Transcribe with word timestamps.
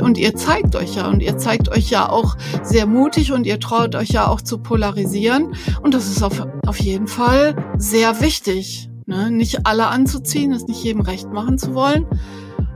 Und 0.00 0.18
ihr 0.18 0.34
zeigt 0.34 0.76
euch 0.76 0.96
ja 0.96 1.08
und 1.08 1.20
ihr 1.22 1.38
zeigt 1.38 1.68
euch 1.68 1.90
ja 1.90 2.08
auch 2.08 2.36
sehr 2.62 2.86
mutig 2.86 3.32
und 3.32 3.46
ihr 3.46 3.60
traut 3.60 3.94
euch 3.94 4.10
ja 4.10 4.26
auch 4.26 4.40
zu 4.40 4.58
polarisieren. 4.58 5.54
Und 5.82 5.94
das 5.94 6.08
ist 6.08 6.22
auf, 6.22 6.46
auf 6.66 6.78
jeden 6.78 7.06
Fall 7.06 7.54
sehr 7.78 8.20
wichtig. 8.20 8.90
Ne? 9.06 9.30
Nicht 9.30 9.66
alle 9.66 9.88
anzuziehen, 9.88 10.52
es 10.52 10.66
nicht 10.66 10.82
jedem 10.82 11.00
recht 11.00 11.32
machen 11.32 11.58
zu 11.58 11.74
wollen. 11.74 12.06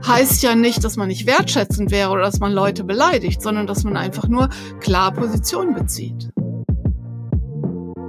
Heißt 0.05 0.43
ja 0.43 0.55
nicht, 0.55 0.83
dass 0.83 0.97
man 0.97 1.07
nicht 1.07 1.25
wertschätzend 1.25 1.91
wäre 1.91 2.11
oder 2.11 2.23
dass 2.23 2.39
man 2.39 2.51
Leute 2.51 2.83
beleidigt, 2.83 3.41
sondern 3.41 3.65
dass 3.65 3.83
man 3.83 3.97
einfach 3.97 4.27
nur 4.27 4.49
klar 4.79 5.11
Position 5.11 5.73
bezieht. 5.73 6.29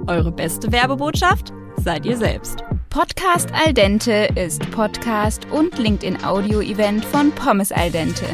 Eure 0.07 0.31
beste 0.31 0.71
Werbebotschaft 0.71 1.53
seid 1.83 2.05
ihr 2.05 2.17
selbst. 2.17 2.63
Podcast 2.89 3.49
Al 3.53 3.73
Dente 3.73 4.29
ist 4.35 4.69
Podcast 4.71 5.45
und 5.51 5.77
LinkedIn-Audio-Event 5.77 7.03
von 7.05 7.31
Pommes 7.31 7.71
Al 7.71 7.91
Dente, 7.91 8.25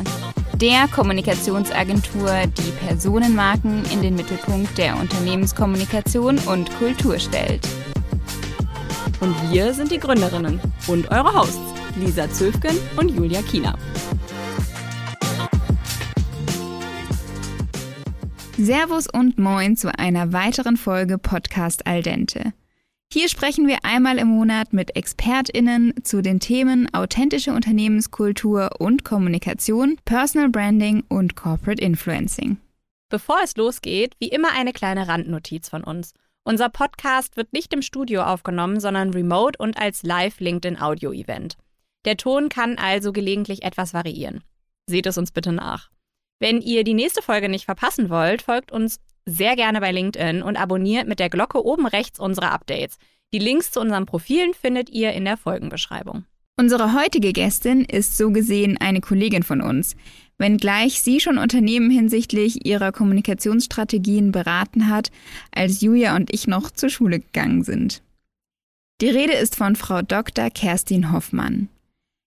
der 0.57 0.87
Kommunikationsagentur, 0.87 2.29
die 2.57 2.85
Personenmarken 2.85 3.83
in 3.91 4.01
den 4.01 4.15
Mittelpunkt 4.15 4.77
der 4.77 4.97
Unternehmenskommunikation 4.99 6.37
und 6.39 6.69
Kultur 6.77 7.19
stellt. 7.19 7.67
Und 9.19 9.35
wir 9.51 9.73
sind 9.73 9.91
die 9.91 9.99
Gründerinnen 9.99 10.59
und 10.87 11.09
eure 11.11 11.33
Hosts, 11.33 11.59
Lisa 11.97 12.29
Zöfgen 12.29 12.77
und 12.97 13.09
Julia 13.09 13.41
Kiener. 13.41 13.77
Servus 18.57 19.07
und 19.11 19.39
Moin 19.39 19.75
zu 19.75 19.97
einer 19.97 20.31
weiteren 20.31 20.77
Folge 20.77 21.17
Podcast 21.17 21.87
Al 21.87 22.03
Dente. 22.03 22.53
Hier 23.13 23.29
sprechen 23.29 23.67
wir 23.67 23.85
einmal 23.85 24.17
im 24.17 24.29
Monat 24.29 24.73
mit 24.73 24.95
ExpertInnen 24.95 25.93
zu 26.03 26.23
den 26.23 26.39
Themen 26.39 26.91
authentische 26.95 27.51
Unternehmenskultur 27.53 28.71
und 28.79 29.05
Kommunikation, 29.05 29.99
Personal 30.03 30.49
Branding 30.49 31.03
und 31.09 31.35
Corporate 31.35 31.79
Influencing. 31.79 32.57
Bevor 33.09 33.37
es 33.43 33.55
losgeht, 33.55 34.15
wie 34.17 34.29
immer 34.29 34.53
eine 34.53 34.73
kleine 34.73 35.07
Randnotiz 35.07 35.69
von 35.69 35.83
uns. 35.83 36.15
Unser 36.43 36.69
Podcast 36.69 37.37
wird 37.37 37.53
nicht 37.53 37.71
im 37.71 37.83
Studio 37.83 38.23
aufgenommen, 38.23 38.79
sondern 38.79 39.11
remote 39.11 39.59
und 39.59 39.77
als 39.77 40.01
Live-LinkedIn-Audio-Event. 40.01 41.57
Der 42.05 42.17
Ton 42.17 42.49
kann 42.49 42.79
also 42.79 43.13
gelegentlich 43.13 43.61
etwas 43.61 43.93
variieren. 43.93 44.43
Seht 44.89 45.05
es 45.05 45.19
uns 45.19 45.31
bitte 45.31 45.51
nach. 45.51 45.91
Wenn 46.39 46.61
ihr 46.61 46.83
die 46.83 46.95
nächste 46.95 47.21
Folge 47.21 47.47
nicht 47.47 47.65
verpassen 47.65 48.09
wollt, 48.09 48.41
folgt 48.41 48.71
uns 48.71 48.99
sehr 49.25 49.55
gerne 49.55 49.81
bei 49.81 49.91
LinkedIn 49.91 50.41
und 50.43 50.57
abonniert 50.57 51.07
mit 51.07 51.19
der 51.19 51.29
Glocke 51.29 51.63
oben 51.65 51.85
rechts 51.85 52.19
unsere 52.19 52.51
Updates. 52.51 52.97
Die 53.33 53.39
Links 53.39 53.71
zu 53.71 53.79
unseren 53.79 54.05
Profilen 54.05 54.53
findet 54.53 54.89
ihr 54.89 55.13
in 55.13 55.25
der 55.25 55.37
Folgenbeschreibung. 55.37 56.25
Unsere 56.55 56.93
heutige 56.93 57.33
Gästin 57.33 57.83
ist 57.83 58.15
so 58.15 58.29
gesehen 58.29 58.77
eine 58.77 59.01
Kollegin 59.01 59.41
von 59.41 59.59
uns, 59.61 59.95
wenngleich 60.37 61.01
sie 61.01 61.19
schon 61.19 61.39
Unternehmen 61.39 61.89
hinsichtlich 61.89 62.65
ihrer 62.65 62.91
Kommunikationsstrategien 62.91 64.31
beraten 64.31 64.87
hat, 64.87 65.09
als 65.51 65.81
Julia 65.81 66.15
und 66.15 66.31
ich 66.31 66.47
noch 66.47 66.69
zur 66.69 66.89
Schule 66.89 67.19
gegangen 67.19 67.63
sind. 67.63 68.03
Die 69.01 69.09
Rede 69.09 69.33
ist 69.33 69.55
von 69.55 69.75
Frau 69.75 70.03
Dr. 70.03 70.51
Kerstin 70.51 71.11
Hoffmann. 71.11 71.69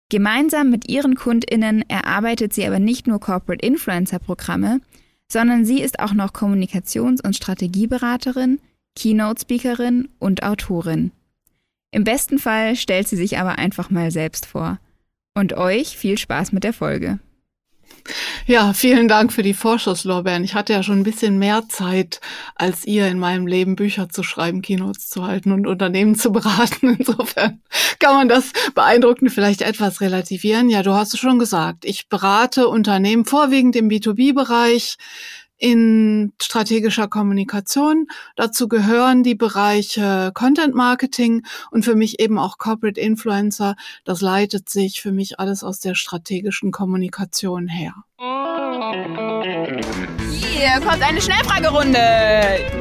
Gemeinsam 0.08 0.70
mit 0.70 0.88
ihren 0.88 1.14
Kundinnen 1.14 1.82
erarbeitet 1.88 2.52
sie 2.52 2.66
aber 2.66 2.78
nicht 2.78 3.06
nur 3.06 3.20
Corporate 3.20 3.64
Influencer 3.64 4.18
Programme, 4.18 4.80
sondern 5.30 5.64
sie 5.64 5.80
ist 5.80 6.00
auch 6.00 6.12
noch 6.12 6.32
Kommunikations- 6.32 7.22
und 7.22 7.36
Strategieberaterin, 7.36 8.60
Keynote-Speakerin 8.94 10.08
und 10.18 10.42
Autorin. 10.42 11.12
Im 11.90 12.04
besten 12.04 12.38
Fall 12.38 12.76
stellt 12.76 13.08
sie 13.08 13.16
sich 13.16 13.38
aber 13.38 13.58
einfach 13.58 13.90
mal 13.90 14.10
selbst 14.10 14.46
vor. 14.46 14.78
Und 15.34 15.54
euch 15.54 15.96
viel 15.96 16.18
Spaß 16.18 16.52
mit 16.52 16.64
der 16.64 16.72
Folge. 16.72 17.18
Ja, 18.46 18.72
vielen 18.72 19.08
Dank 19.08 19.32
für 19.32 19.42
die 19.42 19.54
Vorschusslorbeeren. 19.54 20.44
Ich 20.44 20.54
hatte 20.54 20.72
ja 20.72 20.82
schon 20.82 21.00
ein 21.00 21.04
bisschen 21.04 21.38
mehr 21.38 21.68
Zeit 21.68 22.20
als 22.54 22.84
ihr 22.84 23.08
in 23.08 23.18
meinem 23.18 23.46
Leben, 23.46 23.76
Bücher 23.76 24.08
zu 24.08 24.22
schreiben, 24.22 24.62
Keynotes 24.62 25.08
zu 25.08 25.26
halten 25.26 25.52
und 25.52 25.66
Unternehmen 25.66 26.14
zu 26.14 26.32
beraten. 26.32 26.94
Insofern 26.98 27.60
kann 27.98 28.14
man 28.14 28.28
das 28.28 28.52
beeindruckend 28.74 29.32
vielleicht 29.32 29.62
etwas 29.62 30.00
relativieren. 30.00 30.68
Ja, 30.68 30.82
du 30.82 30.92
hast 30.92 31.14
es 31.14 31.20
schon 31.20 31.38
gesagt. 31.38 31.84
Ich 31.84 32.08
berate 32.08 32.68
Unternehmen 32.68 33.24
vorwiegend 33.24 33.76
im 33.76 33.88
B2B-Bereich 33.88 34.96
in 35.58 36.32
strategischer 36.40 37.08
Kommunikation. 37.08 38.06
Dazu 38.36 38.68
gehören 38.68 39.22
die 39.22 39.34
Bereiche 39.34 40.30
Content 40.34 40.74
Marketing 40.74 41.44
und 41.70 41.84
für 41.84 41.94
mich 41.94 42.20
eben 42.20 42.38
auch 42.38 42.58
Corporate 42.58 43.00
Influencer. 43.00 43.76
Das 44.04 44.20
leitet 44.20 44.68
sich 44.68 45.00
für 45.00 45.12
mich 45.12 45.40
alles 45.40 45.64
aus 45.64 45.80
der 45.80 45.94
strategischen 45.94 46.72
Kommunikation 46.72 47.68
her. 47.68 47.94
Hier 50.30 50.80
kommt 50.80 51.02
eine 51.02 51.20
Schnellfragerunde. 51.20 51.98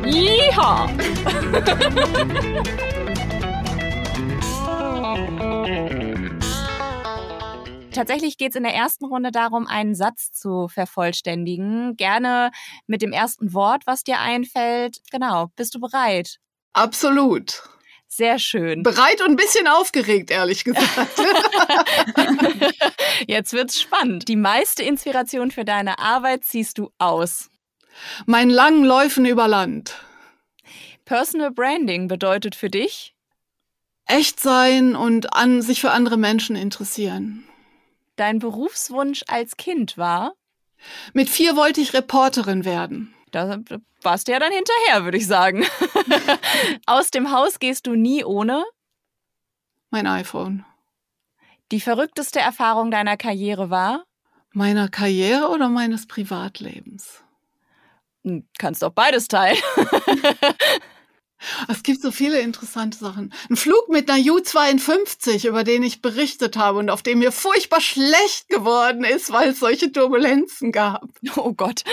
Yeehaw. 0.06 0.90
Tatsächlich 7.96 8.38
geht 8.38 8.50
es 8.50 8.56
in 8.58 8.64
der 8.64 8.74
ersten 8.74 9.06
Runde 9.06 9.32
darum, 9.32 9.68
einen 9.68 9.96
Satz 9.96 10.34
zu 10.34 10.68
vervollständigen. 10.68 11.96
Gerne 11.96 12.52
mit 12.88 13.02
dem 13.02 13.14
ersten 13.14 13.54
Wort, 13.54 13.84
was 13.88 14.04
dir 14.04 14.20
einfällt. 14.20 14.98
Genau, 15.12 15.48
bist 15.56 15.76
du 15.76 15.80
bereit? 15.80 16.40
Absolut. 16.74 17.64
Sehr 18.10 18.38
schön. 18.38 18.84
Bereit 18.84 19.22
und 19.22 19.30
ein 19.30 19.36
bisschen 19.38 19.68
aufgeregt, 19.68 20.30
ehrlich 20.30 20.66
gesagt. 20.66 21.22
Jetzt 23.28 23.54
wird's 23.54 23.80
spannend. 23.80 24.28
Die 24.28 24.36
meiste 24.36 24.84
Inspiration 24.84 25.52
für 25.52 25.64
deine 25.64 25.98
Arbeit 25.98 26.44
ziehst 26.44 26.78
du 26.78 26.92
aus. 26.98 27.50
Meinen 28.26 28.52
langen 28.52 28.84
Läufen 28.84 29.26
über 29.26 29.48
Land. 29.48 29.96
Personal 31.06 31.52
Branding 31.52 32.10
bedeutet 32.10 32.56
für 32.56 32.70
dich? 32.70 33.16
Echt 34.06 34.42
sein 34.42 34.98
und 34.98 35.34
an 35.34 35.62
sich 35.62 35.80
für 35.80 35.92
andere 35.92 36.18
Menschen 36.18 36.58
interessieren 36.58 37.48
dein 38.16 38.40
Berufswunsch 38.40 39.24
als 39.28 39.58
Kind 39.58 39.98
war? 39.98 40.34
Mit 41.14 41.30
vier 41.30 41.56
wollte 41.56 41.82
ich 41.82 41.94
Reporterin 41.94 42.66
werden. 42.66 43.14
Da 43.32 43.60
warst 44.02 44.28
du 44.28 44.32
ja 44.32 44.40
dann 44.40 44.52
hinterher, 44.52 45.04
würde 45.04 45.18
ich 45.18 45.28
sagen. 45.28 45.66
Aus 46.86 47.12
dem 47.12 47.32
Haus 47.32 47.60
gehst 47.60 47.88
du 47.88 47.96
nie 47.96 48.24
ohne? 48.24 48.64
Mein 49.90 50.08
iPhone. 50.08 50.66
Die 51.72 51.82
verrückteste 51.82 52.40
Erfahrung 52.40 52.92
deiner 52.92 53.18
Karriere 53.18 53.70
war? 53.70 54.06
Meiner 54.52 54.88
Karriere 54.88 55.50
oder 55.50 55.68
meines 55.68 56.08
Privatlebens? 56.08 57.24
Hm, 58.24 58.48
kannst 58.58 58.84
doch 58.84 58.92
beides 58.92 59.28
teilen. 59.28 59.58
Es 61.68 61.84
gibt 61.84 62.02
so 62.02 62.12
viele 62.12 62.40
interessante 62.40 62.98
Sachen. 62.98 63.34
Ein 63.50 63.56
Flug 63.56 63.90
mit 63.90 64.10
einer 64.10 64.20
U-52, 64.20 65.48
über 65.48 65.64
den 65.64 65.84
ich 65.84 66.02
berichtet 66.02 66.58
habe 66.58 66.80
und 66.80 66.90
auf 66.90 67.04
dem 67.04 67.20
mir 67.20 67.32
furchtbar 67.32 67.82
schlecht 67.82 68.48
geworden 68.50 69.04
ist, 69.04 69.32
weil 69.32 69.50
es 69.50 69.60
solche 69.60 69.92
Turbulenzen 69.92 70.72
gab. 70.72 71.08
Oh 71.36 71.54
Gott. 71.54 71.84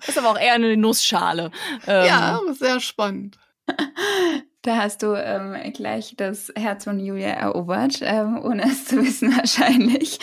Das 0.00 0.08
ist 0.08 0.18
aber 0.18 0.30
auch 0.30 0.38
eher 0.38 0.54
eine 0.54 0.76
Nussschale. 0.76 1.50
Ähm. 1.86 2.06
Ja, 2.06 2.40
sehr 2.52 2.80
spannend. 2.80 3.38
Da 4.62 4.76
hast 4.76 5.02
du 5.02 5.14
ähm, 5.14 5.56
gleich 5.72 6.14
das 6.18 6.52
Herz 6.54 6.84
von 6.84 7.00
Julia 7.00 7.30
erobert, 7.30 8.00
ähm, 8.02 8.38
ohne 8.42 8.64
es 8.64 8.84
zu 8.84 8.98
wissen 8.98 9.34
wahrscheinlich. 9.34 10.18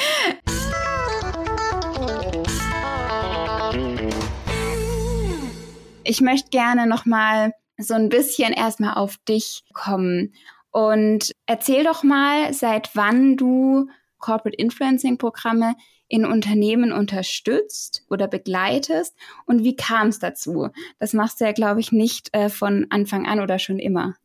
Ich 6.09 6.21
möchte 6.21 6.51
gerne 6.51 6.87
noch 6.87 7.05
mal 7.05 7.51
so 7.77 7.93
ein 7.93 8.07
bisschen 8.07 8.53
erstmal 8.53 8.93
auf 8.93 9.17
dich 9.27 9.65
kommen 9.73 10.33
und 10.71 11.33
erzähl 11.47 11.83
doch 11.83 12.01
mal, 12.01 12.53
seit 12.53 12.95
wann 12.95 13.35
du 13.35 13.89
Corporate 14.17 14.55
Influencing 14.55 15.17
Programme 15.17 15.75
in 16.07 16.25
Unternehmen 16.25 16.93
unterstützt 16.93 18.05
oder 18.09 18.29
begleitest 18.29 19.17
und 19.45 19.65
wie 19.65 19.75
kam 19.75 20.07
es 20.07 20.19
dazu? 20.19 20.69
Das 20.97 21.11
machst 21.11 21.41
du 21.41 21.45
ja, 21.45 21.51
glaube 21.51 21.81
ich, 21.81 21.91
nicht 21.91 22.33
äh, 22.33 22.47
von 22.47 22.87
Anfang 22.89 23.27
an 23.27 23.41
oder 23.41 23.59
schon 23.59 23.77
immer. 23.77 24.15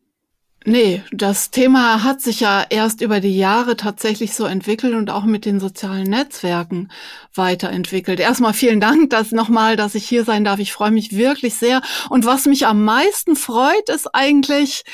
Nee, 0.65 1.03
das 1.11 1.51
Thema 1.51 2.05
hat 2.05 2.21
sich 2.21 2.41
ja 2.41 2.65
erst 2.69 3.01
über 3.01 3.19
die 3.21 3.37
Jahre 3.37 3.77
tatsächlich 3.77 4.35
so 4.35 4.45
entwickelt 4.45 4.95
und 4.95 5.11
auch 5.11 5.25
mit 5.25 5.45
den 5.45 5.59
sozialen 5.59 6.09
Netzwerken 6.09 6.91
weiterentwickelt. 7.35 8.21
Erstmal 8.21 8.55
vielen 8.55 8.81
Dank, 8.81 9.11
dass 9.11 9.33
nochmal, 9.33 9.77
dass 9.77 9.97
ich 9.97 10.09
hier 10.09 10.25
sein 10.25 10.45
darf. 10.45 10.61
Ich 10.61 10.73
freue 10.73 10.93
mich 10.93 11.17
wirklich 11.17 11.55
sehr. 11.55 11.83
Und 12.11 12.27
was 12.27 12.47
mich 12.47 12.67
am 12.67 12.85
meisten 12.85 13.35
freut, 13.35 13.89
ist 13.89 14.15
eigentlich 14.15 14.85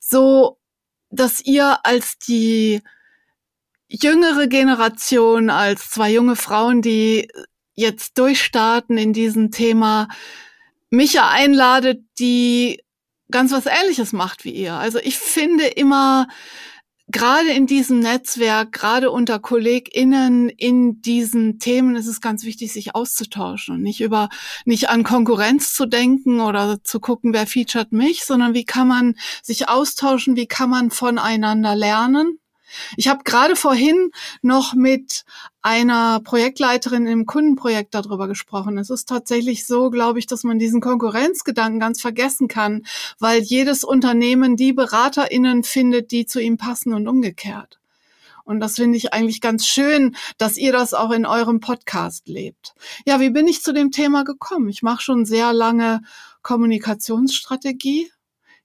so, 0.00 0.58
dass 1.10 1.40
ihr 1.40 1.78
als 1.84 2.18
die 2.18 2.80
jüngere 3.88 4.46
Generation, 4.46 5.50
als 5.50 5.90
zwei 5.90 6.12
junge 6.12 6.36
Frauen, 6.36 6.80
die 6.80 7.28
jetzt 7.74 8.18
durchstarten 8.18 8.96
in 8.96 9.12
diesem 9.12 9.50
Thema, 9.50 10.08
mich 10.90 11.14
ja 11.14 11.28
einladet, 11.28 12.00
die 12.18 12.82
ganz 13.30 13.52
was 13.52 13.66
Ähnliches 13.66 14.12
macht 14.12 14.44
wie 14.44 14.52
ihr. 14.52 14.74
Also 14.74 14.98
ich 14.98 15.18
finde 15.18 15.66
immer, 15.66 16.26
gerade 17.08 17.50
in 17.50 17.66
diesem 17.66 18.00
Netzwerk, 18.00 18.72
gerade 18.72 19.10
unter 19.10 19.38
KollegInnen 19.38 20.48
in 20.48 21.00
diesen 21.00 21.58
Themen 21.58 21.96
ist 21.96 22.06
es 22.06 22.20
ganz 22.20 22.44
wichtig, 22.44 22.72
sich 22.72 22.94
auszutauschen 22.94 23.76
und 23.76 23.82
nicht 23.82 24.00
über, 24.00 24.28
nicht 24.64 24.90
an 24.90 25.04
Konkurrenz 25.04 25.72
zu 25.72 25.86
denken 25.86 26.40
oder 26.40 26.82
zu 26.84 27.00
gucken, 27.00 27.32
wer 27.32 27.46
featured 27.46 27.92
mich, 27.92 28.24
sondern 28.24 28.54
wie 28.54 28.64
kann 28.64 28.88
man 28.88 29.14
sich 29.42 29.68
austauschen, 29.68 30.36
wie 30.36 30.46
kann 30.46 30.70
man 30.70 30.90
voneinander 30.90 31.74
lernen 31.74 32.38
ich 32.96 33.08
habe 33.08 33.24
gerade 33.24 33.56
vorhin 33.56 34.10
noch 34.42 34.74
mit 34.74 35.24
einer 35.62 36.20
Projektleiterin 36.20 37.06
im 37.06 37.26
Kundenprojekt 37.26 37.94
darüber 37.94 38.28
gesprochen. 38.28 38.78
Es 38.78 38.90
ist 38.90 39.08
tatsächlich 39.08 39.66
so, 39.66 39.90
glaube 39.90 40.18
ich, 40.18 40.26
dass 40.26 40.44
man 40.44 40.58
diesen 40.58 40.80
Konkurrenzgedanken 40.80 41.80
ganz 41.80 42.00
vergessen 42.00 42.48
kann, 42.48 42.86
weil 43.18 43.40
jedes 43.42 43.84
Unternehmen 43.84 44.56
die 44.56 44.72
Beraterinnen 44.72 45.64
findet, 45.64 46.10
die 46.10 46.26
zu 46.26 46.40
ihm 46.40 46.56
passen 46.56 46.94
und 46.94 47.08
umgekehrt. 47.08 47.78
Und 48.44 48.60
das 48.60 48.76
finde 48.76 48.96
ich 48.96 49.12
eigentlich 49.12 49.42
ganz 49.42 49.66
schön, 49.66 50.16
dass 50.38 50.56
ihr 50.56 50.72
das 50.72 50.94
auch 50.94 51.10
in 51.10 51.26
eurem 51.26 51.60
Podcast 51.60 52.28
lebt. 52.28 52.74
Ja, 53.04 53.20
wie 53.20 53.28
bin 53.28 53.46
ich 53.46 53.62
zu 53.62 53.74
dem 53.74 53.90
Thema 53.90 54.24
gekommen? 54.24 54.70
Ich 54.70 54.82
mache 54.82 55.02
schon 55.02 55.26
sehr 55.26 55.52
lange 55.52 56.00
Kommunikationsstrategie 56.40 58.10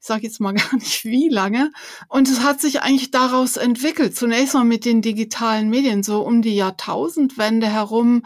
ich 0.03 0.07
sage 0.07 0.23
jetzt 0.23 0.41
mal 0.41 0.53
gar 0.53 0.75
nicht 0.75 1.05
wie 1.05 1.29
lange. 1.29 1.71
Und 2.09 2.27
es 2.27 2.41
hat 2.41 2.59
sich 2.59 2.81
eigentlich 2.81 3.11
daraus 3.11 3.55
entwickelt. 3.55 4.17
Zunächst 4.17 4.53
mal 4.53 4.65
mit 4.65 4.83
den 4.83 5.01
digitalen 5.01 5.69
Medien. 5.69 6.03
So 6.03 6.19
um 6.23 6.41
die 6.41 6.55
Jahrtausendwende 6.55 7.67
herum 7.67 8.23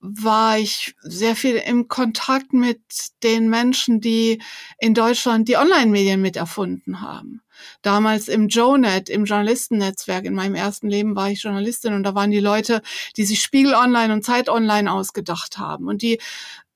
war 0.00 0.58
ich 0.58 0.96
sehr 1.02 1.36
viel 1.36 1.54
im 1.54 1.86
Kontakt 1.86 2.52
mit 2.52 2.80
den 3.22 3.48
Menschen, 3.48 4.00
die 4.00 4.42
in 4.78 4.94
Deutschland 4.94 5.46
die 5.46 5.56
Online-Medien 5.56 6.20
miterfunden 6.20 7.02
haben. 7.02 7.40
Damals 7.82 8.26
im 8.26 8.48
JoeNet, 8.48 9.08
im 9.08 9.24
Journalistennetzwerk, 9.24 10.24
in 10.24 10.34
meinem 10.34 10.56
ersten 10.56 10.88
Leben 10.88 11.14
war 11.14 11.30
ich 11.30 11.44
Journalistin 11.44 11.94
und 11.94 12.02
da 12.02 12.16
waren 12.16 12.32
die 12.32 12.40
Leute, 12.40 12.82
die 13.16 13.24
sich 13.24 13.40
Spiegel 13.40 13.74
Online 13.74 14.12
und 14.12 14.24
Zeit 14.24 14.48
Online 14.48 14.90
ausgedacht 14.90 15.58
haben. 15.58 15.86
Und 15.86 16.02
die, 16.02 16.18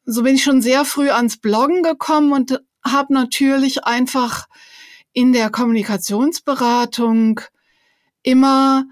so 0.05 0.23
bin 0.23 0.37
ich 0.37 0.45
schon 0.45 0.63
sehr 0.63 0.85
früh 0.85 1.11
ans 1.11 1.37
Bloggen 1.39 1.83
gekommen 1.83 2.33
und 2.33 2.61
habe 2.93 3.13
natürlich 3.13 3.85
einfach 3.85 4.47
in 5.13 5.33
der 5.33 5.51
Kommunikationsberatung 5.51 7.41
immer 8.23 8.85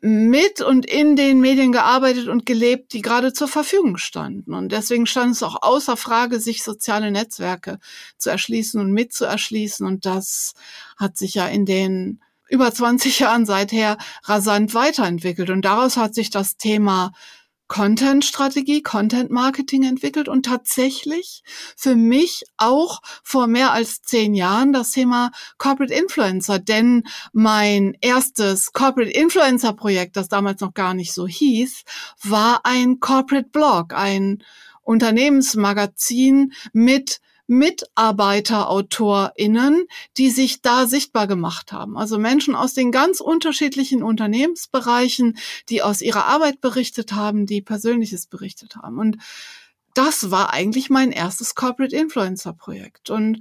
mit 0.00 0.60
und 0.60 0.84
in 0.84 1.16
den 1.16 1.40
Medien 1.40 1.72
gearbeitet 1.72 2.28
und 2.28 2.44
gelebt, 2.44 2.92
die 2.92 3.00
gerade 3.00 3.32
zur 3.32 3.48
Verfügung 3.48 3.96
standen. 3.96 4.52
Und 4.52 4.70
deswegen 4.70 5.06
stand 5.06 5.32
es 5.32 5.42
auch 5.42 5.62
außer 5.62 5.96
Frage, 5.96 6.40
sich 6.40 6.62
soziale 6.62 7.10
Netzwerke 7.10 7.78
zu 8.18 8.28
erschließen 8.28 8.78
und 8.78 8.92
mitzuerschließen. 8.92 9.86
Und 9.86 10.04
das 10.04 10.52
hat 10.98 11.16
sich 11.16 11.34
ja 11.34 11.46
in 11.46 11.64
den 11.64 12.20
über 12.50 12.72
20 12.72 13.18
Jahren 13.20 13.46
seither 13.46 13.96
rasant 14.24 14.74
weiterentwickelt. 14.74 15.48
Und 15.48 15.62
daraus 15.62 15.96
hat 15.96 16.14
sich 16.14 16.28
das 16.28 16.58
Thema 16.58 17.12
Content-Strategie, 17.74 18.82
Content-Marketing 18.82 19.82
entwickelt 19.82 20.28
und 20.28 20.46
tatsächlich 20.46 21.42
für 21.76 21.96
mich 21.96 22.44
auch 22.56 23.02
vor 23.24 23.48
mehr 23.48 23.72
als 23.72 24.00
zehn 24.00 24.36
Jahren 24.36 24.72
das 24.72 24.92
Thema 24.92 25.32
Corporate 25.58 25.92
Influencer, 25.92 26.60
denn 26.60 27.02
mein 27.32 27.96
erstes 28.00 28.72
Corporate 28.72 29.10
Influencer-Projekt, 29.10 30.16
das 30.16 30.28
damals 30.28 30.60
noch 30.60 30.72
gar 30.72 30.94
nicht 30.94 31.12
so 31.12 31.26
hieß, 31.26 31.82
war 32.22 32.60
ein 32.62 33.00
Corporate 33.00 33.48
Blog, 33.48 33.92
ein 33.92 34.44
Unternehmensmagazin 34.82 36.52
mit 36.72 37.20
MitarbeiterautorInnen, 37.46 39.86
die 40.16 40.30
sich 40.30 40.62
da 40.62 40.86
sichtbar 40.86 41.26
gemacht 41.26 41.72
haben. 41.72 41.98
Also 41.98 42.18
Menschen 42.18 42.54
aus 42.54 42.74
den 42.74 42.92
ganz 42.92 43.20
unterschiedlichen 43.20 44.02
Unternehmensbereichen, 44.02 45.36
die 45.68 45.82
aus 45.82 46.00
ihrer 46.00 46.26
Arbeit 46.26 46.60
berichtet 46.60 47.12
haben, 47.12 47.46
die 47.46 47.62
Persönliches 47.62 48.26
berichtet 48.26 48.76
haben. 48.76 48.98
Und 48.98 49.18
das 49.94 50.30
war 50.30 50.52
eigentlich 50.52 50.90
mein 50.90 51.12
erstes 51.12 51.54
Corporate 51.54 51.94
Influencer 51.94 52.52
Projekt. 52.52 53.10
Und 53.10 53.40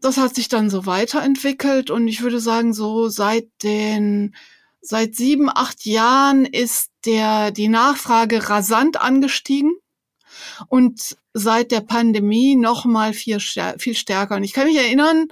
das 0.00 0.16
hat 0.16 0.34
sich 0.34 0.48
dann 0.48 0.68
so 0.68 0.86
weiterentwickelt 0.86 1.90
und 1.90 2.08
ich 2.08 2.22
würde 2.22 2.40
sagen, 2.40 2.74
so 2.74 3.08
seit 3.08 3.48
den 3.62 4.34
seit 4.80 5.14
sieben, 5.14 5.48
acht 5.48 5.86
Jahren 5.86 6.44
ist 6.44 6.90
der, 7.04 7.52
die 7.52 7.68
Nachfrage 7.68 8.48
rasant 8.48 9.00
angestiegen 9.00 9.76
und 10.68 11.16
seit 11.34 11.70
der 11.70 11.80
Pandemie 11.80 12.56
noch 12.56 12.84
mal 12.84 13.12
viel, 13.12 13.40
viel 13.40 13.94
stärker. 13.94 14.36
Und 14.36 14.44
ich 14.44 14.52
kann 14.52 14.66
mich 14.66 14.76
erinnern, 14.76 15.28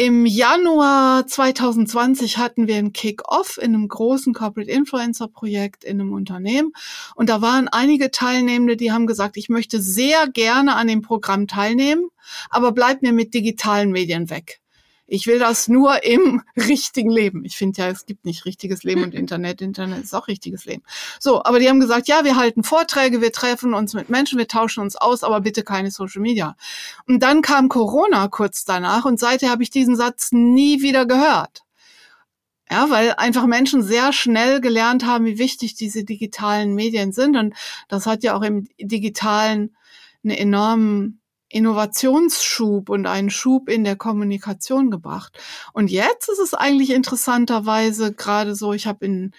im 0.00 0.26
Januar 0.26 1.26
2020 1.26 2.38
hatten 2.38 2.68
wir 2.68 2.76
einen 2.76 2.92
Kick-Off 2.92 3.58
in 3.60 3.74
einem 3.74 3.88
großen 3.88 4.32
Corporate 4.32 4.70
Influencer 4.70 5.26
Projekt 5.26 5.82
in 5.82 6.00
einem 6.00 6.12
Unternehmen. 6.12 6.70
Und 7.16 7.28
da 7.28 7.42
waren 7.42 7.66
einige 7.66 8.12
Teilnehmende, 8.12 8.76
die 8.76 8.92
haben 8.92 9.08
gesagt, 9.08 9.36
ich 9.36 9.48
möchte 9.48 9.82
sehr 9.82 10.28
gerne 10.28 10.76
an 10.76 10.86
dem 10.86 11.02
Programm 11.02 11.48
teilnehmen, 11.48 12.10
aber 12.48 12.70
bleib 12.70 13.02
mir 13.02 13.12
mit 13.12 13.34
digitalen 13.34 13.90
Medien 13.90 14.30
weg. 14.30 14.60
Ich 15.10 15.26
will 15.26 15.38
das 15.38 15.68
nur 15.68 16.04
im 16.04 16.42
richtigen 16.56 17.10
Leben. 17.10 17.44
Ich 17.44 17.56
finde 17.56 17.80
ja, 17.82 17.88
es 17.88 18.04
gibt 18.04 18.26
nicht 18.26 18.44
richtiges 18.44 18.82
Leben 18.84 19.02
und 19.02 19.14
Internet. 19.14 19.62
Internet 19.62 20.04
ist 20.04 20.14
auch 20.14 20.28
richtiges 20.28 20.66
Leben. 20.66 20.82
So, 21.18 21.42
aber 21.42 21.58
die 21.58 21.68
haben 21.68 21.80
gesagt, 21.80 22.08
ja, 22.08 22.24
wir 22.24 22.36
halten 22.36 22.62
Vorträge, 22.62 23.20
wir 23.22 23.32
treffen 23.32 23.72
uns 23.72 23.94
mit 23.94 24.10
Menschen, 24.10 24.38
wir 24.38 24.48
tauschen 24.48 24.82
uns 24.82 24.96
aus, 24.96 25.24
aber 25.24 25.40
bitte 25.40 25.64
keine 25.64 25.90
Social 25.90 26.20
Media. 26.20 26.56
Und 27.06 27.22
dann 27.22 27.40
kam 27.40 27.68
Corona 27.70 28.28
kurz 28.28 28.64
danach 28.64 29.06
und 29.06 29.18
seither 29.18 29.50
habe 29.50 29.62
ich 29.62 29.70
diesen 29.70 29.96
Satz 29.96 30.30
nie 30.30 30.82
wieder 30.82 31.06
gehört. 31.06 31.64
Ja, 32.70 32.90
weil 32.90 33.14
einfach 33.14 33.46
Menschen 33.46 33.82
sehr 33.82 34.12
schnell 34.12 34.60
gelernt 34.60 35.06
haben, 35.06 35.24
wie 35.24 35.38
wichtig 35.38 35.74
diese 35.74 36.04
digitalen 36.04 36.74
Medien 36.74 37.12
sind. 37.12 37.34
Und 37.34 37.54
das 37.88 38.04
hat 38.04 38.22
ja 38.22 38.36
auch 38.36 38.42
im 38.42 38.68
digitalen 38.78 39.74
einen 40.22 40.36
enormen 40.36 41.20
Innovationsschub 41.48 42.90
und 42.90 43.06
einen 43.06 43.30
Schub 43.30 43.68
in 43.68 43.84
der 43.84 43.96
Kommunikation 43.96 44.90
gebracht. 44.90 45.38
Und 45.72 45.90
jetzt 45.90 46.28
ist 46.28 46.38
es 46.38 46.54
eigentlich 46.54 46.90
interessanterweise 46.90 48.12
gerade 48.12 48.54
so, 48.54 48.72
ich 48.72 48.86
habe 48.86 49.06
in, 49.06 49.32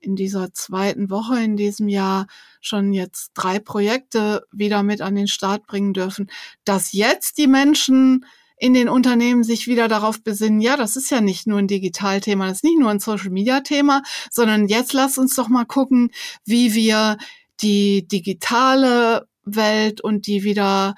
in 0.00 0.16
dieser 0.16 0.52
zweiten 0.52 1.10
Woche 1.10 1.40
in 1.40 1.56
diesem 1.56 1.88
Jahr 1.88 2.26
schon 2.60 2.92
jetzt 2.92 3.30
drei 3.34 3.58
Projekte 3.58 4.46
wieder 4.52 4.82
mit 4.82 5.00
an 5.00 5.14
den 5.14 5.28
Start 5.28 5.66
bringen 5.66 5.92
dürfen, 5.92 6.30
dass 6.64 6.92
jetzt 6.92 7.38
die 7.38 7.46
Menschen 7.46 8.24
in 8.56 8.72
den 8.72 8.88
Unternehmen 8.88 9.42
sich 9.42 9.66
wieder 9.66 9.88
darauf 9.88 10.22
besinnen, 10.22 10.60
ja, 10.60 10.76
das 10.76 10.96
ist 10.96 11.10
ja 11.10 11.20
nicht 11.20 11.46
nur 11.46 11.58
ein 11.58 11.66
Digitalthema, 11.66 12.46
das 12.46 12.58
ist 12.58 12.64
nicht 12.64 12.78
nur 12.78 12.90
ein 12.90 13.00
Social-Media-Thema, 13.00 14.02
sondern 14.30 14.68
jetzt 14.68 14.92
lasst 14.92 15.18
uns 15.18 15.34
doch 15.34 15.48
mal 15.48 15.66
gucken, 15.66 16.10
wie 16.44 16.74
wir 16.74 17.18
die 17.60 18.06
digitale 18.06 19.28
Welt 19.44 20.00
und 20.00 20.26
die 20.26 20.44
wieder 20.44 20.94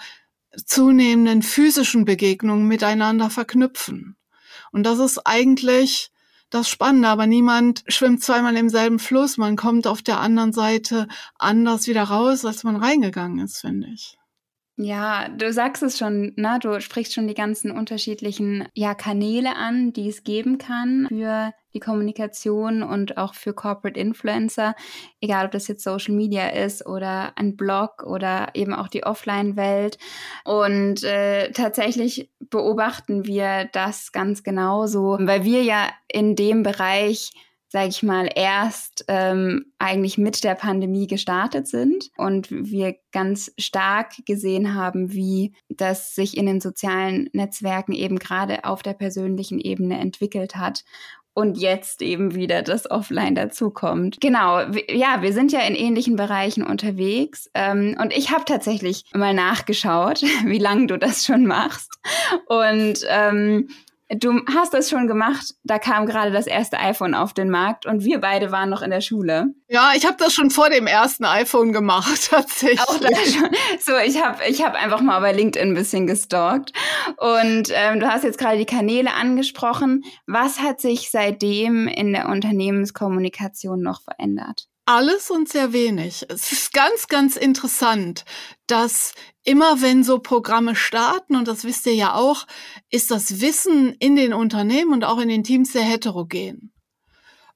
zunehmenden 0.65 1.43
physischen 1.43 2.05
Begegnungen 2.05 2.67
miteinander 2.67 3.31
verknüpfen. 3.31 4.17
Und 4.73 4.85
das 4.85 4.99
ist 4.99 5.27
eigentlich 5.27 6.11
das 6.51 6.69
Spannende, 6.69 7.09
aber 7.09 7.27
niemand 7.27 7.83
schwimmt 7.89 8.23
zweimal 8.23 8.57
im 8.57 8.69
selben 8.69 8.99
Fluss. 8.99 9.37
Man 9.37 9.57
kommt 9.57 9.87
auf 9.87 10.03
der 10.03 10.21
anderen 10.21 10.53
Seite 10.53 11.09
anders 11.39 11.87
wieder 11.87 12.05
raus, 12.05 12.45
als 12.45 12.63
man 12.65 12.77
reingegangen 12.77 13.45
ist, 13.45 13.61
finde 13.61 13.89
ich. 13.93 14.17
Ja, 14.79 15.29
du 15.31 15.51
sagst 15.53 15.83
es 15.83 15.97
schon, 15.97 16.35
ne? 16.37 16.59
Du 16.61 16.81
sprichst 16.81 17.15
schon 17.15 17.27
die 17.27 17.35
ganzen 17.35 17.71
unterschiedlichen 17.71 18.69
ja, 18.75 18.95
Kanäle 18.95 19.57
an, 19.57 19.95
die 19.95 20.09
es 20.09 20.23
geben 20.23 20.59
kann 20.59 21.07
für 21.09 21.53
die 21.77 21.81
Kommunikation 21.81 22.83
und 22.83 23.19
auch 23.19 23.35
für 23.35 23.53
Corporate 23.53 24.01
Influencer, 24.01 24.75
egal 25.21 25.47
ob 25.47 25.53
das 25.53 25.69
jetzt 25.69 25.85
Social 25.85 26.15
Media 26.15 26.49
ist 26.49 26.87
oder 26.87 27.37
ein 27.37 27.57
Blog 27.57 28.03
oder 28.03 28.49
eben 28.55 28.75
auch 28.75 28.89
die 28.89 29.05
Offline-Welt. 29.05 29.99
Und 30.45 31.05
äh, 31.05 31.53
tatsächlich 31.53 32.31
beobachten 32.41 33.27
wir 33.27 33.69
das 33.73 34.11
ganz 34.11 34.43
genauso, 34.43 35.19
weil 35.21 35.45
wir 35.45 35.63
ja 35.63 35.89
in 36.09 36.35
dem 36.35 36.63
Bereich 36.63 37.33
sage 37.69 37.89
ich 37.89 38.03
mal, 38.03 38.29
erst 38.35 39.05
ähm, 39.09 39.73
eigentlich 39.79 40.19
mit 40.19 40.45
der 40.45 40.55
Pandemie 40.55 41.07
gestartet 41.07 41.67
sind 41.67 42.11
und 42.17 42.51
wir 42.51 42.97
ganz 43.13 43.53
stark 43.59 44.15
gesehen 44.25 44.75
haben, 44.75 45.13
wie 45.13 45.55
das 45.69 46.15
sich 46.15 46.37
in 46.37 46.47
den 46.47 46.61
sozialen 46.61 47.29
Netzwerken 47.33 47.93
eben 47.93 48.19
gerade 48.19 48.65
auf 48.65 48.83
der 48.83 48.95
persönlichen 48.95 49.59
Ebene 49.59 49.99
entwickelt 49.99 50.57
hat 50.57 50.85
und 51.37 51.59
jetzt 51.59 52.01
eben 52.01 52.35
wieder 52.35 52.63
das 52.63 52.91
Offline 52.91 53.35
dazukommt. 53.35 54.23
Genau, 54.23 54.61
ja, 54.89 55.21
wir 55.21 55.35
sind 55.35 55.53
ja 55.53 55.61
in 55.61 55.75
ähnlichen 55.75 56.17
Bereichen 56.17 56.63
unterwegs 56.63 57.51
ähm, 57.53 57.95
und 58.01 58.17
ich 58.17 58.31
habe 58.31 58.47
tatsächlich 58.47 59.05
mal 59.13 59.35
nachgeschaut, 59.35 60.23
wie 60.47 60.59
lange 60.59 60.87
du 60.87 60.99
das 60.99 61.27
schon 61.27 61.45
machst 61.45 61.93
und 62.47 63.01
ähm, 63.09 63.69
Du 64.09 64.41
hast 64.55 64.73
das 64.73 64.89
schon 64.89 65.09
gemacht. 65.09 65.55
Da 65.65 65.81
kam 65.81 66.07
gerade 66.07 66.31
das 66.31 66.47
erste 66.47 66.79
iPhone 66.79 67.15
auf 67.15 67.35
den 67.35 67.51
Markt 67.51 67.87
und 67.87 68.05
wir 68.05 68.21
beide 68.21 68.53
waren 68.53 68.71
noch 68.71 68.83
in 68.83 68.91
der 68.91 69.01
Schule. 69.01 69.53
Ja, 69.69 69.93
ich 69.97 70.07
habe 70.07 70.17
das 70.17 70.33
schon 70.33 70.51
vor 70.51 70.71
dem 70.71 70.87
ersten 70.87 71.25
iPhone 71.25 71.73
gemacht, 71.73 72.29
tatsächlich. 72.31 72.81
Auch 72.81 72.99
da 72.99 73.09
schon. 73.09 73.51
So, 73.81 73.97
ich 74.05 74.23
habe 74.23 74.39
ich 74.49 74.65
hab 74.65 74.75
einfach 74.75 75.01
mal 75.01 75.19
bei 75.21 75.33
LinkedIn 75.33 75.71
ein 75.71 75.75
bisschen 75.75 76.07
gestalkt. 76.07 76.73
Und 77.17 77.73
ähm, 77.75 77.99
du 77.99 78.07
hast 78.09 78.23
jetzt 78.23 78.39
gerade 78.39 78.59
die 78.59 78.65
Kanäle 78.65 79.13
angesprochen. 79.13 80.05
Was 80.27 80.61
hat 80.61 80.81
sich 80.81 81.11
seitdem 81.11 81.89
in 81.89 82.13
der 82.13 82.29
Unternehmenskommunikation 82.29 83.83
noch 83.83 84.03
verändert? 84.03 84.69
Alles 84.89 85.33
und 85.33 85.49
sehr 85.49 85.73
wenig. 85.73 86.25
Es 86.29 86.53
ist 86.53 86.73
ganz, 86.73 87.09
ganz 87.09 87.37
interessant, 87.37 88.25
dass 88.69 89.15
immer 89.43 89.83
wenn 89.83 90.05
so 90.05 90.21
Programme 90.21 90.77
starten, 90.77 91.35
und 91.35 91.49
das 91.49 91.65
wisst 91.65 91.87
ihr 91.87 91.95
ja 91.95 92.15
auch, 92.15 92.47
ist 92.89 93.11
das 93.11 93.41
Wissen 93.41 93.95
in 93.99 94.15
den 94.15 94.33
Unternehmen 94.33 94.93
und 94.93 95.05
auch 95.05 95.19
in 95.19 95.29
den 95.29 95.43
Teams 95.43 95.73
sehr 95.73 95.83
heterogen. 95.83 96.73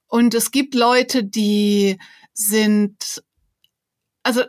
Und 0.08 0.34
es 0.34 0.50
gibt 0.50 0.74
Leute, 0.74 1.22
die 1.22 1.98
sind, 2.32 3.22
also, 4.24 4.42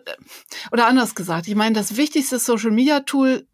oder 0.71 0.88
anders 0.88 1.13
gesagt, 1.13 1.47
ich 1.47 1.55
meine, 1.55 1.75
das 1.75 1.97
wichtigste 1.97 2.39
Social 2.39 2.71
Media 2.71 3.01
Tool 3.01 3.47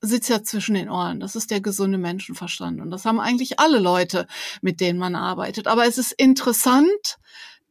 sitzt 0.00 0.28
ja 0.28 0.44
zwischen 0.44 0.76
den 0.76 0.88
Ohren. 0.88 1.18
Das 1.18 1.34
ist 1.34 1.50
der 1.50 1.60
gesunde 1.60 1.98
Menschenverstand. 1.98 2.80
Und 2.80 2.92
das 2.92 3.04
haben 3.04 3.18
eigentlich 3.18 3.58
alle 3.58 3.80
Leute, 3.80 4.28
mit 4.62 4.80
denen 4.80 5.00
man 5.00 5.16
arbeitet. 5.16 5.66
Aber 5.66 5.86
es 5.86 5.98
ist 5.98 6.12
interessant, 6.12 7.18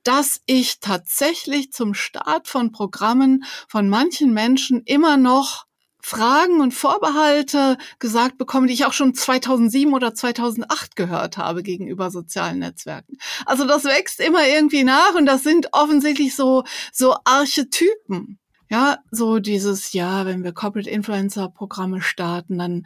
dass 0.04 0.42
ich 0.46 0.80
tatsächlich 0.80 1.72
zum 1.72 1.94
Start 1.94 2.48
von 2.48 2.72
Programmen 2.72 3.44
von 3.68 3.90
manchen 3.90 4.34
Menschen 4.34 4.82
immer 4.86 5.18
noch 5.18 5.66
Fragen 6.02 6.62
und 6.62 6.74
Vorbehalte 6.74 7.78
gesagt 8.00 8.38
bekomme, 8.38 8.68
die 8.68 8.74
ich 8.74 8.86
auch 8.86 8.94
schon 8.94 9.14
2007 9.14 9.94
oder 9.94 10.14
2008 10.14 10.96
gehört 10.96 11.38
habe 11.38 11.62
gegenüber 11.62 12.10
sozialen 12.10 12.60
Netzwerken. 12.60 13.18
Also 13.46 13.68
das 13.68 13.84
wächst 13.84 14.20
immer 14.20 14.48
irgendwie 14.48 14.84
nach 14.84 15.16
und 15.16 15.26
das 15.26 15.44
sind 15.44 15.68
offensichtlich 15.74 16.36
so, 16.36 16.64
so 16.94 17.16
Archetypen. 17.26 18.40
Ja, 18.72 19.00
so 19.10 19.40
dieses, 19.40 19.94
ja, 19.94 20.28
wenn 20.28 20.44
wir 20.44 20.54
Corporate 20.54 20.90
Influencer 20.90 21.50
Programme 21.50 22.02
starten, 22.02 22.60
dann 22.60 22.86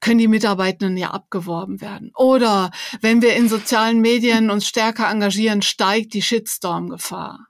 können 0.00 0.18
die 0.18 0.28
Mitarbeitenden 0.28 0.96
ja 0.96 1.10
abgeworben 1.10 1.80
werden. 1.80 2.12
Oder 2.14 2.70
wenn 3.00 3.22
wir 3.22 3.34
in 3.34 3.48
sozialen 3.48 4.00
Medien 4.00 4.50
uns 4.50 4.66
stärker 4.66 5.10
engagieren, 5.10 5.62
steigt 5.62 6.14
die 6.14 6.22
Shitstorm-Gefahr. 6.22 7.46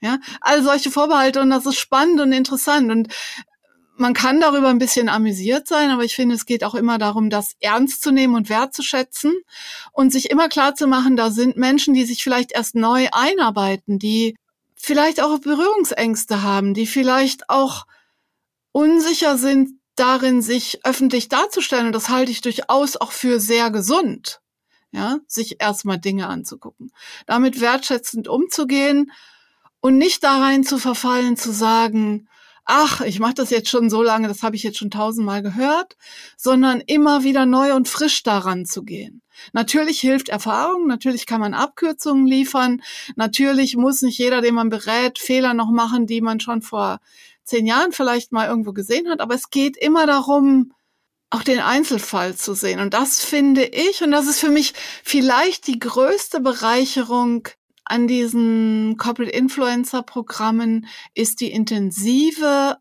Ja, 0.00 0.18
all 0.42 0.62
solche 0.62 0.90
Vorbehalte 0.90 1.40
und 1.40 1.50
das 1.50 1.64
ist 1.64 1.78
spannend 1.78 2.20
und 2.20 2.32
interessant 2.32 2.90
und 2.90 3.08
man 3.96 4.12
kann 4.12 4.40
darüber 4.40 4.68
ein 4.68 4.78
bisschen 4.78 5.08
amüsiert 5.08 5.66
sein, 5.66 5.90
aber 5.90 6.04
ich 6.04 6.14
finde, 6.14 6.34
es 6.34 6.44
geht 6.44 6.64
auch 6.64 6.74
immer 6.74 6.98
darum, 6.98 7.30
das 7.30 7.52
ernst 7.60 8.02
zu 8.02 8.10
nehmen 8.10 8.34
und 8.34 8.50
wertzuschätzen 8.50 9.32
und 9.92 10.12
sich 10.12 10.30
immer 10.30 10.48
klar 10.48 10.74
zu 10.74 10.86
machen, 10.86 11.16
da 11.16 11.30
sind 11.30 11.56
Menschen, 11.56 11.94
die 11.94 12.04
sich 12.04 12.22
vielleicht 12.22 12.52
erst 12.52 12.74
neu 12.74 13.08
einarbeiten, 13.12 13.98
die 13.98 14.36
vielleicht 14.74 15.22
auch 15.22 15.38
Berührungsängste 15.38 16.42
haben, 16.42 16.74
die 16.74 16.86
vielleicht 16.86 17.48
auch 17.48 17.86
unsicher 18.72 19.38
sind, 19.38 19.70
darin, 19.96 20.42
sich 20.42 20.80
öffentlich 20.84 21.28
darzustellen. 21.28 21.86
Und 21.86 21.92
das 21.92 22.08
halte 22.08 22.30
ich 22.30 22.40
durchaus 22.40 22.96
auch 22.96 23.12
für 23.12 23.40
sehr 23.40 23.70
gesund. 23.70 24.40
Ja, 24.92 25.18
sich 25.26 25.60
erstmal 25.60 25.98
Dinge 25.98 26.28
anzugucken. 26.28 26.92
Damit 27.26 27.60
wertschätzend 27.60 28.28
umzugehen 28.28 29.10
und 29.80 29.98
nicht 29.98 30.24
da 30.24 30.38
rein 30.38 30.64
zu 30.64 30.78
verfallen, 30.78 31.36
zu 31.36 31.50
sagen, 31.52 32.28
ach, 32.66 33.00
ich 33.00 33.20
mache 33.20 33.34
das 33.34 33.50
jetzt 33.50 33.68
schon 33.70 33.88
so 33.88 34.02
lange, 34.02 34.28
das 34.28 34.42
habe 34.42 34.56
ich 34.56 34.62
jetzt 34.62 34.78
schon 34.78 34.90
tausendmal 34.90 35.42
gehört, 35.42 35.96
sondern 36.36 36.80
immer 36.80 37.22
wieder 37.22 37.46
neu 37.46 37.74
und 37.74 37.88
frisch 37.88 38.22
daran 38.22 38.66
zu 38.66 38.82
gehen. 38.82 39.22
Natürlich 39.52 40.00
hilft 40.00 40.28
Erfahrung, 40.28 40.86
natürlich 40.86 41.26
kann 41.26 41.40
man 41.40 41.54
Abkürzungen 41.54 42.26
liefern, 42.26 42.82
natürlich 43.14 43.76
muss 43.76 44.02
nicht 44.02 44.18
jeder, 44.18 44.40
den 44.40 44.54
man 44.54 44.68
berät, 44.68 45.18
Fehler 45.18 45.54
noch 45.54 45.70
machen, 45.70 46.06
die 46.06 46.20
man 46.20 46.40
schon 46.40 46.62
vor 46.62 46.98
zehn 47.46 47.66
Jahren 47.66 47.92
vielleicht 47.92 48.32
mal 48.32 48.48
irgendwo 48.48 48.72
gesehen 48.72 49.08
hat, 49.08 49.20
aber 49.20 49.34
es 49.34 49.50
geht 49.50 49.76
immer 49.76 50.06
darum, 50.06 50.72
auch 51.30 51.42
den 51.42 51.60
Einzelfall 51.60 52.34
zu 52.36 52.54
sehen. 52.54 52.80
Und 52.80 52.94
das 52.94 53.24
finde 53.24 53.64
ich, 53.64 54.02
und 54.02 54.10
das 54.10 54.26
ist 54.26 54.40
für 54.40 54.50
mich 54.50 54.74
vielleicht 55.02 55.66
die 55.66 55.78
größte 55.78 56.40
Bereicherung 56.40 57.48
an 57.84 58.06
diesen 58.08 58.96
Corporate 58.96 59.32
Influencer 59.32 60.02
Programmen, 60.02 60.86
ist 61.14 61.40
die 61.40 61.50
intensive 61.50 62.76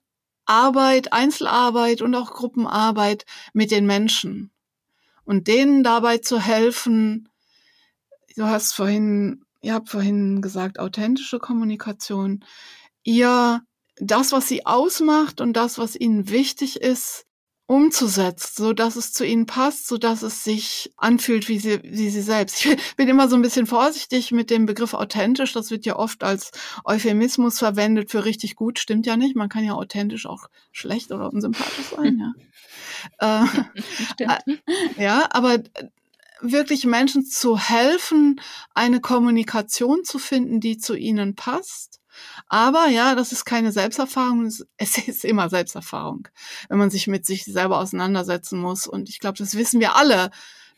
Arbeit, 0.45 1.13
Einzelarbeit 1.13 2.01
und 2.01 2.13
auch 2.15 2.33
Gruppenarbeit 2.33 3.25
mit 3.53 3.71
den 3.71 3.85
Menschen 3.85 4.51
und 5.23 5.47
denen 5.47 5.83
dabei 5.83 6.19
zu 6.19 6.39
helfen. 6.39 7.29
Du 8.35 8.45
hast 8.45 8.73
vorhin, 8.73 9.43
ihr 9.61 9.73
habt 9.73 9.89
vorhin 9.89 10.41
gesagt, 10.41 10.79
authentische 10.79 11.39
Kommunikation. 11.39 12.43
Ihr 13.03 13.61
das, 13.97 14.31
was 14.31 14.47
sie 14.47 14.65
ausmacht 14.65 15.41
und 15.41 15.53
das, 15.53 15.77
was 15.77 15.95
ihnen 15.95 16.29
wichtig 16.29 16.81
ist, 16.81 17.25
umzusetzen, 17.67 18.63
so 18.63 18.73
dass 18.73 18.95
es 18.95 19.11
zu 19.11 19.25
ihnen 19.25 19.47
passt, 19.47 19.87
so 19.87 19.97
dass 19.97 20.21
es 20.21 20.43
sich 20.43 20.93
anfühlt 20.97 21.49
wie 21.49 21.57
sie, 21.57 21.81
wie 21.83 22.09
sie 22.09 22.21
selbst. 22.21 22.63
Ich 22.63 22.77
bin 22.95 23.07
immer 23.07 23.27
so 23.27 23.35
ein 23.35 23.41
bisschen 23.41 23.65
vorsichtig 23.65 24.31
mit 24.31 24.51
dem 24.51 24.67
Begriff 24.67 24.93
authentisch. 24.93 25.53
Das 25.53 25.71
wird 25.71 25.85
ja 25.85 25.95
oft 25.95 26.23
als 26.23 26.51
Euphemismus 26.83 27.57
verwendet 27.57 28.11
für 28.11 28.23
richtig 28.23 28.55
gut. 28.55 28.77
Stimmt 28.77 29.07
ja 29.07 29.17
nicht. 29.17 29.35
Man 29.35 29.49
kann 29.49 29.63
ja 29.63 29.73
authentisch 29.73 30.27
auch 30.27 30.47
schlecht 30.71 31.11
oder 31.11 31.33
unsympathisch 31.33 31.87
sein, 31.95 32.35
ja. 33.19 33.45
äh, 34.19 34.47
ja, 35.01 35.27
aber 35.31 35.57
wirklich 36.41 36.85
Menschen 36.85 37.25
zu 37.25 37.57
helfen, 37.57 38.39
eine 38.75 38.99
Kommunikation 38.99 40.03
zu 40.03 40.19
finden, 40.19 40.59
die 40.59 40.77
zu 40.77 40.95
ihnen 40.95 41.35
passt 41.35 41.99
aber 42.47 42.87
ja, 42.87 43.15
das 43.15 43.31
ist 43.31 43.45
keine 43.45 43.71
Selbsterfahrung, 43.71 44.45
es 44.77 44.97
ist 44.97 45.25
immer 45.25 45.49
Selbsterfahrung, 45.49 46.27
wenn 46.69 46.77
man 46.77 46.89
sich 46.89 47.07
mit 47.07 47.25
sich 47.25 47.45
selber 47.45 47.79
auseinandersetzen 47.79 48.59
muss. 48.59 48.87
Und 48.87 49.09
ich 49.09 49.19
glaube, 49.19 49.37
das 49.37 49.55
wissen 49.55 49.79
wir 49.79 49.95
alle, 49.95 50.31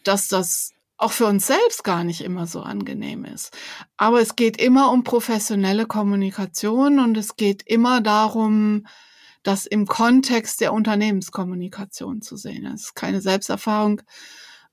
dass 0.04 0.28
das 0.28 0.72
auch 0.98 1.12
für 1.12 1.28
uns 1.28 1.46
selbst 1.46 1.84
gar 1.84 2.04
nicht 2.04 2.22
immer 2.22 2.48
so 2.48 2.62
angenehm 2.62 3.24
ist. 3.26 3.56
Aber 3.98 4.20
es 4.20 4.36
geht 4.36 4.60
immer 4.60 4.92
um 4.92 5.04
professionelle 5.04 5.86
Kommunikation 5.86 7.00
und 7.00 7.16
es 7.18 7.36
geht 7.36 7.62
immer 7.68 8.02
darum, 8.02 8.88
das 9.44 9.66
im 9.68 9.86
Kontext 9.86 10.60
der 10.60 10.74
Unternehmenskommunikation 10.74 12.22
zu 12.22 12.36
sehen. 12.36 12.66
Es 12.66 12.82
ist 12.82 12.96
keine 12.96 13.22
Selbsterfahrung, 13.22 14.02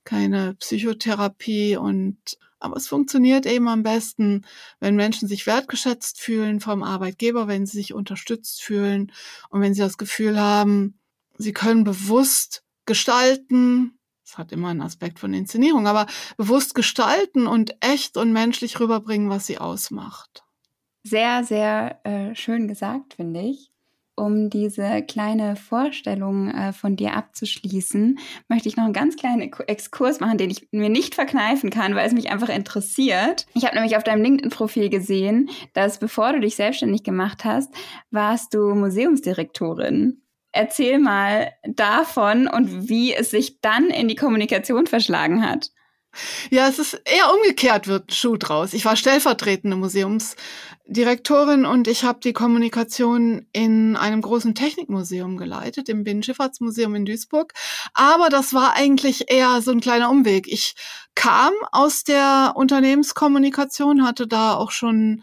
keine 0.04 0.54
Psychotherapie 0.54 1.76
und 1.76 2.18
aber 2.64 2.76
es 2.76 2.88
funktioniert 2.88 3.44
eben 3.44 3.68
am 3.68 3.82
besten, 3.82 4.46
wenn 4.80 4.96
Menschen 4.96 5.28
sich 5.28 5.46
wertgeschätzt 5.46 6.18
fühlen 6.18 6.60
vom 6.60 6.82
Arbeitgeber, 6.82 7.46
wenn 7.46 7.66
sie 7.66 7.76
sich 7.76 7.92
unterstützt 7.92 8.62
fühlen 8.62 9.12
und 9.50 9.60
wenn 9.60 9.74
sie 9.74 9.82
das 9.82 9.98
Gefühl 9.98 10.40
haben, 10.40 10.98
sie 11.36 11.52
können 11.52 11.84
bewusst 11.84 12.64
gestalten. 12.86 13.98
Das 14.24 14.38
hat 14.38 14.50
immer 14.52 14.68
einen 14.68 14.80
Aspekt 14.80 15.18
von 15.18 15.34
Inszenierung, 15.34 15.86
aber 15.86 16.06
bewusst 16.38 16.74
gestalten 16.74 17.46
und 17.46 17.76
echt 17.80 18.16
und 18.16 18.32
menschlich 18.32 18.80
rüberbringen, 18.80 19.28
was 19.28 19.46
sie 19.46 19.58
ausmacht. 19.58 20.42
Sehr, 21.02 21.44
sehr 21.44 22.00
äh, 22.04 22.34
schön 22.34 22.66
gesagt, 22.66 23.14
finde 23.14 23.42
ich 23.42 23.73
um 24.16 24.50
diese 24.50 25.02
kleine 25.02 25.56
Vorstellung 25.56 26.50
äh, 26.50 26.72
von 26.72 26.96
dir 26.96 27.14
abzuschließen, 27.14 28.18
möchte 28.48 28.68
ich 28.68 28.76
noch 28.76 28.84
einen 28.84 28.92
ganz 28.92 29.16
kleinen 29.16 29.52
Exkurs 29.66 30.20
machen, 30.20 30.38
den 30.38 30.50
ich 30.50 30.68
mir 30.70 30.88
nicht 30.88 31.14
verkneifen 31.14 31.70
kann, 31.70 31.94
weil 31.94 32.06
es 32.06 32.12
mich 32.12 32.30
einfach 32.30 32.48
interessiert. 32.48 33.46
Ich 33.54 33.64
habe 33.64 33.74
nämlich 33.74 33.96
auf 33.96 34.04
deinem 34.04 34.22
LinkedIn-Profil 34.22 34.88
gesehen, 34.88 35.50
dass 35.72 35.98
bevor 35.98 36.32
du 36.32 36.40
dich 36.40 36.56
selbstständig 36.56 37.02
gemacht 37.02 37.44
hast, 37.44 37.72
warst 38.10 38.54
du 38.54 38.74
Museumsdirektorin. 38.74 40.22
Erzähl 40.52 41.00
mal 41.00 41.50
davon 41.64 42.46
und 42.46 42.88
wie 42.88 43.12
es 43.12 43.30
sich 43.30 43.60
dann 43.60 43.88
in 43.88 44.06
die 44.06 44.14
Kommunikation 44.14 44.86
verschlagen 44.86 45.44
hat. 45.44 45.70
Ja, 46.50 46.68
es 46.68 46.78
ist 46.78 47.00
eher 47.04 47.32
umgekehrt 47.34 47.86
wird 47.86 48.12
Schuh 48.14 48.36
draus. 48.36 48.72
Ich 48.72 48.84
war 48.84 48.96
stellvertretende 48.96 49.76
Museumsdirektorin 49.76 51.66
und 51.66 51.88
ich 51.88 52.04
habe 52.04 52.20
die 52.20 52.32
Kommunikation 52.32 53.46
in 53.52 53.96
einem 53.96 54.22
großen 54.22 54.54
Technikmuseum 54.54 55.36
geleitet, 55.36 55.88
im 55.88 56.04
Binnenschifffahrtsmuseum 56.04 56.94
in 56.94 57.04
Duisburg. 57.04 57.52
Aber 57.92 58.28
das 58.28 58.52
war 58.52 58.74
eigentlich 58.74 59.30
eher 59.30 59.60
so 59.62 59.70
ein 59.70 59.80
kleiner 59.80 60.10
Umweg. 60.10 60.46
Ich 60.48 60.74
kam 61.14 61.52
aus 61.72 62.04
der 62.04 62.52
Unternehmenskommunikation, 62.56 64.06
hatte 64.06 64.26
da 64.26 64.54
auch 64.54 64.70
schon 64.70 65.22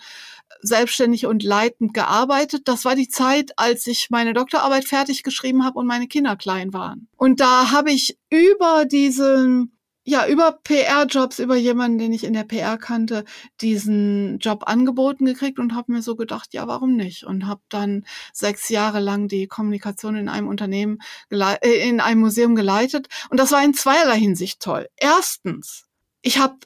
selbstständig 0.61 1.25
und 1.25 1.43
leitend 1.43 1.93
gearbeitet. 1.93 2.67
Das 2.67 2.85
war 2.85 2.95
die 2.95 3.09
Zeit, 3.09 3.51
als 3.57 3.87
ich 3.87 4.09
meine 4.09 4.33
Doktorarbeit 4.33 4.85
fertig 4.85 5.23
geschrieben 5.23 5.65
habe 5.65 5.79
und 5.79 5.87
meine 5.87 6.07
Kinder 6.07 6.35
klein 6.35 6.73
waren. 6.73 7.07
Und 7.17 7.39
da 7.39 7.71
habe 7.71 7.91
ich 7.91 8.17
über 8.29 8.85
diesen 8.85 9.77
ja, 10.03 10.27
über 10.27 10.53
PR-Jobs, 10.63 11.39
über 11.39 11.55
jemanden, 11.55 11.99
den 11.99 12.13
ich 12.13 12.23
in 12.23 12.33
der 12.33 12.43
PR 12.43 12.77
kannte, 12.77 13.23
diesen 13.61 14.39
Job 14.39 14.63
angeboten 14.65 15.25
gekriegt 15.25 15.59
und 15.59 15.75
habe 15.75 15.91
mir 15.91 16.01
so 16.01 16.15
gedacht, 16.15 16.53
ja, 16.53 16.67
warum 16.67 16.95
nicht? 16.95 17.23
Und 17.23 17.45
habe 17.45 17.61
dann 17.69 18.05
sechs 18.33 18.69
Jahre 18.69 18.99
lang 18.99 19.27
die 19.27 19.47
Kommunikation 19.47 20.15
in 20.15 20.27
einem 20.27 20.47
Unternehmen, 20.47 20.99
äh, 21.29 21.87
in 21.87 21.99
einem 21.99 22.21
Museum 22.21 22.55
geleitet. 22.55 23.07
Und 23.29 23.39
das 23.39 23.51
war 23.51 23.63
in 23.63 23.75
zweierlei 23.75 24.17
Hinsicht 24.17 24.59
toll. 24.59 24.87
Erstens, 24.97 25.85
ich 26.21 26.39
habe 26.39 26.57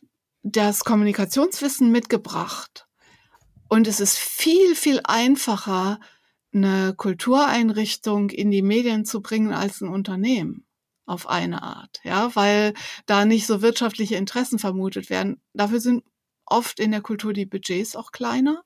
das 0.44 0.86
Kommunikationswissen 0.86 1.92
mitgebracht. 1.92 2.88
Und 3.68 3.88
es 3.88 4.00
ist 4.00 4.18
viel, 4.18 4.76
viel 4.76 5.02
einfacher, 5.04 6.00
eine 6.54 6.94
Kultureinrichtung 6.96 8.30
in 8.30 8.50
die 8.50 8.62
Medien 8.62 9.04
zu 9.04 9.22
bringen 9.22 9.52
als 9.52 9.82
ein 9.82 9.90
Unternehmen 9.90 10.66
auf 11.06 11.28
eine 11.28 11.64
Art, 11.64 12.00
ja, 12.04 12.36
weil 12.36 12.74
da 13.06 13.26
nicht 13.26 13.46
so 13.48 13.62
wirtschaftliche 13.62 14.16
Interessen 14.16 14.60
vermutet 14.60 15.10
werden. 15.10 15.42
Dafür 15.54 15.80
sind 15.80 16.04
oft 16.46 16.80
in 16.80 16.92
der 16.92 17.02
Kultur 17.02 17.34
die 17.34 17.46
Budgets 17.46 17.96
auch 17.96 18.12
kleiner. 18.12 18.64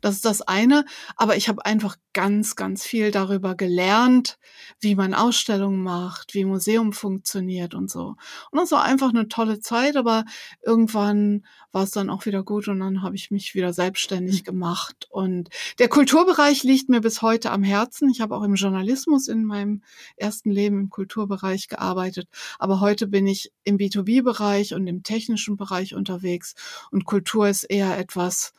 Das 0.00 0.14
ist 0.14 0.24
das 0.24 0.42
eine. 0.42 0.84
Aber 1.16 1.36
ich 1.36 1.48
habe 1.48 1.64
einfach 1.64 1.96
ganz, 2.12 2.56
ganz 2.56 2.84
viel 2.84 3.10
darüber 3.10 3.54
gelernt, 3.54 4.38
wie 4.80 4.94
man 4.94 5.12
Ausstellungen 5.12 5.82
macht, 5.82 6.32
wie 6.32 6.46
Museum 6.46 6.94
funktioniert 6.94 7.74
und 7.74 7.90
so. 7.90 8.16
Und 8.50 8.58
das 8.58 8.72
war 8.72 8.84
einfach 8.84 9.10
eine 9.10 9.28
tolle 9.28 9.60
Zeit, 9.60 9.96
aber 9.96 10.24
irgendwann 10.64 11.44
war 11.72 11.82
es 11.82 11.90
dann 11.90 12.08
auch 12.08 12.24
wieder 12.24 12.42
gut 12.42 12.68
und 12.68 12.80
dann 12.80 13.02
habe 13.02 13.16
ich 13.16 13.30
mich 13.30 13.54
wieder 13.54 13.74
selbstständig 13.74 14.44
gemacht. 14.44 15.06
Und 15.10 15.50
der 15.78 15.88
Kulturbereich 15.88 16.62
liegt 16.62 16.88
mir 16.88 17.02
bis 17.02 17.20
heute 17.20 17.50
am 17.50 17.62
Herzen. 17.62 18.08
Ich 18.08 18.22
habe 18.22 18.34
auch 18.34 18.44
im 18.44 18.54
Journalismus 18.54 19.28
in 19.28 19.44
meinem 19.44 19.82
ersten 20.16 20.50
Leben 20.50 20.80
im 20.80 20.88
Kulturbereich 20.88 21.68
gearbeitet, 21.68 22.28
aber 22.58 22.80
heute 22.80 23.06
bin 23.06 23.26
ich 23.26 23.52
im 23.64 23.76
B2B-Bereich 23.76 24.72
und 24.72 24.86
im 24.86 25.02
technischen 25.02 25.58
Bereich 25.58 25.94
unterwegs 25.94 26.54
und 26.90 27.04
Kultur 27.04 27.46
ist 27.46 27.64
eher 27.64 27.98
etwas, 27.98 28.54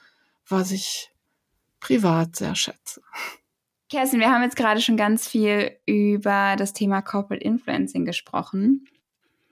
was 0.47 0.71
ich 0.71 1.11
privat 1.79 2.35
sehr 2.35 2.55
schätze. 2.55 3.01
Kerstin, 3.89 4.19
wir 4.19 4.31
haben 4.31 4.43
jetzt 4.43 4.57
gerade 4.57 4.81
schon 4.81 4.97
ganz 4.97 5.27
viel 5.27 5.71
über 5.85 6.55
das 6.57 6.73
Thema 6.73 7.01
Corporate 7.01 7.43
Influencing 7.43 8.05
gesprochen. 8.05 8.85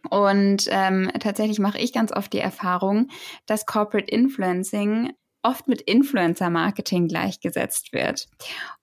Und 0.09 0.67
ähm, 0.69 1.09
tatsächlich 1.19 1.59
mache 1.59 1.79
ich 1.79 1.93
ganz 1.93 2.11
oft 2.11 2.33
die 2.33 2.39
Erfahrung, 2.39 3.07
dass 3.45 3.65
Corporate 3.65 4.11
Influencing 4.11 5.13
oft 5.41 5.67
mit 5.67 5.81
Influencer-Marketing 5.81 7.07
gleichgesetzt 7.07 7.93
wird. 7.93 8.27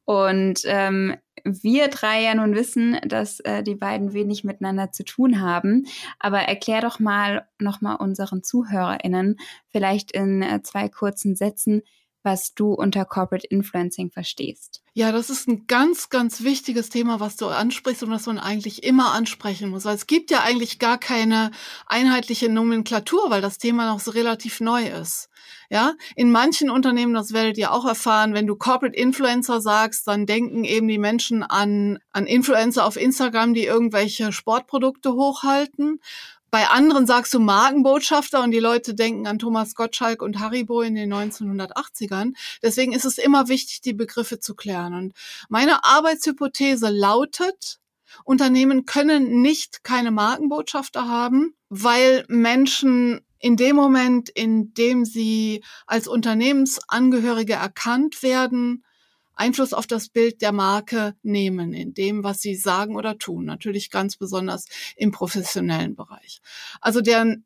Und 0.05 0.63
ähm, 0.65 1.17
wir 1.45 1.89
drei 1.89 2.23
ja 2.23 2.35
nun 2.35 2.55
wissen, 2.55 2.99
dass 3.05 3.41
äh, 3.41 3.63
die 3.63 3.75
beiden 3.75 4.13
wenig 4.13 4.45
miteinander 4.45 4.93
zu 4.93 5.05
tun 5.05 5.41
haben. 5.41 5.87
Aber 6.19 6.41
erklär 6.41 6.81
doch 6.81 6.99
mal 6.99 7.49
nochmal 7.59 7.97
unseren 7.97 8.43
ZuhörerInnen 8.43 9.39
vielleicht 9.69 10.13
in 10.13 10.43
äh, 10.43 10.63
zwei 10.63 10.89
kurzen 10.89 11.35
Sätzen, 11.35 11.83
was 12.23 12.55
du 12.55 12.73
unter 12.73 13.05
Corporate 13.05 13.47
Influencing 13.49 14.11
verstehst. 14.11 14.83
Ja, 14.95 15.11
das 15.11 15.31
ist 15.31 15.49
ein 15.49 15.67
ganz, 15.67 16.11
ganz 16.11 16.43
wichtiges 16.43 16.91
Thema, 16.91 17.19
was 17.19 17.37
du 17.37 17.47
ansprichst 17.47 18.03
und 18.03 18.11
was 18.11 18.27
man 18.27 18.39
eigentlich 18.39 18.83
immer 18.85 19.13
ansprechen 19.13 19.71
muss. 19.71 19.85
Weil 19.85 19.95
es 19.95 20.07
gibt 20.07 20.31
ja 20.31 20.43
eigentlich 20.43 20.79
gar 20.79 20.99
keine 20.99 21.51
einheitliche 21.87 22.51
Nomenklatur, 22.51 23.31
weil 23.31 23.41
das 23.41 23.59
Thema 23.59 23.91
noch 23.91 24.01
so 24.01 24.11
relativ 24.11 24.61
neu 24.61 24.87
ist. 24.87 25.31
Ja, 25.71 25.95
in 26.15 26.31
manchen 26.31 26.71
Unternehmen, 26.71 27.15
das 27.15 27.33
werdet 27.33 27.57
ihr 27.57 27.73
auch 27.73 27.87
erfahren, 27.87 28.35
wenn 28.35 28.47
du 28.47 28.55
Corporate 28.55 28.97
Influencer 28.97 29.61
sagst, 29.61 30.07
dann 30.07 30.27
denken 30.27 30.65
eben 30.65 30.87
die 30.87 30.99
Menschen 30.99 31.43
an, 31.43 31.99
an 32.13 32.27
Influencer 32.27 32.85
auf 32.85 32.97
Instagram, 32.97 33.55
die 33.55 33.65
irgendwelche 33.65 34.33
Sportprodukte 34.33 35.15
hochhalten. 35.15 36.01
Bei 36.53 36.69
anderen 36.69 37.07
sagst 37.07 37.33
du 37.33 37.41
Markenbotschafter 37.41 38.43
und 38.43 38.51
die 38.51 38.59
Leute 38.59 38.93
denken 38.93 39.27
an 39.27 39.39
Thomas 39.39 39.75
Gottschalk 39.75 40.21
und 40.21 40.39
Haribo 40.39 40.83
in 40.83 40.95
den 40.95 41.11
1980ern. 41.11 42.35
Deswegen 42.63 42.93
ist 42.93 43.07
es 43.07 43.17
immer 43.17 43.49
wichtig, 43.49 43.81
die 43.81 43.95
Begriffe 43.95 44.39
zu 44.39 44.55
klären. 44.55 44.93
Und 44.93 45.15
meine 45.49 45.83
Arbeitshypothese 45.83 46.91
lautet, 46.91 47.81
Unternehmen 48.25 48.85
können 48.85 49.41
nicht 49.41 49.83
keine 49.83 50.11
Markenbotschafter 50.11 51.09
haben, 51.09 51.55
weil 51.71 52.27
Menschen 52.29 53.23
in 53.39 53.57
dem 53.57 53.75
Moment, 53.75 54.29
in 54.29 54.75
dem 54.75 55.07
sie 55.07 55.65
als 55.87 56.07
Unternehmensangehörige 56.07 57.55
erkannt 57.55 58.23
werden, 58.23 58.85
Einfluss 59.35 59.73
auf 59.73 59.87
das 59.87 60.09
Bild 60.09 60.43
der 60.43 60.53
Marke 60.53 61.15
nehmen, 61.23 61.73
in 61.73 61.95
dem, 61.95 62.25
was 62.25 62.41
sie 62.41 62.55
sagen 62.55 62.97
oder 62.97 63.19
tun. 63.19 63.45
Natürlich 63.45 63.91
ganz 63.91 64.17
besonders 64.17 64.67
im 64.97 65.11
professionellen 65.11 65.95
Bereich. 65.95 66.41
Also 66.81 67.01
der 67.01 67.37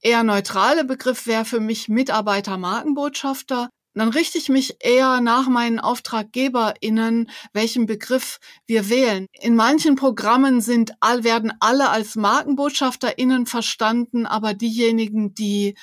eher 0.00 0.22
neutrale 0.24 0.84
Begriff 0.84 1.26
wäre 1.26 1.44
für 1.44 1.60
mich 1.60 1.88
Mitarbeiter-Markenbotschafter. 1.88 3.70
Dann 3.94 4.08
richte 4.08 4.38
ich 4.38 4.48
mich 4.48 4.76
eher 4.80 5.20
nach 5.20 5.48
meinen 5.48 5.78
AuftraggeberInnen, 5.78 7.30
welchen 7.52 7.84
Begriff 7.86 8.38
wir 8.66 8.88
wählen. 8.88 9.26
In 9.38 9.54
manchen 9.54 9.96
Programmen 9.96 10.62
sind 10.62 10.92
werden 11.02 11.52
alle 11.60 11.90
als 11.90 12.16
MarkenbotschafterInnen 12.16 13.44
verstanden, 13.44 14.24
aber 14.24 14.54
diejenigen, 14.54 15.34
die 15.34 15.76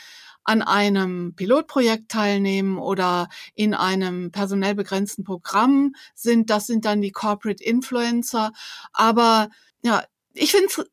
an 0.50 0.64
einem 0.64 1.36
Pilotprojekt 1.36 2.10
teilnehmen 2.10 2.80
oder 2.80 3.30
in 3.54 3.76
einem 3.76 4.32
personell 4.32 4.74
begrenzten 4.74 5.24
Programm 5.24 5.94
sind. 6.16 6.50
Das 6.50 6.66
sind 6.66 6.86
dann 6.86 7.02
die 7.02 7.12
Corporate 7.12 7.64
Influencer. 7.64 8.52
Aber 8.92 9.50
ja, 9.84 10.04
ich 10.34 10.50
finde 10.52 10.70
es 10.70 10.86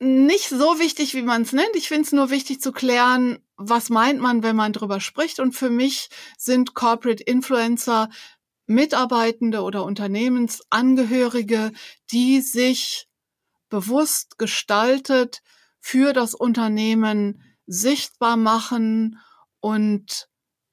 nicht 0.00 0.50
so 0.50 0.78
wichtig, 0.78 1.14
wie 1.14 1.22
man 1.22 1.42
es 1.42 1.54
nennt. 1.54 1.74
Ich 1.76 1.88
finde 1.88 2.02
es 2.02 2.12
nur 2.12 2.28
wichtig 2.28 2.60
zu 2.60 2.72
klären, 2.72 3.38
was 3.56 3.88
meint 3.88 4.20
man, 4.20 4.42
wenn 4.42 4.54
man 4.54 4.74
drüber 4.74 5.00
spricht. 5.00 5.40
Und 5.40 5.52
für 5.52 5.70
mich 5.70 6.10
sind 6.36 6.74
Corporate 6.74 7.22
Influencer 7.22 8.10
Mitarbeitende 8.66 9.62
oder 9.62 9.84
Unternehmensangehörige, 9.84 11.72
die 12.12 12.42
sich 12.42 13.08
bewusst 13.70 14.36
gestaltet 14.36 15.40
für 15.80 16.12
das 16.12 16.34
Unternehmen 16.34 17.42
sichtbar 17.70 18.36
machen 18.36 19.18
und 19.60 20.28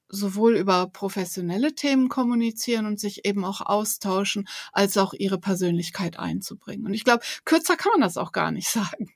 sowohl 0.09 0.57
über 0.57 0.87
professionelle 0.87 1.75
Themen 1.75 2.09
kommunizieren 2.09 2.87
und 2.87 2.99
sich 2.99 3.23
eben 3.25 3.45
auch 3.45 3.61
austauschen, 3.61 4.47
als 4.71 4.97
auch 4.97 5.13
ihre 5.13 5.37
Persönlichkeit 5.37 6.17
einzubringen. 6.17 6.87
Und 6.87 6.95
ich 6.95 7.03
glaube, 7.03 7.23
kürzer 7.45 7.77
kann 7.77 7.91
man 7.91 8.01
das 8.01 8.17
auch 8.17 8.31
gar 8.31 8.51
nicht 8.51 8.69
sagen. 8.69 9.13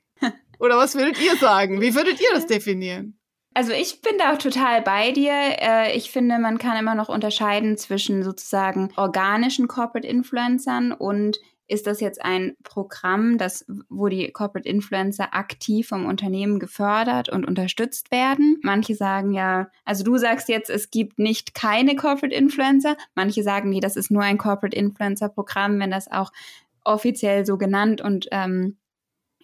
Oder 0.60 0.76
was 0.76 0.94
würdet 0.94 1.20
ihr 1.20 1.36
sagen? 1.36 1.80
Wie 1.80 1.94
würdet 1.96 2.20
ihr 2.20 2.28
das 2.32 2.46
definieren? 2.46 3.18
Also 3.54 3.72
ich 3.72 4.00
bin 4.00 4.12
da 4.18 4.32
auch 4.32 4.38
total 4.38 4.82
bei 4.82 5.12
dir. 5.12 5.32
Äh, 5.32 5.96
ich 5.96 6.10
finde, 6.10 6.38
man 6.38 6.58
kann 6.58 6.78
immer 6.78 6.94
noch 6.94 7.08
unterscheiden 7.08 7.76
zwischen 7.76 8.22
sozusagen 8.22 8.90
organischen 8.96 9.68
Corporate 9.68 10.06
Influencern 10.06 10.92
und 10.92 11.38
ist 11.68 11.86
das 11.86 12.00
jetzt 12.00 12.22
ein 12.22 12.54
Programm, 12.64 13.38
das, 13.38 13.64
wo 13.88 14.08
die 14.08 14.30
Corporate 14.30 14.68
Influencer 14.68 15.32
aktiv 15.32 15.88
vom 15.88 16.04
Unternehmen 16.04 16.58
gefördert 16.58 17.30
und 17.30 17.46
unterstützt 17.46 18.10
werden? 18.10 18.58
Manche 18.62 18.94
sagen 18.94 19.32
ja, 19.32 19.70
also 19.84 20.04
du 20.04 20.18
sagst 20.18 20.48
jetzt, 20.48 20.68
es 20.68 20.90
gibt 20.90 21.18
nicht 21.18 21.54
keine 21.54 21.96
Corporate 21.96 22.34
Influencer. 22.34 22.96
Manche 23.14 23.42
sagen, 23.42 23.70
nee, 23.70 23.80
das 23.80 23.96
ist 23.96 24.10
nur 24.10 24.22
ein 24.22 24.38
Corporate 24.38 24.76
Influencer 24.76 25.30
Programm, 25.30 25.78
wenn 25.78 25.90
das 25.90 26.10
auch 26.10 26.30
offiziell 26.84 27.46
so 27.46 27.56
genannt 27.56 28.00
und 28.00 28.28
ähm, 28.32 28.76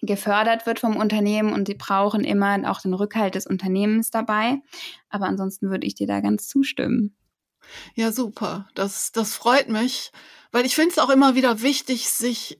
gefördert 0.01 0.65
wird 0.65 0.79
vom 0.79 0.97
Unternehmen 0.97 1.53
und 1.53 1.67
sie 1.67 1.75
brauchen 1.75 2.23
immer 2.23 2.69
auch 2.69 2.81
den 2.81 2.93
Rückhalt 2.93 3.35
des 3.35 3.47
Unternehmens 3.47 4.11
dabei. 4.11 4.61
Aber 5.09 5.25
ansonsten 5.25 5.69
würde 5.69 5.87
ich 5.87 5.95
dir 5.95 6.07
da 6.07 6.19
ganz 6.19 6.47
zustimmen. 6.47 7.15
Ja, 7.95 8.11
super. 8.11 8.67
Das, 8.75 9.11
das 9.11 9.33
freut 9.35 9.69
mich. 9.69 10.11
Weil 10.51 10.65
ich 10.65 10.75
finde 10.75 10.91
es 10.91 10.99
auch 10.99 11.09
immer 11.09 11.35
wieder 11.35 11.61
wichtig, 11.61 12.09
sich 12.09 12.59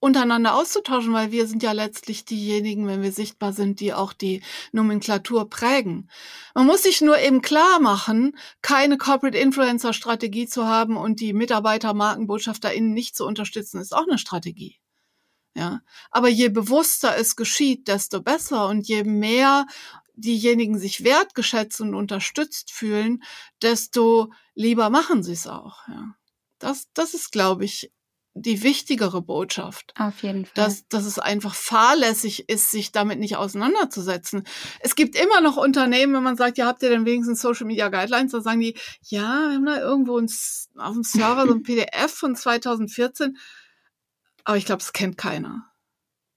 untereinander 0.00 0.54
auszutauschen, 0.54 1.12
weil 1.12 1.30
wir 1.30 1.46
sind 1.46 1.62
ja 1.62 1.72
letztlich 1.72 2.24
diejenigen, 2.24 2.86
wenn 2.86 3.02
wir 3.02 3.12
sichtbar 3.12 3.52
sind, 3.52 3.80
die 3.80 3.92
auch 3.92 4.14
die 4.14 4.42
Nomenklatur 4.72 5.48
prägen. 5.48 6.10
Man 6.54 6.66
muss 6.66 6.82
sich 6.82 7.02
nur 7.02 7.18
eben 7.18 7.42
klar 7.42 7.80
machen, 7.80 8.36
keine 8.62 8.96
Corporate 8.96 9.36
Influencer 9.36 9.92
Strategie 9.92 10.46
zu 10.46 10.66
haben 10.66 10.96
und 10.96 11.20
die 11.20 11.34
Mitarbeiter, 11.34 11.92
MarkenbotschafterInnen 11.92 12.92
nicht 12.92 13.14
zu 13.14 13.26
unterstützen, 13.26 13.80
ist 13.80 13.94
auch 13.94 14.08
eine 14.08 14.18
Strategie. 14.18 14.79
Ja. 15.54 15.80
Aber 16.10 16.28
je 16.28 16.48
bewusster 16.48 17.16
es 17.16 17.36
geschieht, 17.36 17.88
desto 17.88 18.22
besser 18.22 18.68
und 18.68 18.86
je 18.86 19.04
mehr 19.04 19.66
diejenigen 20.14 20.78
sich 20.78 21.02
wertgeschätzt 21.02 21.80
und 21.80 21.94
unterstützt 21.94 22.70
fühlen, 22.70 23.22
desto 23.62 24.32
lieber 24.54 24.90
machen 24.90 25.22
sie 25.22 25.32
es 25.32 25.46
auch. 25.46 25.88
Ja. 25.88 26.14
Das, 26.58 26.88
das 26.92 27.14
ist, 27.14 27.32
glaube 27.32 27.64
ich, 27.64 27.90
die 28.34 28.62
wichtigere 28.62 29.22
Botschaft. 29.22 29.92
Auf 29.98 30.22
jeden 30.22 30.44
Fall. 30.44 30.52
Dass, 30.54 30.86
dass 30.88 31.04
es 31.04 31.18
einfach 31.18 31.54
fahrlässig 31.54 32.48
ist, 32.48 32.70
sich 32.70 32.92
damit 32.92 33.18
nicht 33.18 33.36
auseinanderzusetzen. 33.36 34.44
Es 34.80 34.94
gibt 34.94 35.16
immer 35.16 35.40
noch 35.40 35.56
Unternehmen, 35.56 36.14
wenn 36.14 36.22
man 36.22 36.36
sagt, 36.36 36.56
ja, 36.56 36.66
habt 36.66 36.82
ihr 36.82 36.90
denn 36.90 37.06
wenigstens 37.06 37.40
Social 37.40 37.66
Media 37.66 37.88
Guidelines? 37.88 38.32
Da 38.32 38.40
sagen 38.40 38.60
die, 38.60 38.76
ja, 39.02 39.48
wir 39.48 39.54
haben 39.56 39.66
da 39.66 39.80
irgendwo 39.80 40.14
uns 40.16 40.68
auf 40.76 40.94
dem 40.94 41.02
Server 41.02 41.46
so 41.46 41.54
ein 41.54 41.62
PDF 41.64 42.12
von 42.12 42.36
2014. 42.36 43.36
Aber 44.44 44.56
ich 44.56 44.64
glaube, 44.64 44.82
es 44.82 44.92
kennt 44.92 45.16
keiner. 45.16 45.70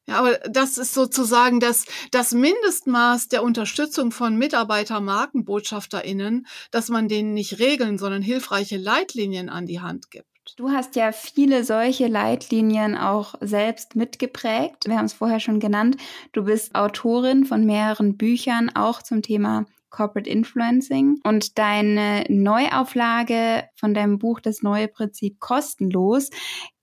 Ja, 0.05 0.19
aber 0.19 0.33
das 0.49 0.77
ist 0.77 0.93
sozusagen 0.93 1.61
das, 1.61 1.85
das 2.11 2.33
Mindestmaß 2.33 3.29
der 3.29 3.41
Unterstützung 3.41 4.11
von 4.11 4.37
Mitarbeiter-MarkenbotschafterInnen, 4.37 6.45
dass 6.71 6.89
man 6.89 7.07
denen 7.07 7.33
nicht 7.33 7.59
Regeln, 7.59 7.97
sondern 7.97 8.21
hilfreiche 8.21 8.75
Leitlinien 8.77 9.47
an 9.49 9.65
die 9.65 9.79
Hand 9.79 10.11
gibt. 10.11 10.27
Du 10.57 10.71
hast 10.71 10.97
ja 10.97 11.13
viele 11.13 11.63
solche 11.63 12.07
Leitlinien 12.07 12.97
auch 12.97 13.35
selbst 13.39 13.95
mitgeprägt. 13.95 14.87
Wir 14.87 14.97
haben 14.97 15.05
es 15.05 15.13
vorher 15.13 15.39
schon 15.39 15.61
genannt. 15.61 15.95
Du 16.33 16.43
bist 16.43 16.75
Autorin 16.75 17.45
von 17.45 17.65
mehreren 17.65 18.17
Büchern, 18.17 18.69
auch 18.75 19.01
zum 19.01 19.21
Thema 19.21 19.65
Corporate 19.89 20.29
Influencing. 20.29 21.21
Und 21.23 21.57
deine 21.57 22.25
Neuauflage 22.27 23.63
von 23.75 23.93
deinem 23.93 24.19
Buch 24.19 24.41
Das 24.41 24.61
neue 24.61 24.89
Prinzip 24.89 25.39
kostenlos 25.39 26.29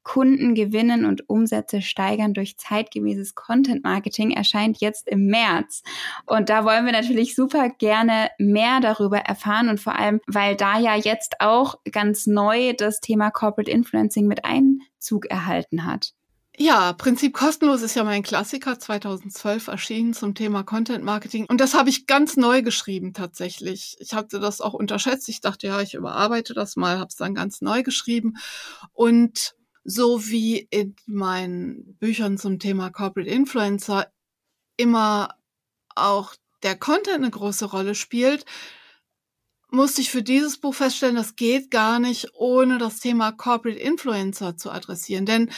Kunden 0.03 0.55
gewinnen 0.55 1.05
und 1.05 1.29
Umsätze 1.29 1.83
steigern 1.83 2.35
durch 2.35 2.57
zeitgemäßes 2.57 3.35
Content 3.35 3.85
Marketing 3.85 4.31
erscheint 4.31 4.81
jetzt 4.81 5.09
im 5.09 5.27
März. 5.27 5.83
Und 6.27 6.49
da 6.49 6.65
wollen 6.65 6.87
wir 6.87 6.93
natürlich 6.93 7.35
super 7.35 7.69
gerne 7.69 8.31
mehr 8.39 8.81
darüber 8.81 9.19
erfahren 9.19 9.69
und 9.69 9.81
vor 9.81 9.97
allem, 9.97 10.21
weil 10.27 10.57
da 10.57 10.79
ja 10.79 10.97
jetzt 10.97 11.37
auch 11.41 11.77
ganz 11.91 12.27
neu 12.27 12.73
das 12.73 13.01
Thema 13.01 13.31
Corporate 13.31 13.71
Influencing 13.71 14.27
mit 14.27 14.45
Einzug 14.45 15.27
erhalten 15.27 15.85
hat. 15.85 16.13
Ja, 16.63 16.93
Prinzip 16.93 17.33
kostenlos 17.33 17.81
ist 17.81 17.95
ja 17.95 18.05
mein 18.05 18.23
Klassiker 18.23 18.79
2012 18.79 19.69
erschienen 19.69 20.13
zum 20.13 20.35
Thema 20.35 20.63
Content 20.63 21.03
Marketing 21.03 21.47
und 21.49 21.59
das 21.59 21.73
habe 21.73 21.89
ich 21.89 22.07
ganz 22.07 22.37
neu 22.37 22.61
geschrieben 22.61 23.15
tatsächlich. 23.15 23.97
Ich 23.99 24.13
hatte 24.13 24.41
das 24.41 24.61
auch 24.61 24.75
unterschätzt. 24.75 25.31
Ich 25.31 25.41
dachte, 25.41 25.69
ja, 25.69 25.81
ich 25.81 25.95
überarbeite 25.95 26.53
das 26.53 26.77
mal, 26.77 26.99
habe 26.99 27.09
es 27.09 27.17
dann 27.17 27.35
ganz 27.35 27.63
neu 27.63 27.83
geschrieben 27.83 28.35
und 28.93 29.55
so 29.85 30.27
wie 30.29 30.59
in 30.71 30.95
meinen 31.07 31.97
Büchern 31.99 32.39
zum 32.39 32.59
Thema 32.59 32.91
Corporate 32.91 33.31
Influencer 33.31 34.13
immer 34.77 35.35
auch 35.95 36.35
der 36.63 36.77
Content 36.77 37.17
eine 37.17 37.31
große 37.31 37.67
Rolle 37.67 37.95
spielt, 37.95 38.45
musste 39.71 40.01
ich 40.01 40.11
für 40.11 40.23
dieses 40.23 40.59
Buch 40.59 40.75
feststellen, 40.75 41.17
das 41.17 41.37
geht 41.37 41.71
gar 41.71 42.01
nicht, 42.01 42.29
ohne 42.35 42.79
das 42.79 43.01
Thema 43.01 43.33
Corporate 43.33 43.81
Influencer 43.81 44.57
zu 44.57 44.71
adressieren. 44.71 45.27
Denn 45.27 45.51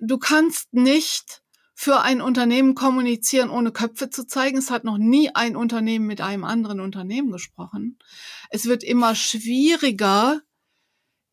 du 0.00 0.18
kannst 0.18 0.72
nicht 0.72 1.42
für 1.74 2.02
ein 2.02 2.20
Unternehmen 2.20 2.74
kommunizieren, 2.74 3.50
ohne 3.50 3.72
Köpfe 3.72 4.10
zu 4.10 4.26
zeigen. 4.26 4.58
Es 4.58 4.70
hat 4.70 4.84
noch 4.84 4.98
nie 4.98 5.30
ein 5.34 5.56
Unternehmen 5.56 6.06
mit 6.06 6.20
einem 6.20 6.44
anderen 6.44 6.78
Unternehmen 6.78 7.30
gesprochen. 7.32 7.98
Es 8.50 8.66
wird 8.66 8.84
immer 8.84 9.14
schwieriger, 9.14 10.42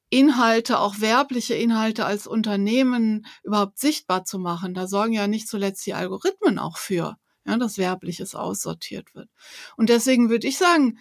Inhalte, 0.09 0.79
auch 0.79 0.99
werbliche 0.99 1.55
Inhalte 1.55 2.05
als 2.05 2.27
Unternehmen 2.27 3.25
überhaupt 3.43 3.79
sichtbar 3.79 4.25
zu 4.25 4.39
machen. 4.39 4.73
Da 4.73 4.87
sorgen 4.87 5.13
ja 5.13 5.27
nicht 5.27 5.47
zuletzt 5.47 5.85
die 5.85 5.93
Algorithmen 5.93 6.59
auch 6.59 6.77
für, 6.77 7.17
ja, 7.45 7.57
dass 7.57 7.77
werbliches 7.77 8.35
aussortiert 8.35 9.13
wird. 9.15 9.29
Und 9.75 9.89
deswegen 9.89 10.29
würde 10.29 10.47
ich 10.47 10.57
sagen, 10.57 10.99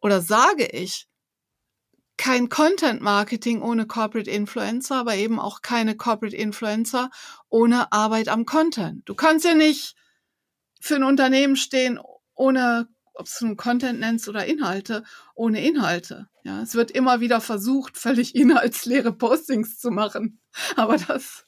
oder 0.00 0.20
sage 0.20 0.66
ich, 0.66 1.06
kein 2.16 2.48
Content 2.48 3.00
Marketing 3.00 3.60
ohne 3.60 3.86
Corporate 3.86 4.30
Influencer, 4.30 4.96
aber 4.96 5.16
eben 5.16 5.40
auch 5.40 5.62
keine 5.62 5.96
Corporate 5.96 6.36
Influencer 6.36 7.10
ohne 7.48 7.92
Arbeit 7.92 8.28
am 8.28 8.44
Content. 8.44 9.08
Du 9.08 9.14
kannst 9.14 9.44
ja 9.44 9.54
nicht 9.54 9.96
für 10.80 10.96
ein 10.96 11.04
Unternehmen 11.04 11.56
stehen 11.56 11.98
ohne 12.34 12.88
ob 13.14 13.26
es 13.26 13.40
nun 13.40 13.56
Content 13.56 14.00
nennst 14.00 14.28
oder 14.28 14.44
Inhalte, 14.44 15.04
ohne 15.34 15.66
Inhalte. 15.66 16.28
Ja, 16.44 16.62
es 16.62 16.74
wird 16.74 16.90
immer 16.90 17.20
wieder 17.20 17.40
versucht, 17.40 17.96
völlig 17.96 18.34
inhaltsleere 18.34 19.12
Postings 19.12 19.78
zu 19.78 19.90
machen. 19.90 20.40
Aber 20.76 20.96
das 20.96 21.46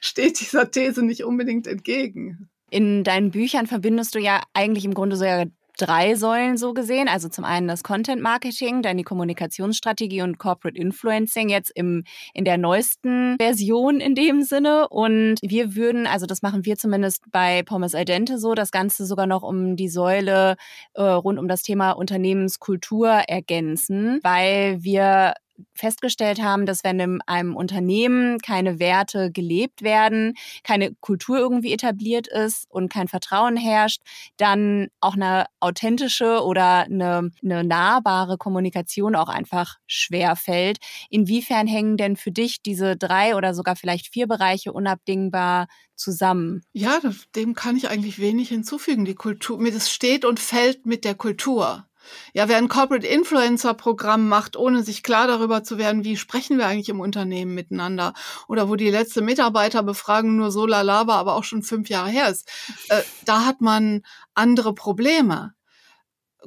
steht 0.00 0.40
dieser 0.40 0.70
These 0.70 1.04
nicht 1.04 1.24
unbedingt 1.24 1.66
entgegen. 1.66 2.48
In 2.70 3.04
deinen 3.04 3.30
Büchern 3.30 3.66
verbindest 3.66 4.14
du 4.14 4.18
ja 4.18 4.42
eigentlich 4.54 4.84
im 4.84 4.94
Grunde 4.94 5.16
so 5.16 5.24
ja 5.24 5.44
drei 5.78 6.14
Säulen 6.14 6.56
so 6.56 6.74
gesehen. 6.74 7.08
Also 7.08 7.28
zum 7.28 7.44
einen 7.44 7.68
das 7.68 7.82
Content 7.82 8.22
Marketing, 8.22 8.82
dann 8.82 8.96
die 8.96 9.02
Kommunikationsstrategie 9.02 10.22
und 10.22 10.38
Corporate 10.38 10.78
Influencing 10.78 11.48
jetzt 11.48 11.70
im, 11.74 12.04
in 12.34 12.44
der 12.44 12.58
neuesten 12.58 13.36
Version 13.38 14.00
in 14.00 14.14
dem 14.14 14.42
Sinne. 14.42 14.88
Und 14.88 15.36
wir 15.42 15.74
würden, 15.74 16.06
also 16.06 16.26
das 16.26 16.42
machen 16.42 16.64
wir 16.64 16.76
zumindest 16.76 17.24
bei 17.30 17.62
Pommes 17.62 17.94
Al 17.94 18.04
Dente 18.04 18.38
so, 18.38 18.54
das 18.54 18.70
Ganze 18.70 19.06
sogar 19.06 19.26
noch 19.26 19.42
um 19.42 19.76
die 19.76 19.88
Säule 19.88 20.56
äh, 20.94 21.02
rund 21.02 21.38
um 21.38 21.48
das 21.48 21.62
Thema 21.62 21.92
Unternehmenskultur 21.92 23.08
ergänzen, 23.08 24.20
weil 24.22 24.82
wir 24.82 25.34
festgestellt 25.74 26.42
haben, 26.42 26.66
dass 26.66 26.84
wenn 26.84 27.00
in 27.00 27.20
einem 27.26 27.56
Unternehmen 27.56 28.38
keine 28.38 28.78
Werte 28.78 29.30
gelebt 29.30 29.82
werden, 29.82 30.34
keine 30.64 30.94
Kultur 31.00 31.38
irgendwie 31.38 31.72
etabliert 31.72 32.26
ist 32.26 32.66
und 32.68 32.92
kein 32.92 33.08
Vertrauen 33.08 33.56
herrscht, 33.56 34.02
dann 34.36 34.88
auch 35.00 35.14
eine 35.14 35.46
authentische 35.60 36.42
oder 36.44 36.84
eine, 36.84 37.30
eine 37.42 37.64
nahbare 37.64 38.38
Kommunikation 38.38 39.14
auch 39.14 39.28
einfach 39.28 39.76
schwer 39.86 40.36
fällt. 40.36 40.78
Inwiefern 41.10 41.66
hängen 41.66 41.96
denn 41.96 42.16
für 42.16 42.32
dich 42.32 42.62
diese 42.62 42.96
drei 42.96 43.36
oder 43.36 43.54
sogar 43.54 43.76
vielleicht 43.76 44.08
vier 44.08 44.26
Bereiche 44.26 44.72
unabdingbar 44.72 45.66
zusammen? 45.96 46.62
Ja, 46.72 47.00
dem 47.34 47.54
kann 47.54 47.76
ich 47.76 47.88
eigentlich 47.88 48.18
wenig 48.18 48.48
hinzufügen. 48.48 49.04
Die 49.04 49.14
Kultur, 49.14 49.58
mir 49.58 49.72
das 49.72 49.90
steht 49.90 50.24
und 50.24 50.40
fällt 50.40 50.86
mit 50.86 51.04
der 51.04 51.14
Kultur. 51.14 51.86
Ja, 52.34 52.48
wer 52.48 52.58
ein 52.58 52.68
Corporate 52.68 53.06
Influencer 53.06 53.74
Programm 53.74 54.28
macht, 54.28 54.56
ohne 54.56 54.82
sich 54.82 55.02
klar 55.02 55.26
darüber 55.26 55.62
zu 55.62 55.78
werden, 55.78 56.04
wie 56.04 56.16
sprechen 56.16 56.58
wir 56.58 56.66
eigentlich 56.66 56.88
im 56.88 57.00
Unternehmen 57.00 57.54
miteinander 57.54 58.14
oder 58.48 58.68
wo 58.68 58.76
die 58.76 58.90
letzte 58.90 59.22
Mitarbeiterbefragung 59.22 60.36
nur 60.36 60.50
so 60.50 60.66
lalaba, 60.66 61.16
aber 61.16 61.34
auch 61.34 61.44
schon 61.44 61.62
fünf 61.62 61.88
Jahre 61.88 62.10
her 62.10 62.28
ist, 62.28 62.48
äh, 62.88 63.02
da 63.24 63.44
hat 63.44 63.60
man 63.60 64.02
andere 64.34 64.74
Probleme. 64.74 65.54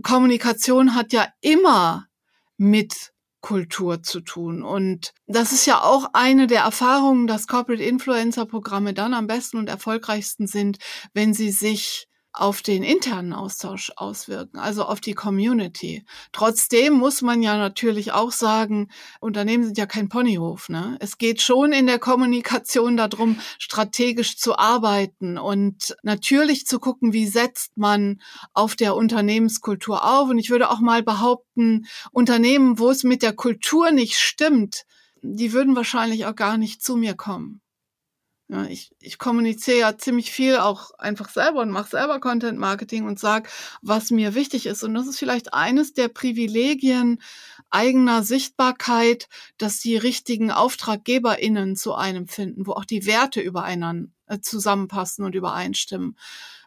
Kommunikation 0.03 0.95
hat 0.95 1.13
ja 1.13 1.27
immer 1.41 2.07
mit 2.57 3.13
Kultur 3.45 4.01
zu 4.01 4.21
tun. 4.21 4.63
Und 4.63 5.13
das 5.27 5.51
ist 5.51 5.67
ja 5.67 5.81
auch 5.81 6.09
eine 6.13 6.47
der 6.47 6.61
Erfahrungen, 6.61 7.27
dass 7.27 7.45
Corporate 7.45 7.83
Influencer 7.83 8.47
Programme 8.47 8.95
dann 8.95 9.13
am 9.13 9.27
besten 9.27 9.57
und 9.57 9.69
erfolgreichsten 9.69 10.47
sind, 10.47 10.79
wenn 11.13 11.35
sie 11.35 11.51
sich 11.51 12.07
auf 12.35 12.61
den 12.61 12.83
internen 12.83 13.33
Austausch 13.33 13.91
auswirken, 13.95 14.59
also 14.59 14.83
auf 14.83 14.99
die 14.99 15.13
Community. 15.13 16.03
Trotzdem 16.31 16.93
muss 16.93 17.21
man 17.21 17.41
ja 17.41 17.57
natürlich 17.57 18.11
auch 18.11 18.31
sagen, 18.31 18.89
Unternehmen 19.21 19.63
sind 19.63 19.77
ja 19.77 19.85
kein 19.85 20.09
Ponyhof. 20.09 20.69
Ne? 20.69 20.97
Es 20.99 21.17
geht 21.17 21.41
schon 21.41 21.71
in 21.71 21.87
der 21.87 21.99
Kommunikation 21.99 22.97
darum, 22.97 23.39
strategisch 23.57 24.37
zu 24.37 24.57
arbeiten 24.57 25.37
und 25.37 25.95
natürlich 26.03 26.65
zu 26.65 26.79
gucken, 26.79 27.13
wie 27.13 27.27
setzt 27.27 27.77
man 27.77 28.21
auf 28.53 28.75
der 28.75 28.95
Unternehmenskultur 28.95 30.05
auf. 30.05 30.29
Und 30.29 30.37
ich 30.37 30.49
würde 30.49 30.69
auch 30.69 30.79
mal 30.79 31.03
behaupten, 31.03 31.87
Unternehmen, 32.11 32.79
wo 32.79 32.89
es 32.89 33.03
mit 33.03 33.21
der 33.21 33.33
Kultur 33.33 33.91
nicht 33.91 34.17
stimmt, 34.17 34.85
die 35.21 35.53
würden 35.53 35.75
wahrscheinlich 35.75 36.25
auch 36.25 36.35
gar 36.35 36.57
nicht 36.57 36.83
zu 36.83 36.97
mir 36.97 37.15
kommen. 37.15 37.61
Ja, 38.47 38.65
ich, 38.65 38.91
ich 38.99 39.17
kommuniziere 39.17 39.79
ja 39.79 39.97
ziemlich 39.97 40.31
viel 40.31 40.57
auch 40.57 40.91
einfach 40.99 41.29
selber 41.29 41.61
und 41.61 41.71
mache 41.71 41.89
selber 41.89 42.19
Content 42.19 42.59
Marketing 42.59 43.05
und 43.07 43.19
sage, 43.19 43.49
was 43.81 44.11
mir 44.11 44.35
wichtig 44.35 44.67
ist. 44.67 44.83
Und 44.83 44.93
das 44.93 45.07
ist 45.07 45.17
vielleicht 45.17 45.55
eines 45.55 45.93
der 45.93 46.09
Privilegien 46.09 47.19
eigener 47.71 48.21
Sichtbarkeit, 48.21 49.29
dass 49.57 49.79
die 49.79 49.97
richtigen 49.97 50.51
AuftraggeberInnen 50.51 51.75
zu 51.75 51.95
einem 51.95 52.27
finden, 52.27 52.67
wo 52.67 52.73
auch 52.73 52.85
die 52.85 53.07
Werte 53.07 53.41
übereinander 53.41 54.11
äh, 54.27 54.39
zusammenpassen 54.39 55.25
und 55.25 55.33
übereinstimmen. 55.33 56.15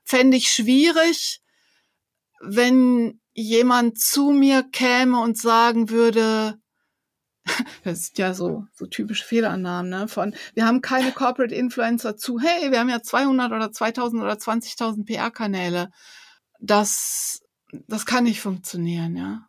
Fände 0.03 0.37
ich 0.37 0.51
schwierig, 0.51 1.43
wenn 2.41 3.21
jemand 3.35 4.01
zu 4.01 4.31
mir 4.31 4.65
käme 4.65 5.21
und 5.21 5.39
sagen 5.39 5.91
würde, 5.91 6.59
das 7.85 8.01
ist 8.01 8.19
ja 8.19 8.35
so, 8.35 8.67
so 8.73 8.87
typische 8.87 9.25
Fehlannahmen, 9.25 9.91
ne? 9.91 10.09
Von, 10.09 10.35
wir 10.55 10.67
haben 10.67 10.81
keine 10.81 11.13
Corporate 11.13 11.55
Influencer 11.55 12.17
zu, 12.17 12.39
hey, 12.41 12.71
wir 12.71 12.81
haben 12.81 12.89
ja 12.89 13.03
200 13.03 13.53
oder 13.53 13.73
2000 13.73 14.23
oder 14.23 14.35
20.000 14.35 15.05
PR-Kanäle. 15.05 15.91
Das, 16.61 17.43
das 17.87 18.07
kann 18.07 18.25
nicht 18.25 18.41
funktionieren, 18.41 19.17
ja. 19.17 19.49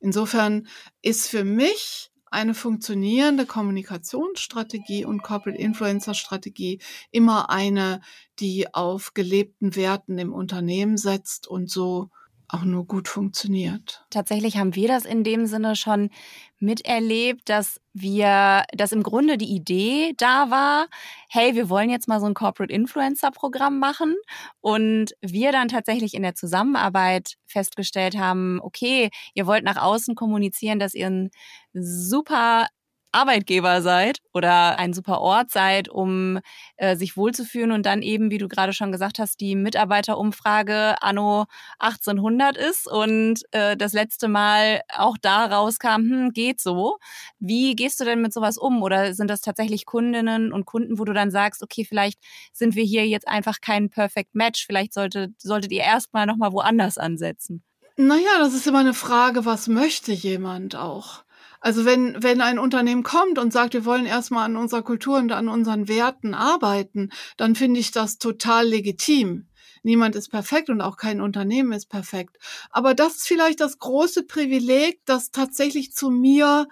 Insofern 0.00 0.66
ist 1.02 1.28
für 1.28 1.44
mich 1.44 2.10
eine 2.30 2.54
funktionierende 2.54 3.44
Kommunikationsstrategie 3.44 5.04
und 5.04 5.22
Corporate 5.22 5.60
Influencer 5.60 6.14
Strategie 6.14 6.80
immer 7.10 7.50
eine, 7.50 8.00
die 8.38 8.72
auf 8.72 9.14
gelebten 9.14 9.74
Werten 9.74 10.16
im 10.16 10.32
Unternehmen 10.32 10.96
setzt 10.96 11.48
und 11.48 11.68
so 11.68 12.10
auch 12.52 12.64
nur 12.64 12.86
gut 12.86 13.08
funktioniert. 13.08 14.04
Tatsächlich 14.10 14.56
haben 14.56 14.74
wir 14.74 14.88
das 14.88 15.04
in 15.04 15.24
dem 15.24 15.46
Sinne 15.46 15.76
schon 15.76 16.10
miterlebt, 16.58 17.48
dass 17.48 17.80
wir, 17.92 18.64
dass 18.72 18.92
im 18.92 19.02
Grunde 19.02 19.38
die 19.38 19.54
Idee 19.54 20.12
da 20.16 20.50
war, 20.50 20.86
hey, 21.28 21.54
wir 21.54 21.68
wollen 21.68 21.90
jetzt 21.90 22.08
mal 22.08 22.20
so 22.20 22.26
ein 22.26 22.34
Corporate 22.34 22.72
Influencer 22.72 23.30
Programm 23.30 23.78
machen 23.78 24.14
und 24.60 25.12
wir 25.20 25.52
dann 25.52 25.68
tatsächlich 25.68 26.14
in 26.14 26.22
der 26.22 26.34
Zusammenarbeit 26.34 27.34
festgestellt 27.46 28.18
haben, 28.18 28.60
okay, 28.62 29.10
ihr 29.34 29.46
wollt 29.46 29.64
nach 29.64 29.80
außen 29.80 30.14
kommunizieren, 30.14 30.78
dass 30.78 30.94
ihr 30.94 31.08
ein 31.08 31.30
super 31.72 32.66
Arbeitgeber 33.12 33.82
seid 33.82 34.18
oder 34.32 34.78
ein 34.78 34.92
super 34.92 35.20
Ort 35.20 35.50
seid, 35.50 35.88
um 35.88 36.38
äh, 36.76 36.96
sich 36.96 37.16
wohlzufühlen 37.16 37.72
und 37.72 37.86
dann 37.86 38.02
eben, 38.02 38.30
wie 38.30 38.38
du 38.38 38.48
gerade 38.48 38.72
schon 38.72 38.92
gesagt 38.92 39.18
hast, 39.18 39.40
die 39.40 39.56
Mitarbeiterumfrage 39.56 41.02
anno 41.02 41.46
1800 41.78 42.56
ist 42.56 42.86
und 42.90 43.40
äh, 43.52 43.76
das 43.76 43.92
letzte 43.92 44.28
Mal 44.28 44.80
auch 44.94 45.16
da 45.20 45.46
rauskam, 45.46 46.02
hm, 46.02 46.30
geht 46.32 46.60
so. 46.60 46.98
Wie 47.38 47.74
gehst 47.74 48.00
du 48.00 48.04
denn 48.04 48.20
mit 48.20 48.32
sowas 48.32 48.56
um? 48.56 48.82
Oder 48.82 49.14
sind 49.14 49.28
das 49.28 49.40
tatsächlich 49.40 49.86
Kundinnen 49.86 50.52
und 50.52 50.66
Kunden, 50.66 50.98
wo 50.98 51.04
du 51.04 51.12
dann 51.12 51.30
sagst, 51.30 51.62
okay, 51.62 51.84
vielleicht 51.84 52.20
sind 52.52 52.76
wir 52.76 52.84
hier 52.84 53.06
jetzt 53.06 53.26
einfach 53.26 53.60
kein 53.60 53.90
Perfect 53.90 54.34
Match, 54.34 54.66
vielleicht 54.66 54.94
sollte, 54.94 55.34
solltet 55.38 55.72
ihr 55.72 55.82
erstmal 55.82 56.26
nochmal 56.26 56.52
woanders 56.52 56.98
ansetzen? 56.98 57.64
Naja, 57.96 58.38
das 58.38 58.54
ist 58.54 58.66
immer 58.66 58.78
eine 58.78 58.94
Frage, 58.94 59.44
was 59.44 59.68
möchte 59.68 60.12
jemand 60.12 60.74
auch? 60.74 61.24
Also 61.60 61.84
wenn, 61.84 62.22
wenn 62.22 62.40
ein 62.40 62.58
Unternehmen 62.58 63.02
kommt 63.02 63.38
und 63.38 63.52
sagt, 63.52 63.74
wir 63.74 63.84
wollen 63.84 64.06
erstmal 64.06 64.46
an 64.46 64.56
unserer 64.56 64.82
Kultur 64.82 65.18
und 65.18 65.30
an 65.32 65.48
unseren 65.48 65.88
Werten 65.88 66.34
arbeiten, 66.34 67.10
dann 67.36 67.54
finde 67.54 67.80
ich 67.80 67.90
das 67.92 68.18
total 68.18 68.66
legitim. 68.66 69.46
Niemand 69.82 70.16
ist 70.16 70.30
perfekt 70.30 70.70
und 70.70 70.80
auch 70.80 70.96
kein 70.96 71.20
Unternehmen 71.20 71.72
ist 71.72 71.88
perfekt. 71.88 72.38
Aber 72.70 72.94
das 72.94 73.16
ist 73.16 73.28
vielleicht 73.28 73.60
das 73.60 73.78
große 73.78 74.24
Privileg, 74.24 75.04
dass 75.04 75.30
tatsächlich 75.30 75.92
zu 75.92 76.10
mir 76.10 76.66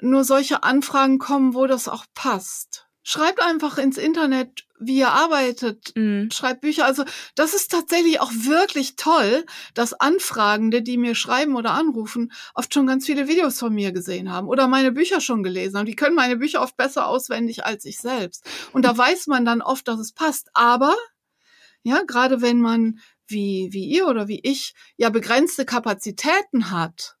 nur 0.00 0.24
solche 0.24 0.62
Anfragen 0.62 1.18
kommen, 1.18 1.54
wo 1.54 1.66
das 1.66 1.88
auch 1.88 2.04
passt. 2.14 2.86
Schreibt 3.02 3.42
einfach 3.42 3.78
ins 3.78 3.98
Internet, 3.98 4.66
wie 4.78 4.98
ihr 4.98 5.10
arbeitet, 5.10 5.92
mhm. 5.94 6.30
schreibt 6.32 6.60
Bücher. 6.60 6.84
Also 6.84 7.04
das 7.34 7.54
ist 7.54 7.70
tatsächlich 7.70 8.20
auch 8.20 8.32
wirklich 8.32 8.96
toll, 8.96 9.44
dass 9.74 9.94
Anfragende, 9.94 10.82
die 10.82 10.98
mir 10.98 11.14
schreiben 11.14 11.56
oder 11.56 11.72
anrufen, 11.72 12.32
oft 12.54 12.74
schon 12.74 12.86
ganz 12.86 13.06
viele 13.06 13.28
Videos 13.28 13.58
von 13.58 13.72
mir 13.72 13.92
gesehen 13.92 14.30
haben 14.30 14.48
oder 14.48 14.68
meine 14.68 14.92
Bücher 14.92 15.20
schon 15.20 15.42
gelesen 15.42 15.78
haben. 15.78 15.86
Die 15.86 15.96
können 15.96 16.16
meine 16.16 16.36
Bücher 16.36 16.62
oft 16.62 16.76
besser 16.76 17.06
auswendig 17.06 17.64
als 17.64 17.84
ich 17.84 17.98
selbst. 17.98 18.44
Und 18.72 18.84
da 18.84 18.96
weiß 18.96 19.26
man 19.28 19.44
dann 19.44 19.62
oft, 19.62 19.86
dass 19.88 20.00
es 20.00 20.12
passt. 20.12 20.48
Aber 20.54 20.94
ja, 21.82 22.02
gerade 22.06 22.40
wenn 22.42 22.60
man 22.60 22.98
wie, 23.26 23.68
wie 23.72 23.86
ihr 23.86 24.06
oder 24.06 24.28
wie 24.28 24.40
ich 24.42 24.74
ja 24.96 25.10
begrenzte 25.10 25.64
Kapazitäten 25.64 26.70
hat, 26.70 27.13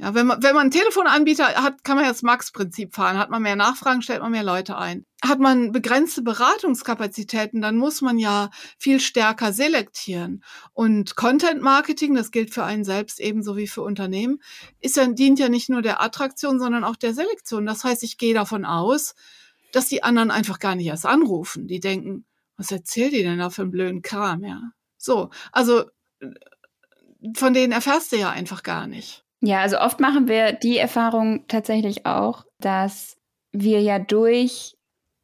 ja, 0.00 0.14
wenn 0.14 0.28
man, 0.28 0.40
wenn 0.40 0.54
man 0.54 0.62
einen 0.62 0.70
Telefonanbieter 0.70 1.56
hat, 1.56 1.82
kann 1.82 1.96
man 1.96 2.04
ja 2.04 2.12
das 2.12 2.22
Max-Prinzip 2.22 2.94
fahren. 2.94 3.18
Hat 3.18 3.30
man 3.30 3.42
mehr 3.42 3.56
Nachfragen, 3.56 4.00
stellt 4.00 4.22
man 4.22 4.30
mehr 4.30 4.44
Leute 4.44 4.78
ein. 4.78 5.04
Hat 5.24 5.40
man 5.40 5.72
begrenzte 5.72 6.22
Beratungskapazitäten, 6.22 7.60
dann 7.60 7.76
muss 7.76 8.00
man 8.00 8.16
ja 8.16 8.50
viel 8.78 9.00
stärker 9.00 9.52
selektieren. 9.52 10.44
Und 10.72 11.16
Content 11.16 11.62
Marketing, 11.62 12.14
das 12.14 12.30
gilt 12.30 12.54
für 12.54 12.62
einen 12.62 12.84
selbst 12.84 13.18
ebenso 13.18 13.56
wie 13.56 13.66
für 13.66 13.82
Unternehmen, 13.82 14.40
ist 14.78 14.96
ja, 14.96 15.04
dient 15.08 15.40
ja 15.40 15.48
nicht 15.48 15.68
nur 15.68 15.82
der 15.82 16.00
Attraktion, 16.00 16.60
sondern 16.60 16.84
auch 16.84 16.96
der 16.96 17.12
Selektion. 17.12 17.66
Das 17.66 17.82
heißt, 17.82 18.04
ich 18.04 18.18
gehe 18.18 18.34
davon 18.34 18.64
aus, 18.64 19.16
dass 19.72 19.88
die 19.88 20.04
anderen 20.04 20.30
einfach 20.30 20.60
gar 20.60 20.76
nicht 20.76 20.86
erst 20.86 21.06
anrufen. 21.06 21.66
Die 21.66 21.80
denken, 21.80 22.24
was 22.56 22.70
erzählt 22.70 23.14
die 23.14 23.24
denn 23.24 23.38
da 23.38 23.50
für 23.50 23.62
einen 23.62 23.72
blöden 23.72 24.02
Kram, 24.02 24.44
ja? 24.44 24.60
So, 24.96 25.30
also 25.50 25.86
von 27.36 27.52
denen 27.52 27.72
erfährst 27.72 28.12
du 28.12 28.16
ja 28.16 28.30
einfach 28.30 28.62
gar 28.62 28.86
nicht. 28.86 29.24
Ja, 29.40 29.60
also 29.60 29.78
oft 29.78 30.00
machen 30.00 30.28
wir 30.28 30.52
die 30.52 30.78
Erfahrung 30.78 31.46
tatsächlich 31.46 32.06
auch, 32.06 32.44
dass 32.60 33.16
wir 33.52 33.80
ja 33.80 33.98
durch 33.98 34.76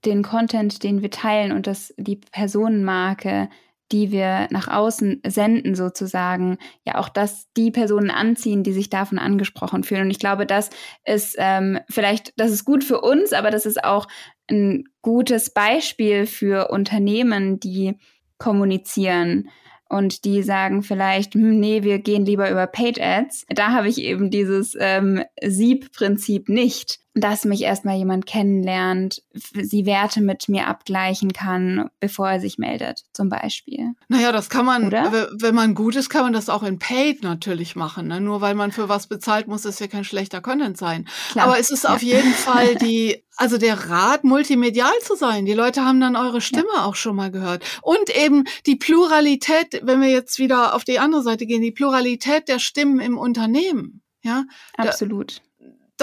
den 0.05 0.23
Content, 0.23 0.83
den 0.83 1.03
wir 1.03 1.11
teilen 1.11 1.53
und 1.53 1.67
das, 1.67 1.93
die 1.97 2.17
Personenmarke, 2.17 3.49
die 3.93 4.13
wir 4.13 4.49
nach 4.51 4.69
außen 4.69 5.21
senden 5.27 5.75
sozusagen, 5.75 6.59
ja 6.87 6.97
auch 6.97 7.09
dass 7.09 7.53
die 7.57 7.71
Personen 7.71 8.11
anziehen, 8.11 8.63
die 8.63 8.73
sich 8.73 8.89
davon 8.89 9.19
angesprochen 9.19 9.85
fühlen. 9.85 10.03
Und 10.03 10.11
ich 10.11 10.19
glaube, 10.19 10.47
das 10.47 10.71
ist 11.05 11.37
ähm, 11.39 11.79
vielleicht, 11.89 12.33
das 12.37 12.51
ist 12.51 12.65
gut 12.65 12.85
für 12.85 13.01
uns, 13.01 13.33
aber 13.33 13.51
das 13.51 13.67
ist 13.67 13.85
auch 13.85 14.07
ein 14.51 14.85
gutes 15.03 15.53
Beispiel 15.53 16.27
für 16.27 16.71
Unternehmen, 16.71 17.61
die 17.61 17.99
kommunizieren 18.39 19.49
und 19.95 20.25
die 20.25 20.43
sagen 20.43 20.83
vielleicht, 20.83 21.35
hm, 21.35 21.61
nee, 21.61 21.85
wir 21.85 22.01
gehen 22.01 22.27
lieber 22.27 22.51
über 22.51 22.67
Paid 22.67 23.01
Ads. 23.01 23.47
Da 23.49 23.71
habe 23.71 23.89
ich 23.89 23.99
eben 23.99 24.29
dieses 24.29 24.77
ähm, 24.79 25.23
Sieb-Prinzip 25.41 26.49
nicht 26.49 26.99
dass 27.15 27.45
mich 27.45 27.63
erstmal 27.63 27.97
jemand 27.97 28.27
kennenlernt, 28.27 29.23
sie 29.33 29.87
Werte 29.87 30.21
mit 30.21 30.49
mir 30.49 30.67
abgleichen 30.67 31.33
kann, 31.33 31.89
bevor 32.01 32.29
er 32.29 32.41
sich 32.41 32.59
meldet, 32.59 33.05
zum 33.13 33.29
Beispiel. 33.29 33.93
Naja, 34.09 34.33
das 34.33 34.51
kann 34.51 34.67
man, 34.67 34.89
Oder? 34.89 35.31
wenn 35.33 35.55
man 35.55 35.77
gut 35.77 35.95
ist, 35.95 36.11
kann 36.11 36.25
man 36.25 36.33
das 36.33 36.49
auch 36.49 36.65
in 36.65 36.81
Paid 36.81 37.23
natürlich 37.23 37.77
machen. 37.77 38.09
Ne? 38.09 38.21
Nur 38.21 38.41
weil 38.41 38.57
man 38.57 38.73
für 38.73 38.89
was 38.89 39.07
bezahlt, 39.07 39.47
muss 39.47 39.65
es 39.65 39.79
ja 39.79 39.87
kein 39.87 40.03
schlechter 40.03 40.41
Content 40.41 40.77
sein. 40.77 41.09
Klar. 41.31 41.47
Aber 41.47 41.59
es 41.61 41.71
ist 41.71 41.85
ja. 41.85 41.95
auf 41.95 42.03
jeden 42.03 42.33
Fall 42.33 42.75
die, 42.81 43.23
also 43.37 43.59
der 43.59 43.89
Rat, 43.91 44.25
multimedial 44.25 44.99
zu 45.01 45.15
sein. 45.15 45.47
Die 45.47 45.55
Leute 45.55 45.85
haben 45.85 46.01
dann 46.01 46.17
eure 46.17 46.41
Stimme 46.41 46.67
ja. 46.75 46.85
auch 46.85 46.97
schon 46.97 47.15
mal 47.15 47.31
gehört. 47.31 47.65
Und 47.83 48.11
eben 48.11 48.43
die 48.67 48.77
Pluralität, 48.77 49.81
wenn 49.85 50.01
wir 50.01 50.11
jetzt 50.11 50.41
wieder 50.41 50.75
auf 50.75 50.83
die 50.83 50.99
andere 50.99 51.23
Seite 51.23 51.47
gehen, 51.47 51.63
die 51.63 51.71
Pluralität 51.71 52.49
der 52.49 52.59
Stimmen 52.59 52.99
im 52.99 53.19
Unternehmen. 53.19 54.03
Ja, 54.25 54.45
absolut. 54.77 55.37
Da, 55.37 55.43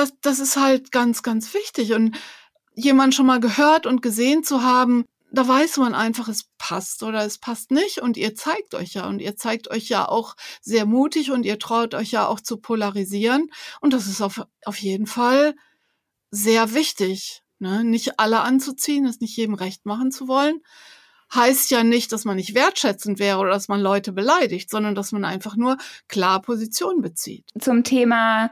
das, 0.02 0.14
das 0.22 0.40
ist 0.40 0.58
halt 0.58 0.92
ganz, 0.92 1.24
ganz 1.24 1.54
wichtig. 1.54 1.94
Und 1.94 2.18
jemand 2.74 3.16
schon 3.16 3.26
mal 3.26 3.40
gehört 3.40 3.86
und 3.86 4.02
gesehen 4.02 4.44
zu 4.44 4.64
haben, 4.64 5.06
da 5.34 5.48
weiß 5.48 5.78
man 5.78 5.96
einfach, 5.96 6.28
es 6.28 6.50
passt 6.58 7.04
oder 7.04 7.24
es 7.26 7.38
passt 7.38 7.72
nicht. 7.72 8.00
Und 8.00 8.18
ihr 8.18 8.36
zeigt 8.36 8.76
euch 8.76 8.94
ja. 8.94 9.08
Und 9.08 9.20
ihr 9.22 9.38
zeigt 9.38 9.70
euch 9.70 9.88
ja 9.88 10.08
auch 10.08 10.36
sehr 10.62 10.86
mutig 10.86 11.32
und 11.32 11.46
ihr 11.46 11.60
traut 11.60 11.94
euch 11.94 12.12
ja 12.12 12.28
auch 12.28 12.42
zu 12.42 12.58
polarisieren. 12.58 13.50
Und 13.80 13.94
das 13.94 14.08
ist 14.08 14.22
auf, 14.22 14.46
auf 14.66 14.78
jeden 14.78 15.08
Fall 15.08 15.56
sehr 16.32 16.74
wichtig. 16.74 17.44
Ne? 17.60 17.84
Nicht 17.84 18.20
alle 18.20 18.42
anzuziehen, 18.42 19.06
es 19.06 19.22
nicht 19.22 19.38
jedem 19.38 19.54
recht 19.54 19.86
machen 19.86 20.12
zu 20.12 20.28
wollen. 20.28 20.62
Heißt 21.34 21.72
ja 21.72 21.86
nicht, 21.86 22.12
dass 22.12 22.26
man 22.26 22.36
nicht 22.36 22.56
wertschätzend 22.56 23.20
wäre 23.20 23.40
oder 23.40 23.52
dass 23.52 23.70
man 23.70 23.80
Leute 23.80 24.12
beleidigt, 24.12 24.70
sondern 24.70 24.96
dass 24.96 25.14
man 25.14 25.24
einfach 25.24 25.56
nur 25.56 25.78
klar 26.10 26.42
Position 26.42 27.02
bezieht. 27.02 27.46
Zum 27.58 27.86
Thema 27.86 28.52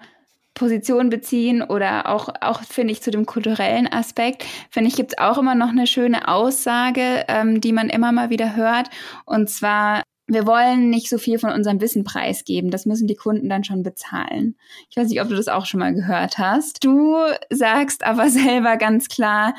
Position 0.60 1.10
beziehen 1.10 1.64
oder 1.64 2.10
auch, 2.10 2.28
auch 2.42 2.62
finde 2.64 2.92
ich, 2.92 3.02
zu 3.02 3.12
dem 3.12 3.26
kulturellen 3.26 3.88
Aspekt, 3.88 4.44
finde 4.70 4.90
ich, 4.90 4.98
gibt 4.98 5.14
es 5.14 5.18
auch 5.18 5.38
immer 5.38 5.56
noch 5.56 5.70
eine 5.70 5.88
schöne 5.88 6.28
Aussage, 6.28 7.24
ähm, 7.30 7.62
die 7.62 7.72
man 7.72 7.90
immer 7.90 8.12
mal 8.12 8.30
wieder 8.30 8.58
hört. 8.58 8.90
Und 9.26 9.50
zwar, 9.50 10.04
wir 10.28 10.46
wollen 10.46 10.90
nicht 10.90 11.10
so 11.10 11.18
viel 11.18 11.40
von 11.40 11.52
unserem 11.52 11.80
Wissen 11.80 12.04
preisgeben. 12.04 12.72
Das 12.72 12.86
müssen 12.86 13.08
die 13.08 13.16
Kunden 13.16 13.48
dann 13.48 13.64
schon 13.64 13.84
bezahlen. 13.84 14.58
Ich 14.90 14.98
weiß 14.98 15.08
nicht, 15.08 15.22
ob 15.22 15.30
du 15.30 15.36
das 15.36 15.48
auch 15.48 15.66
schon 15.66 15.80
mal 15.80 15.94
gehört 15.94 16.38
hast. 16.38 16.84
Du 16.84 17.16
sagst 17.50 18.04
aber 18.04 18.30
selber 18.30 18.76
ganz 18.76 19.08
klar, 19.08 19.56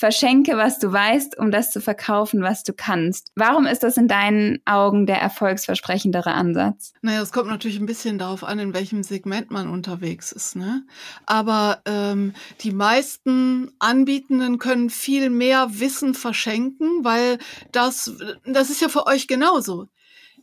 Verschenke, 0.00 0.56
was 0.56 0.78
du 0.78 0.90
weißt, 0.90 1.36
um 1.36 1.50
das 1.50 1.70
zu 1.70 1.78
verkaufen, 1.78 2.42
was 2.42 2.62
du 2.62 2.72
kannst. 2.72 3.32
Warum 3.34 3.66
ist 3.66 3.82
das 3.82 3.98
in 3.98 4.08
deinen 4.08 4.60
Augen 4.64 5.04
der 5.04 5.18
erfolgsversprechendere 5.18 6.32
Ansatz? 6.32 6.94
Naja, 7.02 7.20
es 7.20 7.32
kommt 7.32 7.50
natürlich 7.50 7.78
ein 7.78 7.84
bisschen 7.84 8.16
darauf 8.16 8.42
an, 8.42 8.58
in 8.58 8.72
welchem 8.72 9.02
Segment 9.02 9.50
man 9.50 9.68
unterwegs 9.68 10.32
ist. 10.32 10.56
Ne? 10.56 10.86
Aber 11.26 11.82
ähm, 11.84 12.32
die 12.62 12.72
meisten 12.72 13.72
Anbietenden 13.78 14.56
können 14.56 14.88
viel 14.88 15.28
mehr 15.28 15.68
Wissen 15.80 16.14
verschenken, 16.14 17.04
weil 17.04 17.36
das, 17.70 18.10
das 18.46 18.70
ist 18.70 18.80
ja 18.80 18.88
für 18.88 19.06
euch 19.06 19.28
genauso. 19.28 19.88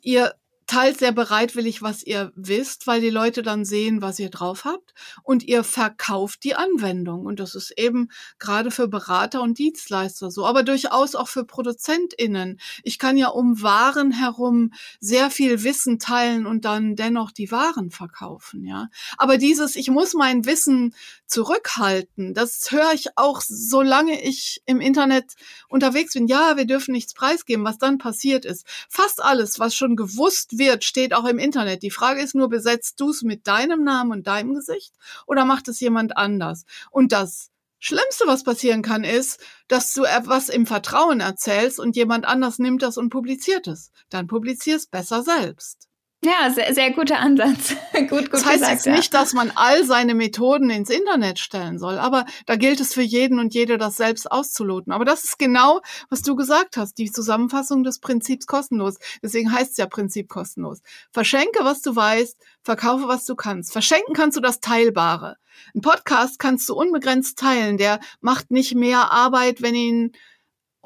Ihr 0.03 0.35
teilt 0.67 0.99
sehr 0.99 1.13
bereitwillig, 1.13 1.81
was 1.81 2.03
ihr 2.03 2.31
wisst, 2.35 2.87
weil 2.87 2.99
die 2.99 3.09
Leute 3.09 3.41
dann 3.41 3.63
sehen, 3.63 4.01
was 4.01 4.19
ihr 4.19 4.29
drauf 4.29 4.65
habt 4.65 4.93
und 5.23 5.43
ihr 5.43 5.63
verkauft 5.63 6.43
die 6.43 6.55
Anwendung. 6.55 7.25
Und 7.25 7.39
das 7.39 7.55
ist 7.55 7.71
eben 7.77 8.09
gerade 8.37 8.69
für 8.69 8.87
Berater 8.87 9.41
und 9.41 9.57
Dienstleister 9.57 10.29
so, 10.29 10.45
aber 10.45 10.63
durchaus 10.63 11.15
auch 11.15 11.29
für 11.29 11.45
ProduzentInnen. 11.45 12.59
Ich 12.83 12.99
kann 12.99 13.15
ja 13.15 13.29
um 13.29 13.61
Waren 13.61 14.11
herum 14.11 14.73
sehr 14.99 15.31
viel 15.31 15.63
Wissen 15.63 15.99
teilen 15.99 16.45
und 16.45 16.65
dann 16.65 16.95
dennoch 16.95 17.31
die 17.31 17.49
Waren 17.49 17.89
verkaufen, 17.89 18.65
ja. 18.65 18.89
Aber 19.17 19.37
dieses, 19.37 19.75
ich 19.77 19.89
muss 19.89 20.13
mein 20.13 20.45
Wissen 20.45 20.93
zurückhalten, 21.25 22.33
das 22.33 22.69
höre 22.71 22.93
ich 22.93 23.17
auch, 23.17 23.41
solange 23.41 24.21
ich 24.21 24.61
im 24.65 24.81
Internet 24.81 25.35
unterwegs 25.69 26.13
bin. 26.13 26.27
Ja, 26.27 26.57
wir 26.57 26.65
dürfen 26.65 26.91
nichts 26.91 27.13
preisgeben. 27.13 27.63
Was 27.63 27.77
dann 27.77 27.97
passiert 27.97 28.43
ist, 28.45 28.65
fast 28.89 29.23
alles, 29.23 29.59
was 29.59 29.73
schon 29.73 29.95
gewusst 29.95 30.56
wird, 30.57 30.83
steht 30.83 31.13
auch 31.13 31.25
im 31.25 31.39
Internet. 31.39 31.83
Die 31.83 31.91
Frage 31.91 32.21
ist 32.21 32.35
nur, 32.35 32.49
besetzt 32.49 32.99
du 32.99 33.09
es 33.09 33.21
mit 33.21 33.47
deinem 33.47 33.83
Namen 33.83 34.11
und 34.11 34.27
deinem 34.27 34.53
Gesicht 34.53 34.93
oder 35.25 35.45
macht 35.45 35.67
es 35.67 35.79
jemand 35.79 36.17
anders? 36.17 36.65
Und 36.91 37.11
das 37.11 37.51
Schlimmste, 37.79 38.25
was 38.25 38.43
passieren 38.43 38.81
kann, 38.81 39.03
ist, 39.03 39.39
dass 39.67 39.93
du 39.93 40.03
etwas 40.03 40.49
im 40.49 40.65
Vertrauen 40.65 41.19
erzählst 41.19 41.79
und 41.79 41.95
jemand 41.95 42.25
anders 42.25 42.57
nimmt 42.57 42.81
das 42.81 42.97
und 42.97 43.09
publiziert 43.09 43.67
es. 43.67 43.91
Dann 44.09 44.27
publizier 44.27 44.77
es 44.77 44.87
besser 44.87 45.21
selbst. 45.21 45.87
Ja, 46.23 46.49
sehr, 46.49 46.73
sehr 46.73 46.91
guter 46.91 47.19
Ansatz. 47.19 47.75
gut, 47.93 48.09
gut 48.09 48.33
das 48.33 48.45
heißt 48.45 48.59
gesagt, 48.59 48.71
jetzt 48.73 48.85
ja. 48.87 48.95
nicht, 48.95 49.13
dass 49.13 49.33
man 49.33 49.51
all 49.53 49.83
seine 49.85 50.15
Methoden 50.15 50.71
ins 50.71 50.89
Internet 50.89 51.37
stellen 51.37 51.77
soll, 51.77 51.99
aber 51.99 52.25
da 52.47 52.55
gilt 52.55 52.79
es 52.79 52.95
für 52.95 53.03
jeden 53.03 53.39
und 53.39 53.53
jede, 53.53 53.77
das 53.77 53.97
selbst 53.97 54.31
auszuloten. 54.31 54.91
Aber 54.91 55.05
das 55.05 55.23
ist 55.23 55.37
genau, 55.37 55.81
was 56.09 56.23
du 56.23 56.35
gesagt 56.35 56.75
hast, 56.75 56.97
die 56.97 57.11
Zusammenfassung 57.11 57.83
des 57.83 57.99
Prinzips 57.99 58.47
kostenlos. 58.47 58.95
Deswegen 59.21 59.51
heißt 59.51 59.71
es 59.71 59.77
ja 59.77 59.85
Prinzip 59.85 60.27
kostenlos. 60.27 60.81
Verschenke, 61.11 61.63
was 61.63 61.81
du 61.81 61.95
weißt, 61.95 62.35
verkaufe, 62.63 63.07
was 63.07 63.25
du 63.25 63.35
kannst. 63.35 63.71
Verschenken 63.71 64.15
kannst 64.15 64.37
du 64.37 64.41
das 64.41 64.59
Teilbare. 64.59 65.37
Ein 65.75 65.81
Podcast 65.81 66.39
kannst 66.39 66.67
du 66.67 66.73
unbegrenzt 66.73 67.37
teilen. 67.37 67.77
Der 67.77 67.99
macht 68.21 68.49
nicht 68.49 68.73
mehr 68.73 69.11
Arbeit, 69.11 69.61
wenn 69.61 69.75
ihn 69.75 70.11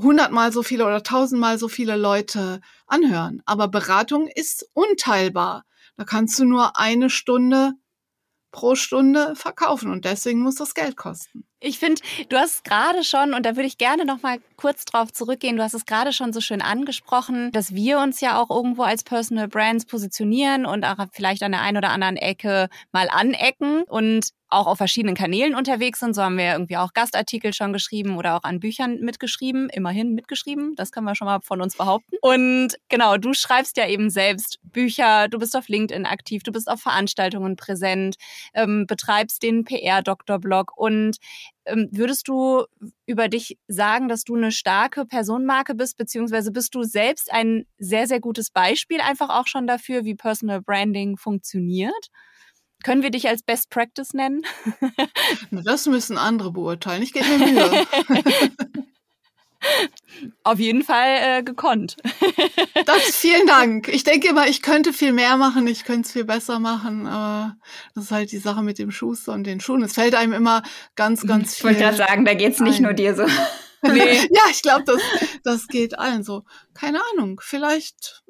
hundertmal 0.01 0.51
so 0.51 0.63
viele 0.63 0.85
oder 0.85 1.03
tausendmal 1.03 1.57
so 1.57 1.67
viele 1.67 1.95
Leute 1.95 2.61
anhören. 2.87 3.41
Aber 3.45 3.67
Beratung 3.67 4.27
ist 4.27 4.69
unteilbar. 4.73 5.63
Da 5.97 6.03
kannst 6.03 6.39
du 6.39 6.45
nur 6.45 6.77
eine 6.77 7.09
Stunde 7.09 7.73
pro 8.51 8.75
Stunde 8.75 9.35
verkaufen 9.35 9.91
und 9.91 10.05
deswegen 10.05 10.41
muss 10.41 10.55
das 10.55 10.73
Geld 10.73 10.97
kosten. 10.97 11.45
Ich 11.63 11.77
finde, 11.77 12.01
du 12.29 12.37
hast 12.37 12.63
gerade 12.63 13.03
schon, 13.03 13.35
und 13.35 13.45
da 13.45 13.55
würde 13.55 13.67
ich 13.67 13.77
gerne 13.77 14.03
noch 14.03 14.23
mal 14.23 14.39
kurz 14.57 14.83
drauf 14.83 15.13
zurückgehen, 15.13 15.57
du 15.57 15.63
hast 15.63 15.75
es 15.75 15.85
gerade 15.85 16.11
schon 16.11 16.33
so 16.33 16.41
schön 16.41 16.59
angesprochen, 16.59 17.51
dass 17.51 17.75
wir 17.75 17.99
uns 17.99 18.19
ja 18.19 18.41
auch 18.41 18.49
irgendwo 18.49 18.81
als 18.81 19.03
Personal 19.03 19.47
Brands 19.47 19.85
positionieren 19.85 20.65
und 20.65 20.83
auch 20.83 20.97
vielleicht 21.11 21.43
an 21.43 21.51
der 21.51 21.61
einen 21.61 21.77
oder 21.77 21.91
anderen 21.91 22.17
Ecke 22.17 22.67
mal 22.91 23.09
anecken 23.11 23.83
und 23.83 24.31
auch 24.51 24.67
auf 24.67 24.77
verschiedenen 24.77 25.15
Kanälen 25.15 25.55
unterwegs 25.55 25.99
sind. 25.99 26.13
So 26.13 26.21
haben 26.21 26.37
wir 26.37 26.51
irgendwie 26.51 26.77
auch 26.77 26.93
Gastartikel 26.93 27.53
schon 27.53 27.73
geschrieben 27.73 28.17
oder 28.17 28.35
auch 28.35 28.43
an 28.43 28.59
Büchern 28.59 28.99
mitgeschrieben, 28.99 29.69
immerhin 29.69 30.13
mitgeschrieben. 30.13 30.75
Das 30.75 30.91
können 30.91 31.05
wir 31.05 31.15
schon 31.15 31.25
mal 31.25 31.39
von 31.41 31.61
uns 31.61 31.77
behaupten. 31.77 32.17
Und 32.21 32.75
genau, 32.89 33.17
du 33.17 33.33
schreibst 33.33 33.77
ja 33.77 33.87
eben 33.87 34.09
selbst 34.09 34.59
Bücher, 34.63 35.27
du 35.29 35.39
bist 35.39 35.55
auf 35.55 35.69
LinkedIn 35.69 36.05
aktiv, 36.05 36.43
du 36.43 36.51
bist 36.51 36.69
auf 36.69 36.81
Veranstaltungen 36.81 37.55
präsent, 37.55 38.15
ähm, 38.53 38.85
betreibst 38.87 39.41
den 39.41 39.63
PR-Doktor-Blog 39.63 40.73
und 40.75 41.17
würdest 41.65 42.27
du 42.27 42.65
über 43.05 43.27
dich 43.27 43.57
sagen, 43.67 44.07
dass 44.07 44.23
du 44.23 44.35
eine 44.35 44.51
starke 44.51 45.05
Personenmarke 45.05 45.75
bist, 45.75 45.97
beziehungsweise 45.97 46.51
bist 46.51 46.73
du 46.75 46.83
selbst 46.83 47.31
ein 47.31 47.65
sehr, 47.77 48.07
sehr 48.07 48.19
gutes 48.19 48.49
Beispiel 48.49 48.99
einfach 49.01 49.29
auch 49.29 49.47
schon 49.47 49.67
dafür, 49.67 50.03
wie 50.03 50.15
Personal 50.15 50.61
Branding 50.61 51.17
funktioniert? 51.17 52.07
Können 52.83 53.03
wir 53.03 53.11
dich 53.11 53.27
als 53.27 53.43
Best 53.43 53.69
Practice 53.69 54.13
nennen? 54.13 54.41
das 55.51 55.85
müssen 55.85 56.17
andere 56.17 56.51
beurteilen. 56.51 57.03
Ich 57.03 57.13
gebe 57.13 57.25
mir 57.37 57.47
Mühe. 57.47 57.87
Auf 60.43 60.59
jeden 60.59 60.83
Fall 60.83 61.17
äh, 61.21 61.43
gekonnt. 61.43 61.97
Das, 62.85 63.15
vielen 63.15 63.45
Dank. 63.45 63.87
Ich 63.89 64.03
denke 64.03 64.29
immer, 64.29 64.47
ich 64.47 64.61
könnte 64.61 64.91
viel 64.91 65.11
mehr 65.11 65.37
machen, 65.37 65.67
ich 65.67 65.83
könnte 65.83 66.07
es 66.07 66.11
viel 66.11 66.23
besser 66.25 66.59
machen, 66.59 67.05
aber 67.05 67.55
das 67.93 68.05
ist 68.05 68.11
halt 68.11 68.31
die 68.31 68.39
Sache 68.39 68.63
mit 68.63 68.79
dem 68.79 68.91
Schuster 68.91 69.33
und 69.33 69.45
den 69.45 69.59
Schuhen. 69.59 69.83
Es 69.83 69.93
fällt 69.93 70.15
einem 70.15 70.33
immer 70.33 70.63
ganz, 70.95 71.25
ganz 71.27 71.55
viel. 71.55 71.57
Ich 71.57 71.63
wollte 71.63 71.79
gerade 71.79 71.97
sagen, 71.97 72.25
da 72.25 72.33
geht 72.33 72.53
es 72.53 72.59
nicht 72.59 72.77
ein. 72.77 72.83
nur 72.83 72.93
dir 72.93 73.15
so. 73.15 73.25
Nee. 73.83 74.27
ja, 74.29 74.41
ich 74.51 74.61
glaube, 74.61 74.83
das, 74.85 75.01
das 75.43 75.67
geht 75.67 75.97
allen 75.97 76.23
so. 76.23 76.43
Keine 76.75 76.99
Ahnung, 77.13 77.41
vielleicht 77.43 78.23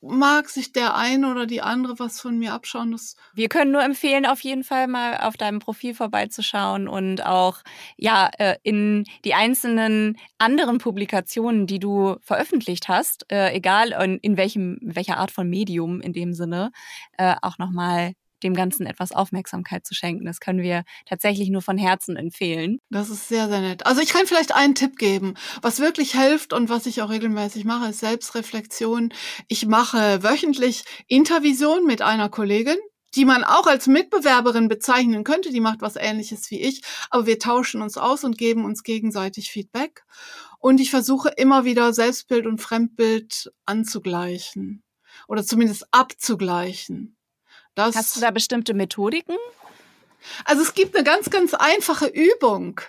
mag 0.00 0.48
sich 0.48 0.72
der 0.72 0.96
eine 0.96 1.30
oder 1.30 1.46
die 1.46 1.62
andere 1.62 1.98
was 1.98 2.20
von 2.20 2.38
mir 2.38 2.52
abschauen. 2.52 2.92
Das 2.92 3.16
Wir 3.34 3.48
können 3.48 3.72
nur 3.72 3.82
empfehlen, 3.82 4.26
auf 4.26 4.40
jeden 4.40 4.64
Fall 4.64 4.86
mal 4.88 5.18
auf 5.18 5.36
deinem 5.36 5.58
Profil 5.58 5.94
vorbeizuschauen 5.94 6.88
und 6.88 7.24
auch 7.24 7.58
ja 7.96 8.30
äh, 8.38 8.56
in 8.62 9.04
die 9.24 9.34
einzelnen 9.34 10.16
anderen 10.38 10.78
Publikationen, 10.78 11.66
die 11.66 11.78
du 11.78 12.16
veröffentlicht 12.20 12.88
hast, 12.88 13.30
äh, 13.32 13.52
egal 13.52 13.92
in, 14.20 14.36
welchem 14.36 14.78
welcher 14.82 15.18
Art 15.18 15.30
von 15.30 15.48
Medium 15.48 16.00
in 16.00 16.12
dem 16.12 16.34
Sinne, 16.34 16.72
äh, 17.18 17.34
auch 17.42 17.58
nochmal 17.58 18.12
dem 18.42 18.54
Ganzen 18.54 18.86
etwas 18.86 19.12
Aufmerksamkeit 19.12 19.86
zu 19.86 19.94
schenken. 19.94 20.24
Das 20.24 20.40
können 20.40 20.60
wir 20.60 20.84
tatsächlich 21.06 21.48
nur 21.50 21.62
von 21.62 21.78
Herzen 21.78 22.16
empfehlen. 22.16 22.78
Das 22.90 23.10
ist 23.10 23.28
sehr, 23.28 23.48
sehr 23.48 23.60
nett. 23.60 23.86
Also 23.86 24.00
ich 24.00 24.10
kann 24.10 24.26
vielleicht 24.26 24.54
einen 24.54 24.74
Tipp 24.74 24.96
geben. 24.96 25.34
Was 25.62 25.80
wirklich 25.80 26.12
hilft 26.12 26.52
und 26.52 26.68
was 26.68 26.86
ich 26.86 27.02
auch 27.02 27.10
regelmäßig 27.10 27.64
mache, 27.64 27.90
ist 27.90 28.00
Selbstreflexion. 28.00 29.12
Ich 29.48 29.66
mache 29.66 30.22
wöchentlich 30.22 30.84
Intervision 31.08 31.86
mit 31.86 32.02
einer 32.02 32.28
Kollegin 32.28 32.78
die 33.14 33.24
man 33.24 33.44
auch 33.44 33.66
als 33.66 33.86
Mitbewerberin 33.86 34.68
bezeichnen 34.68 35.24
könnte, 35.24 35.50
die 35.50 35.60
macht 35.60 35.80
was 35.80 35.96
ähnliches 35.96 36.50
wie 36.50 36.60
ich, 36.60 36.82
aber 37.08 37.26
wir 37.26 37.38
tauschen 37.38 37.80
uns 37.80 37.96
aus 37.96 38.24
und 38.24 38.36
geben 38.36 38.64
uns 38.64 38.82
gegenseitig 38.82 39.50
Feedback. 39.50 40.04
Und 40.58 40.80
ich 40.80 40.90
versuche 40.90 41.30
immer 41.30 41.64
wieder 41.64 41.92
Selbstbild 41.92 42.46
und 42.46 42.60
Fremdbild 42.60 43.52
anzugleichen 43.64 44.82
oder 45.28 45.44
zumindest 45.44 45.86
abzugleichen. 45.92 47.15
Das 47.76 47.94
Hast 47.94 48.16
du 48.16 48.20
da 48.20 48.30
bestimmte 48.30 48.74
Methodiken? 48.74 49.36
Also 50.44 50.62
es 50.62 50.74
gibt 50.74 50.96
eine 50.96 51.04
ganz, 51.04 51.30
ganz 51.30 51.52
einfache 51.54 52.06
Übung, 52.06 52.80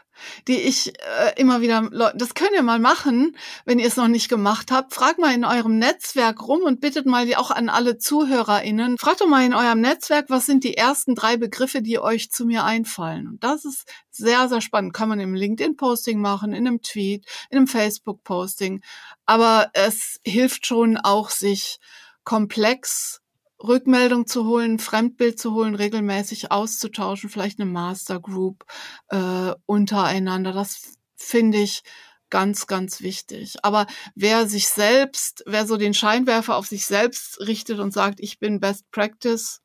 die 0.47 0.61
ich 0.61 0.93
äh, 0.99 1.33
immer 1.35 1.61
wieder, 1.61 1.89
das 2.15 2.33
könnt 2.33 2.53
ihr 2.53 2.63
mal 2.63 2.79
machen, 2.79 3.35
wenn 3.65 3.79
ihr 3.79 3.87
es 3.87 3.97
noch 3.97 4.07
nicht 4.07 4.29
gemacht 4.29 4.71
habt. 4.71 4.93
Fragt 4.93 5.19
mal 5.19 5.35
in 5.35 5.43
eurem 5.45 5.77
Netzwerk 5.77 6.47
rum 6.47 6.61
und 6.61 6.79
bittet 6.79 7.05
mal 7.05 7.31
auch 7.35 7.51
an 7.51 7.67
alle 7.67 7.97
ZuhörerInnen. 7.97 8.97
Fragt 8.97 9.21
doch 9.21 9.27
mal 9.27 9.45
in 9.45 9.53
eurem 9.53 9.81
Netzwerk, 9.81 10.29
was 10.29 10.45
sind 10.45 10.63
die 10.63 10.77
ersten 10.77 11.15
drei 11.15 11.35
Begriffe, 11.35 11.81
die 11.81 11.99
euch 11.99 12.31
zu 12.31 12.45
mir 12.45 12.63
einfallen. 12.63 13.27
Und 13.27 13.43
das 13.43 13.65
ist 13.65 13.83
sehr, 14.09 14.47
sehr 14.47 14.61
spannend. 14.61 14.93
Kann 14.93 15.09
man 15.09 15.19
im 15.19 15.35
LinkedIn-Posting 15.35 16.19
machen, 16.19 16.53
in 16.53 16.65
einem 16.65 16.81
Tweet, 16.81 17.25
in 17.49 17.57
einem 17.57 17.67
Facebook-Posting. 17.67 18.81
Aber 19.25 19.69
es 19.73 20.19
hilft 20.25 20.65
schon 20.65 20.97
auch, 20.97 21.29
sich 21.29 21.79
komplex 22.23 23.21
Rückmeldung 23.63 24.27
zu 24.27 24.45
holen, 24.45 24.79
Fremdbild 24.79 25.39
zu 25.39 25.53
holen, 25.53 25.75
regelmäßig 25.75 26.51
auszutauschen, 26.51 27.29
vielleicht 27.29 27.59
eine 27.59 27.69
Mastergroup 27.69 28.65
äh, 29.09 29.53
untereinander. 29.65 30.53
Das 30.53 30.97
finde 31.15 31.57
ich 31.57 31.83
ganz, 32.29 32.67
ganz 32.67 33.01
wichtig. 33.01 33.55
Aber 33.63 33.87
wer 34.15 34.47
sich 34.47 34.67
selbst, 34.67 35.43
wer 35.45 35.65
so 35.65 35.77
den 35.77 35.93
Scheinwerfer 35.93 36.55
auf 36.55 36.67
sich 36.67 36.85
selbst 36.85 37.39
richtet 37.41 37.79
und 37.79 37.93
sagt, 37.93 38.19
ich 38.19 38.39
bin 38.39 38.59
Best 38.59 38.89
Practice, 38.91 39.61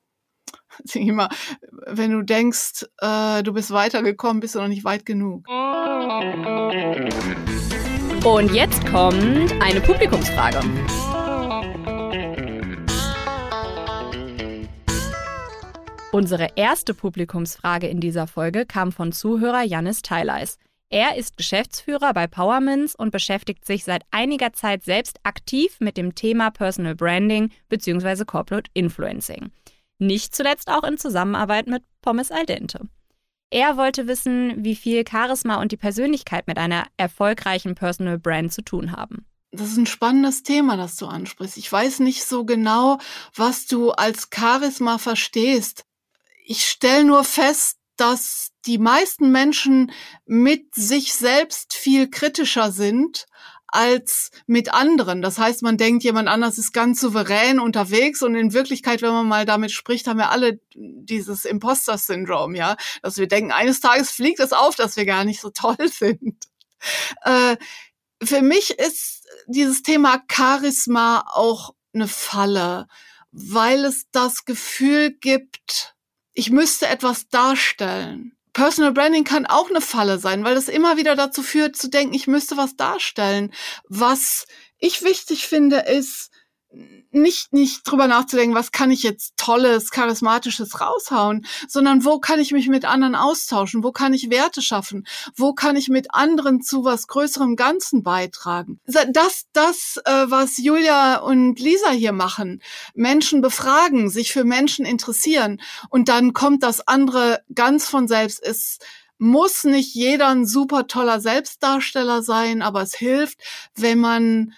immer, 0.94 1.28
wenn 1.86 2.12
du 2.12 2.22
denkst, 2.22 2.86
äh, 2.98 3.42
du 3.42 3.52
bist 3.52 3.70
weitergekommen, 3.70 4.40
bist 4.40 4.54
du 4.54 4.60
noch 4.60 4.68
nicht 4.68 4.84
weit 4.84 5.04
genug. 5.04 5.46
Und 8.24 8.54
jetzt 8.54 8.86
kommt 8.86 9.52
eine 9.60 9.80
Publikumsfrage. 9.80 10.60
Unsere 16.12 16.48
erste 16.56 16.92
Publikumsfrage 16.92 17.86
in 17.86 17.98
dieser 17.98 18.26
Folge 18.26 18.66
kam 18.66 18.92
von 18.92 19.12
Zuhörer 19.12 19.62
Janis 19.62 20.02
Theileis. 20.02 20.58
Er 20.90 21.16
ist 21.16 21.38
Geschäftsführer 21.38 22.12
bei 22.12 22.26
Powermins 22.26 22.94
und 22.94 23.12
beschäftigt 23.12 23.64
sich 23.64 23.84
seit 23.84 24.02
einiger 24.10 24.52
Zeit 24.52 24.84
selbst 24.84 25.20
aktiv 25.22 25.78
mit 25.80 25.96
dem 25.96 26.14
Thema 26.14 26.50
Personal 26.50 26.94
Branding 26.94 27.48
bzw. 27.70 28.26
Corporate 28.26 28.70
Influencing. 28.74 29.52
Nicht 29.98 30.34
zuletzt 30.34 30.68
auch 30.68 30.84
in 30.84 30.98
Zusammenarbeit 30.98 31.66
mit 31.66 31.82
Pommes 32.02 32.30
Al 32.30 32.44
Dente. 32.44 32.80
Er 33.48 33.78
wollte 33.78 34.06
wissen, 34.06 34.62
wie 34.62 34.76
viel 34.76 35.04
Charisma 35.10 35.62
und 35.62 35.72
die 35.72 35.78
Persönlichkeit 35.78 36.46
mit 36.46 36.58
einer 36.58 36.84
erfolgreichen 36.98 37.74
Personal 37.74 38.18
Brand 38.18 38.52
zu 38.52 38.60
tun 38.60 38.92
haben. 38.92 39.24
Das 39.50 39.68
ist 39.68 39.78
ein 39.78 39.86
spannendes 39.86 40.42
Thema, 40.42 40.76
das 40.76 40.96
du 40.96 41.06
ansprichst. 41.06 41.56
Ich 41.56 41.72
weiß 41.72 42.00
nicht 42.00 42.24
so 42.24 42.44
genau, 42.44 42.98
was 43.34 43.66
du 43.66 43.92
als 43.92 44.28
Charisma 44.30 44.98
verstehst 44.98 45.86
ich 46.44 46.68
stelle 46.68 47.04
nur 47.04 47.24
fest, 47.24 47.78
dass 47.96 48.50
die 48.66 48.78
meisten 48.78 49.30
Menschen 49.30 49.92
mit 50.24 50.74
sich 50.74 51.14
selbst 51.14 51.74
viel 51.74 52.10
kritischer 52.10 52.72
sind 52.72 53.26
als 53.72 54.30
mit 54.46 54.72
anderen. 54.72 55.22
Das 55.22 55.38
heißt, 55.38 55.62
man 55.62 55.78
denkt, 55.78 56.04
jemand 56.04 56.28
anders 56.28 56.58
ist 56.58 56.72
ganz 56.72 57.00
souverän 57.00 57.58
unterwegs 57.58 58.22
und 58.22 58.34
in 58.34 58.52
Wirklichkeit, 58.52 59.00
wenn 59.02 59.12
man 59.12 59.26
mal 59.26 59.46
damit 59.46 59.72
spricht, 59.72 60.06
haben 60.06 60.18
wir 60.18 60.30
alle 60.30 60.60
dieses 60.74 61.46
Imposter-Syndrom, 61.46 62.54
ja, 62.54 62.76
dass 63.02 63.16
wir 63.16 63.28
denken, 63.28 63.50
eines 63.50 63.80
Tages 63.80 64.10
fliegt 64.10 64.40
es 64.40 64.52
auf, 64.52 64.76
dass 64.76 64.96
wir 64.96 65.06
gar 65.06 65.24
nicht 65.24 65.40
so 65.40 65.50
toll 65.50 65.76
sind. 65.90 66.36
Äh, 67.22 67.56
für 68.22 68.42
mich 68.42 68.78
ist 68.78 69.26
dieses 69.46 69.82
Thema 69.82 70.22
Charisma 70.30 71.24
auch 71.32 71.74
eine 71.94 72.08
Falle, 72.08 72.86
weil 73.32 73.86
es 73.86 74.06
das 74.12 74.44
Gefühl 74.44 75.12
gibt, 75.12 75.94
ich 76.34 76.50
müsste 76.50 76.86
etwas 76.86 77.28
darstellen. 77.28 78.36
Personal 78.52 78.92
Branding 78.92 79.24
kann 79.24 79.46
auch 79.46 79.70
eine 79.70 79.80
Falle 79.80 80.18
sein, 80.18 80.44
weil 80.44 80.54
das 80.54 80.68
immer 80.68 80.96
wieder 80.96 81.16
dazu 81.16 81.42
führt, 81.42 81.76
zu 81.76 81.88
denken, 81.88 82.14
ich 82.14 82.26
müsste 82.26 82.56
was 82.56 82.76
darstellen. 82.76 83.52
Was 83.88 84.46
ich 84.78 85.02
wichtig 85.02 85.46
finde, 85.46 85.78
ist, 85.78 86.30
nicht, 87.10 87.52
nicht 87.52 87.82
drüber 87.84 88.06
nachzudenken, 88.06 88.54
was 88.54 88.72
kann 88.72 88.90
ich 88.90 89.02
jetzt 89.02 89.34
tolles, 89.36 89.90
charismatisches 89.90 90.80
raushauen, 90.80 91.46
sondern 91.68 92.04
wo 92.04 92.18
kann 92.18 92.40
ich 92.40 92.52
mich 92.52 92.68
mit 92.68 92.84
anderen 92.84 93.14
austauschen? 93.14 93.84
Wo 93.84 93.92
kann 93.92 94.14
ich 94.14 94.30
Werte 94.30 94.62
schaffen? 94.62 95.06
Wo 95.36 95.52
kann 95.52 95.76
ich 95.76 95.88
mit 95.88 96.14
anderen 96.14 96.62
zu 96.62 96.84
was 96.84 97.06
größerem 97.06 97.56
Ganzen 97.56 98.02
beitragen? 98.02 98.80
Das, 98.86 99.44
das, 99.52 100.00
äh, 100.04 100.24
was 100.28 100.58
Julia 100.58 101.16
und 101.16 101.60
Lisa 101.60 101.90
hier 101.90 102.12
machen, 102.12 102.62
Menschen 102.94 103.40
befragen, 103.40 104.08
sich 104.08 104.32
für 104.32 104.44
Menschen 104.44 104.86
interessieren 104.86 105.60
und 105.90 106.08
dann 106.08 106.32
kommt 106.32 106.62
das 106.62 106.86
andere 106.86 107.42
ganz 107.54 107.88
von 107.88 108.08
selbst. 108.08 108.42
Es 108.42 108.78
muss 109.18 109.64
nicht 109.64 109.94
jeder 109.94 110.28
ein 110.28 110.46
super 110.46 110.86
toller 110.86 111.20
Selbstdarsteller 111.20 112.22
sein, 112.22 112.62
aber 112.62 112.82
es 112.82 112.94
hilft, 112.94 113.38
wenn 113.76 113.98
man 113.98 114.52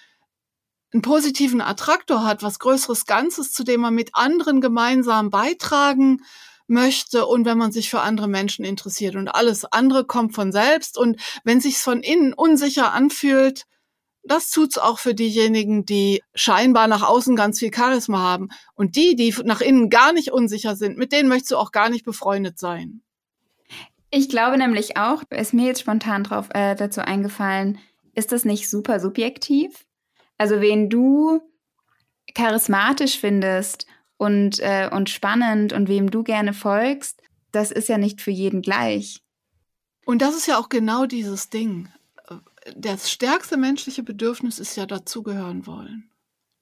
einen 0.95 1.03
positiven 1.03 1.61
Attraktor 1.61 2.25
hat, 2.25 2.43
was 2.43 2.61
größeres 2.61 3.05
Ganzes, 3.05 3.53
zu 3.53 3.65
dem 3.65 3.81
man 3.81 3.95
mit 3.95 4.11
anderen 4.15 4.61
gemeinsam 4.61 5.29
beitragen 5.29 6.23
möchte 6.67 7.27
und 7.27 7.45
wenn 7.45 7.59
man 7.59 7.73
sich 7.73 7.91
für 7.91 8.01
andere 8.01 8.29
Menschen 8.29 8.65
interessiert 8.65 9.17
und 9.17 9.29
alles 9.29 9.65
andere 9.67 10.05
kommt 10.07 10.35
von 10.35 10.53
selbst 10.53 10.97
und 10.97 11.21
wenn 11.43 11.61
sich's 11.61 11.83
von 11.83 12.01
innen 12.01 12.33
unsicher 12.33 12.93
anfühlt, 12.93 13.65
das 14.23 14.51
tut's 14.51 14.79
auch 14.79 14.99
für 14.99 15.15
diejenigen, 15.15 15.85
die 15.85 16.23
scheinbar 16.35 16.87
nach 16.87 17.03
außen 17.03 17.37
ganz 17.37 17.59
viel 17.59 17.75
Charisma 17.75 18.19
haben 18.19 18.49
und 18.75 18.97
die, 18.97 19.17
die 19.17 19.35
nach 19.45 19.61
innen 19.61 19.91
gar 19.91 20.15
nicht 20.15 20.33
unsicher 20.33 20.77
sind, 20.77 20.97
mit 20.97 21.13
denen 21.13 21.29
möchtest 21.29 21.51
du 21.51 21.57
auch 21.59 21.73
gar 21.73 21.91
nicht 21.91 22.07
befreundet 22.07 22.59
sein. 22.59 23.03
Ich 24.11 24.29
glaube 24.29 24.57
nämlich 24.57 24.97
auch, 24.97 25.25
ist 25.31 25.53
mir 25.53 25.67
jetzt 25.67 25.81
spontan 25.81 26.23
drauf 26.23 26.49
äh, 26.55 26.77
dazu 26.77 27.03
eingefallen, 27.03 27.79
ist 28.15 28.33
das 28.33 28.45
nicht 28.45 28.71
super 28.71 29.01
subjektiv? 29.01 29.85
Also 30.39 30.61
wen 30.61 30.91
du 30.91 31.41
charismatisch 32.35 33.19
findest 33.19 33.87
und, 34.17 34.61
äh, 34.61 34.89
und 34.91 35.11
spannend 35.11 35.73
und 35.73 35.89
wem 35.89 36.11
du 36.11 36.23
gerne 36.23 36.53
folgst, 36.53 37.21
das 37.53 37.71
ist 37.71 37.89
ja 37.89 37.99
nicht 37.99 38.21
für 38.21 38.31
jeden 38.31 38.63
gleich. 38.63 39.23
Und 40.05 40.23
das 40.23 40.37
ist 40.37 40.47
ja 40.47 40.59
auch 40.59 40.69
genau 40.69 41.07
dieses 41.07 41.51
Ding. 41.51 41.89
Das 42.77 43.11
stärkste 43.11 43.57
menschliche 43.57 44.03
Bedürfnis 44.03 44.59
ist 44.59 44.77
ja 44.77 44.87
dazugehören 44.87 45.67
wollen. 45.67 46.11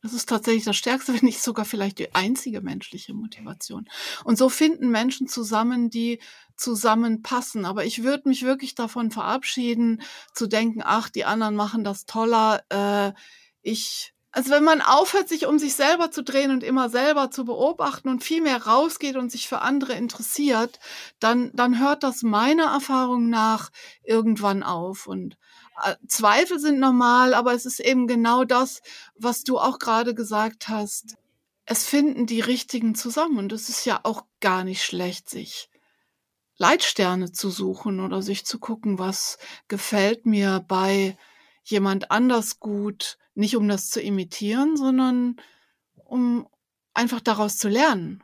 Das 0.03 0.13
ist 0.13 0.29
tatsächlich 0.29 0.65
das 0.65 0.77
stärkste, 0.77 1.15
wenn 1.15 1.25
nicht 1.25 1.43
sogar 1.43 1.65
vielleicht 1.65 1.99
die 1.99 2.15
einzige 2.15 2.61
menschliche 2.61 3.15
Motivation. 3.15 3.89
Und 4.25 4.37
so 4.37 4.49
finden 4.49 4.91
Menschen 4.91 5.29
zusammen, 5.29 5.91
die 5.91 6.21
zusammenpassen. 6.57 7.65
Aber 7.65 7.85
ich 7.85 8.03
würde 8.03 8.29
mich 8.29 8.43
wirklich 8.43 8.75
davon 8.75 9.11
verabschieden, 9.11 10.03
zu 10.35 10.47
denken, 10.47 10.83
ach, 10.85 11.09
die 11.09 11.25
anderen 11.25 11.55
machen 11.57 11.85
das 11.85 12.05
toller. 12.07 12.63
Äh, 12.69 13.13
ich, 13.63 14.15
also 14.31 14.51
wenn 14.51 14.65
man 14.65 14.81
aufhört, 14.81 15.29
sich 15.29 15.47
um 15.47 15.59
sich 15.59 15.75
selber 15.75 16.11
zu 16.11 16.23
drehen 16.23 16.51
und 16.51 16.63
immer 16.63 16.89
selber 16.89 17.31
zu 17.31 17.45
beobachten 17.45 18.09
und 18.09 18.25
viel 18.25 18.43
mehr 18.43 18.67
rausgeht 18.67 19.17
und 19.17 19.31
sich 19.31 19.49
für 19.49 19.63
andere 19.63 19.95
interessiert, 19.95 20.81
dann, 21.21 21.51
dann 21.55 21.81
hört 21.81 22.03
das 22.03 22.23
meiner 22.23 22.73
Erfahrung 22.73 23.31
nach 23.31 23.71
irgendwann 24.03 24.63
auf. 24.63 25.07
Und 25.07 25.37
äh, 25.85 25.97
Zweifel 26.07 26.59
sind 26.59 26.81
normal, 26.81 27.35
aber 27.35 27.55
es 27.55 27.67
ist 27.67 27.81
eben 27.81 28.07
genau 28.07 28.45
das, 28.45 28.83
was 29.15 29.45
du 29.45 29.59
auch 29.59 29.79
gerade 29.79 30.15
gesagt 30.15 30.69
hast. 30.69 31.17
Es 31.65 31.87
finden 31.87 32.27
die 32.27 32.41
Richtigen 32.41 32.95
zusammen 32.95 33.39
und 33.39 33.53
es 33.53 33.69
ist 33.69 33.85
ja 33.85 34.01
auch 34.03 34.25
gar 34.41 34.65
nicht 34.65 34.83
schlecht, 34.83 35.31
sich 35.31 35.69
Leitsterne 36.57 37.33
zu 37.33 37.51
suchen 37.51 38.01
oder 38.01 38.23
sich 38.23 38.45
zu 38.45 38.59
gucken, 38.59 38.99
was 38.99 39.39
gefällt 39.69 40.27
mir 40.27 40.65
bei 40.67 41.17
jemand 41.65 42.11
anders 42.11 42.61
gut, 42.61 43.19
nicht 43.35 43.57
um 43.57 43.69
das 43.69 43.91
zu 43.91 44.01
imitieren, 44.01 44.77
sondern 44.77 45.37
um 46.05 46.47
einfach 46.95 47.21
daraus 47.21 47.57
zu 47.57 47.69
lernen. 47.69 48.23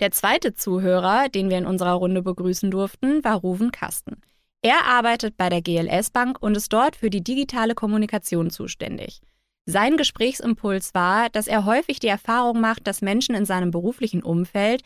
Der 0.00 0.10
zweite 0.10 0.54
Zuhörer, 0.54 1.28
den 1.28 1.48
wir 1.48 1.58
in 1.58 1.66
unserer 1.66 1.92
Runde 1.92 2.22
begrüßen 2.22 2.70
durften, 2.70 3.22
war 3.22 3.36
Ruven 3.36 3.70
Kasten. 3.70 4.20
Er 4.62 4.84
arbeitet 4.84 5.36
bei 5.36 5.48
der 5.48 5.62
GLS 5.62 6.10
Bank 6.10 6.38
und 6.40 6.56
ist 6.56 6.72
dort 6.72 6.96
für 6.96 7.10
die 7.10 7.22
digitale 7.22 7.74
Kommunikation 7.74 8.50
zuständig. 8.50 9.20
Sein 9.64 9.96
Gesprächsimpuls 9.96 10.94
war, 10.94 11.30
dass 11.30 11.46
er 11.46 11.64
häufig 11.64 12.00
die 12.00 12.08
Erfahrung 12.08 12.60
macht, 12.60 12.86
dass 12.86 13.02
Menschen 13.02 13.34
in 13.34 13.44
seinem 13.44 13.70
beruflichen 13.70 14.22
Umfeld, 14.22 14.82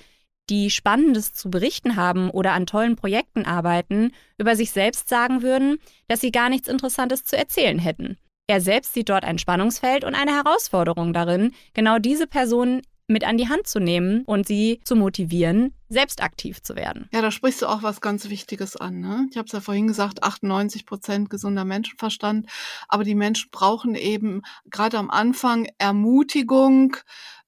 die 0.51 0.71
Spannendes 0.71 1.33
zu 1.33 1.51
berichten 1.51 1.97
haben 1.97 2.31
oder 2.31 2.53
an 2.53 2.67
tollen 2.67 2.97
Projekten 2.97 3.45
arbeiten, 3.45 4.13
über 4.39 4.55
sich 4.55 4.71
selbst 4.71 5.09
sagen 5.09 5.43
würden, 5.43 5.79
dass 6.09 6.21
sie 6.21 6.31
gar 6.31 6.49
nichts 6.49 6.69
Interessantes 6.69 7.25
zu 7.25 7.37
erzählen 7.37 7.79
hätten. 7.79 8.17
Er 8.49 8.61
selbst 8.61 8.94
sieht 8.94 9.09
dort 9.09 9.24
ein 9.24 9.38
Spannungsfeld 9.38 10.05
und 10.05 10.14
eine 10.14 10.32
Herausforderung 10.32 11.12
darin, 11.12 11.53
genau 11.74 11.99
diese 11.99 12.28
Personen 12.28 12.82
mit 13.09 13.24
an 13.24 13.38
die 13.38 13.49
Hand 13.49 13.66
zu 13.66 13.80
nehmen 13.80 14.22
und 14.24 14.47
sie 14.47 14.80
zu 14.84 14.97
motivieren, 14.97 15.74
selbst 15.88 16.22
aktiv 16.22 16.62
zu 16.62 16.74
werden. 16.76 17.09
Ja, 17.12 17.22
da 17.22 17.30
sprichst 17.30 17.62
du 17.62 17.66
auch 17.66 17.82
was 17.82 18.01
ganz 18.01 18.28
Wichtiges 18.28 18.76
an. 18.76 19.01
Ne? 19.01 19.26
Ich 19.30 19.36
habe 19.36 19.47
es 19.47 19.53
ja 19.53 19.61
vorhin 19.61 19.86
gesagt, 19.86 20.22
98 20.22 20.86
Prozent 20.86 21.30
gesunder 21.30 21.64
Menschenverstand. 21.64 22.47
Aber 22.88 23.05
die 23.05 23.14
Menschen 23.14 23.51
brauchen 23.51 23.94
eben 23.94 24.42
gerade 24.70 24.99
am 24.99 25.11
Anfang 25.11 25.68
Ermutigung, 25.78 26.97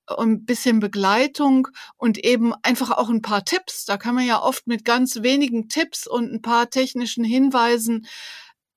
ein 0.07 0.45
bisschen 0.45 0.81
Begleitung 0.81 1.69
und 1.97 2.19
eben 2.19 2.55
einfach 2.63 2.91
auch 2.93 3.09
ein 3.09 3.23
paar 3.23 3.45
Tipps. 3.45 3.85
Da 3.85 3.99
kann 3.99 4.15
man 4.15 4.27
ja 4.27 4.41
oft 4.41 4.67
mit 4.67 4.85
ganz 4.85 5.23
wenigen 5.23 5.69
Tipps 5.69 6.07
und 6.07 6.33
ein 6.33 6.43
paar 6.43 6.71
technischen 6.71 7.25
Hinweisen 7.25 8.07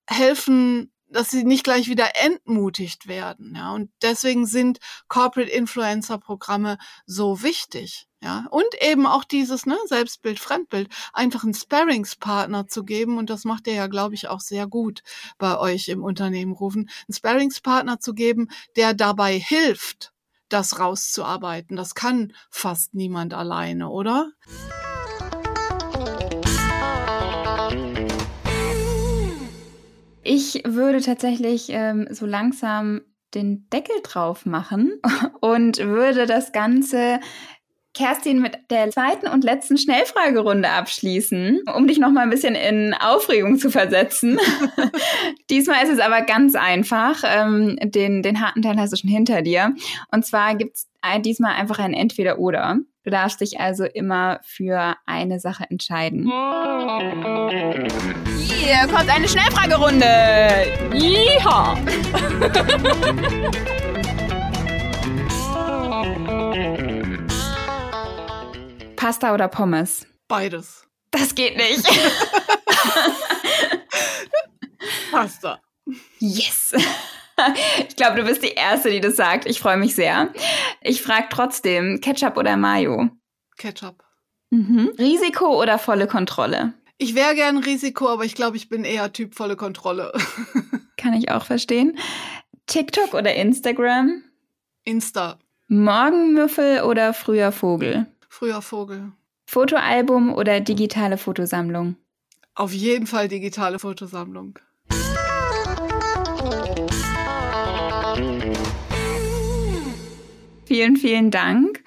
helfen, 0.07 0.91
dass 1.12 1.30
sie 1.30 1.43
nicht 1.43 1.64
gleich 1.64 1.88
wieder 1.88 2.09
entmutigt 2.24 3.07
werden. 3.07 3.53
Ja, 3.55 3.74
und 3.74 3.91
deswegen 4.01 4.45
sind 4.45 4.80
Corporate 5.07 5.51
Influencer 5.51 6.18
Programme 6.18 6.78
so 7.05 7.43
wichtig. 7.43 8.07
Ja, 8.24 8.45
und 8.51 8.68
eben 8.82 9.07
auch 9.07 9.24
dieses 9.24 9.66
ne, 9.66 9.78
Selbstbild, 9.86 10.39
Fremdbild, 10.39 10.89
einfach 11.12 11.43
einen 11.43 11.55
Sparringspartner 11.55 12.68
zu 12.68 12.84
geben. 12.84 13.18
Und 13.18 13.32
das 13.32 13.45
macht 13.45 13.66
ihr 13.66 13.74
ja, 13.74 13.88
glaube 13.88 14.14
ich, 14.14 14.28
auch 14.28 14.41
sehr 14.41 14.68
gut 14.68 15.01
bei 15.39 15.57
euch 15.57 15.89
im 15.89 16.03
Unternehmen 16.03 16.53
rufen. 16.53 16.89
Einen 17.07 17.16
Sparringspartner 17.16 17.99
zu 17.99 18.14
geben, 18.14 18.49
der 18.76 18.93
dabei 18.93 19.39
hilft, 19.39 20.14
das 20.49 20.78
rauszuarbeiten. 20.78 21.76
Das 21.76 21.95
kann 21.95 22.34
fast 22.51 22.93
niemand 22.93 23.34
alleine, 23.34 23.89
oder? 23.89 24.32
Ich 30.24 30.61
würde 30.65 31.01
tatsächlich 31.01 31.67
ähm, 31.69 32.07
so 32.11 32.26
langsam 32.26 33.01
den 33.34 33.67
Deckel 33.69 33.95
drauf 34.03 34.45
machen 34.45 34.99
und 35.41 35.80
würde 35.80 36.26
das 36.26 36.51
Ganze 36.51 37.19
Kerstin 37.93 38.41
mit 38.41 38.57
der 38.69 38.89
zweiten 38.89 39.28
und 39.28 39.43
letzten 39.43 39.78
Schnellfragerunde 39.78 40.69
abschließen, 40.69 41.63
um 41.76 41.88
dich 41.88 41.99
noch 41.99 42.11
mal 42.11 42.22
ein 42.22 42.30
bisschen 42.30 42.55
in 42.55 42.93
Aufregung 42.93 43.57
zu 43.57 43.69
versetzen. 43.69 44.39
Diesmal 45.49 45.84
ist 45.84 45.91
es 45.91 45.99
aber 45.99 46.22
ganz 46.22 46.55
einfach. 46.55 47.22
Ähm, 47.26 47.78
den, 47.82 48.24
den 48.24 48.39
harten 48.39 48.61
Teil 48.61 48.78
hast 48.78 48.93
du 48.93 48.97
schon 48.97 49.09
hinter 49.09 49.41
dir. 49.41 49.76
Und 50.11 50.26
zwar 50.26 50.55
gibt's 50.55 50.88
diesmal 51.26 51.55
einfach 51.55 51.80
ein 51.80 51.93
Entweder-Oder. 51.93 52.80
Du 53.04 53.10
darfst 53.10 53.41
dich 53.41 53.60
also 53.60 53.84
immer 53.86 54.39
für 54.43 54.95
eine 55.08 55.39
Sache 55.39 55.66
entscheiden. 55.70 56.26
Hier 58.38 58.88
kommt 58.93 59.10
eine 59.10 59.28
Schnellfragerunde. 59.28 60.06
Yeehaw! 60.93 61.76
Pasta 68.95 69.34
oder 69.34 69.47
Pommes? 69.47 70.06
Beides. 70.28 70.86
Das 71.10 71.34
geht 71.34 71.58
nicht. 71.58 71.84
Pasta. 75.12 75.60
Yes. 76.20 76.74
Ich 77.88 77.96
glaube, 77.96 78.22
du 78.22 78.28
bist 78.28 78.44
die 78.44 78.54
Erste, 78.54 78.89
die 78.89 79.02
das 79.02 79.16
sagt. 79.16 79.46
Ich 79.46 79.60
freue 79.60 79.78
mich 79.78 79.96
sehr. 79.96 80.34
Ich 80.82 81.02
frage 81.02 81.28
trotzdem, 81.30 82.00
Ketchup 82.02 82.38
oder 82.38 82.58
Mayo? 82.58 83.10
Ketchup. 83.58 84.04
Mhm. 84.50 84.92
Risiko 84.98 85.62
oder 85.62 85.78
volle 85.78 86.08
Kontrolle? 86.08 86.74
Ich 86.98 87.16
wäre 87.16 87.36
gern 87.36 87.58
Risiko, 87.58 88.10
aber 88.10 88.26
ich 88.26 88.36
glaube, 88.36 88.58
ich 88.58 88.70
bin 88.70 88.84
eher 88.84 89.12
Typ 89.12 89.34
volle 89.34 89.56
Kontrolle. 89.56 90.12
Kann 90.98 91.14
ich 91.14 91.32
auch 91.32 91.46
verstehen. 91.46 91.98
TikTok 92.68 93.14
oder 93.14 93.34
Instagram? 93.34 94.24
Insta. 94.84 95.39
Morgenmüffel 95.68 96.82
oder 96.84 97.14
früher 97.14 97.52
Vogel? 97.52 98.06
Früher 98.30 98.62
Vogel. 98.62 99.12
Fotoalbum 99.46 100.34
oder 100.34 100.60
digitale 100.60 101.18
Fotosammlung? 101.18 101.96
Auf 102.56 102.74
jeden 102.74 103.08
Fall 103.08 103.28
digitale 103.28 103.80
Fotosammlung. 103.80 104.60
Vielen, 110.72 110.95
vielen 110.95 111.32
Dank. 111.32 111.84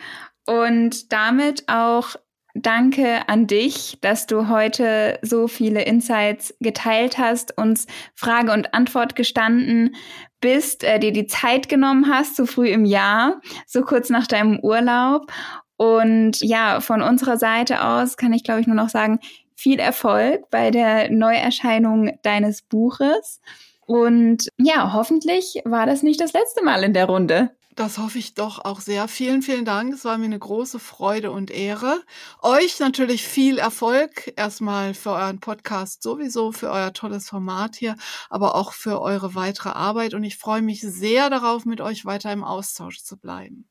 Und 0.47 1.11
damit 1.11 1.71
auch 1.71 2.17
danke 2.55 3.27
an 3.31 3.47
dich, 3.47 3.97
dass 4.03 4.27
du 4.27 4.51
heute 4.51 5.19
so 5.23 5.49
viele 5.49 5.85
Insights 5.85 6.55
geteilt 6.61 7.17
hast, 7.17 7.57
uns 7.57 7.87
Frage 8.15 8.53
und 8.53 8.75
Antwort 8.75 9.17
gestanden 9.17 9.97
bist, 10.43 10.85
äh, 10.85 10.99
dir 10.99 11.13
die 11.13 11.25
Zeit 11.27 11.71
genommen 11.71 12.13
hast, 12.13 12.37
so 12.37 12.45
früh 12.45 12.69
im 12.69 12.85
Jahr, 12.85 13.41
so 13.67 13.81
kurz 13.81 14.11
nach 14.11 14.27
deinem 14.27 14.61
Urlaub. 14.61 15.33
Und 15.79 16.43
ja, 16.43 16.83
von 16.83 17.01
unserer 17.01 17.39
Seite 17.39 17.83
aus 17.83 18.19
kann 18.19 18.35
ich, 18.35 18.45
glaube 18.45 18.61
ich, 18.61 18.67
nur 18.67 18.77
noch 18.77 18.91
sagen, 18.91 19.19
viel 19.57 19.79
Erfolg 19.79 20.51
bei 20.51 20.71
der 20.71 21.11
Neuerscheinung 21.11 22.19
deines 22.21 22.61
Buches. 22.61 23.41
Und 23.87 24.51
ja, 24.59 24.93
hoffentlich 24.93 25.63
war 25.65 25.87
das 25.87 26.03
nicht 26.03 26.21
das 26.21 26.35
letzte 26.35 26.63
Mal 26.63 26.85
in 26.85 26.93
der 26.93 27.07
Runde. 27.07 27.51
Das 27.77 27.99
hoffe 27.99 28.19
ich 28.19 28.35
doch 28.35 28.65
auch 28.65 28.81
sehr. 28.81 29.09
Vielen, 29.09 29.43
vielen 29.43 29.65
Dank. 29.65 29.93
Es 29.93 30.05
war 30.05 30.17
mir 30.17 30.27
eine 30.27 30.39
große 30.39 30.79
Freude 30.79 31.33
und 31.33 31.51
Ehre. 31.51 32.01
Euch 32.41 32.79
natürlich 32.79 33.27
viel 33.27 33.59
Erfolg. 33.59 34.33
Erstmal 34.37 34.95
für 34.95 35.11
euren 35.11 35.41
Podcast 35.41 36.03
sowieso, 36.03 36.53
für 36.53 36.71
euer 36.71 36.93
tolles 36.93 37.29
Format 37.29 37.75
hier, 37.75 37.97
aber 38.31 38.55
auch 38.55 38.73
für 38.73 39.01
eure 39.01 39.35
weitere 39.35 39.71
Arbeit. 39.71 40.15
Und 40.15 40.23
ich 40.23 40.37
freue 40.37 40.63
mich 40.63 40.83
sehr 40.83 41.31
darauf, 41.31 41.65
mit 41.65 41.81
euch 41.81 42.05
weiter 42.05 42.33
im 42.33 42.45
Austausch 42.45 43.03
zu 43.03 43.17
bleiben. 43.17 43.69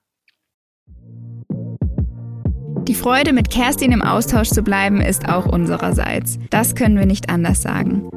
Die 2.86 2.96
Freude, 2.96 3.32
mit 3.32 3.50
Kerstin 3.50 3.94
im 3.94 4.02
Austausch 4.02 4.50
zu 4.50 4.64
bleiben, 4.64 5.00
ist 5.00 5.30
auch 5.30 5.46
unsererseits. 5.46 6.38
Das 6.50 6.76
können 6.76 6.98
wir 6.98 7.06
nicht 7.06 7.30
anders 7.30 7.62
sagen. 7.62 8.10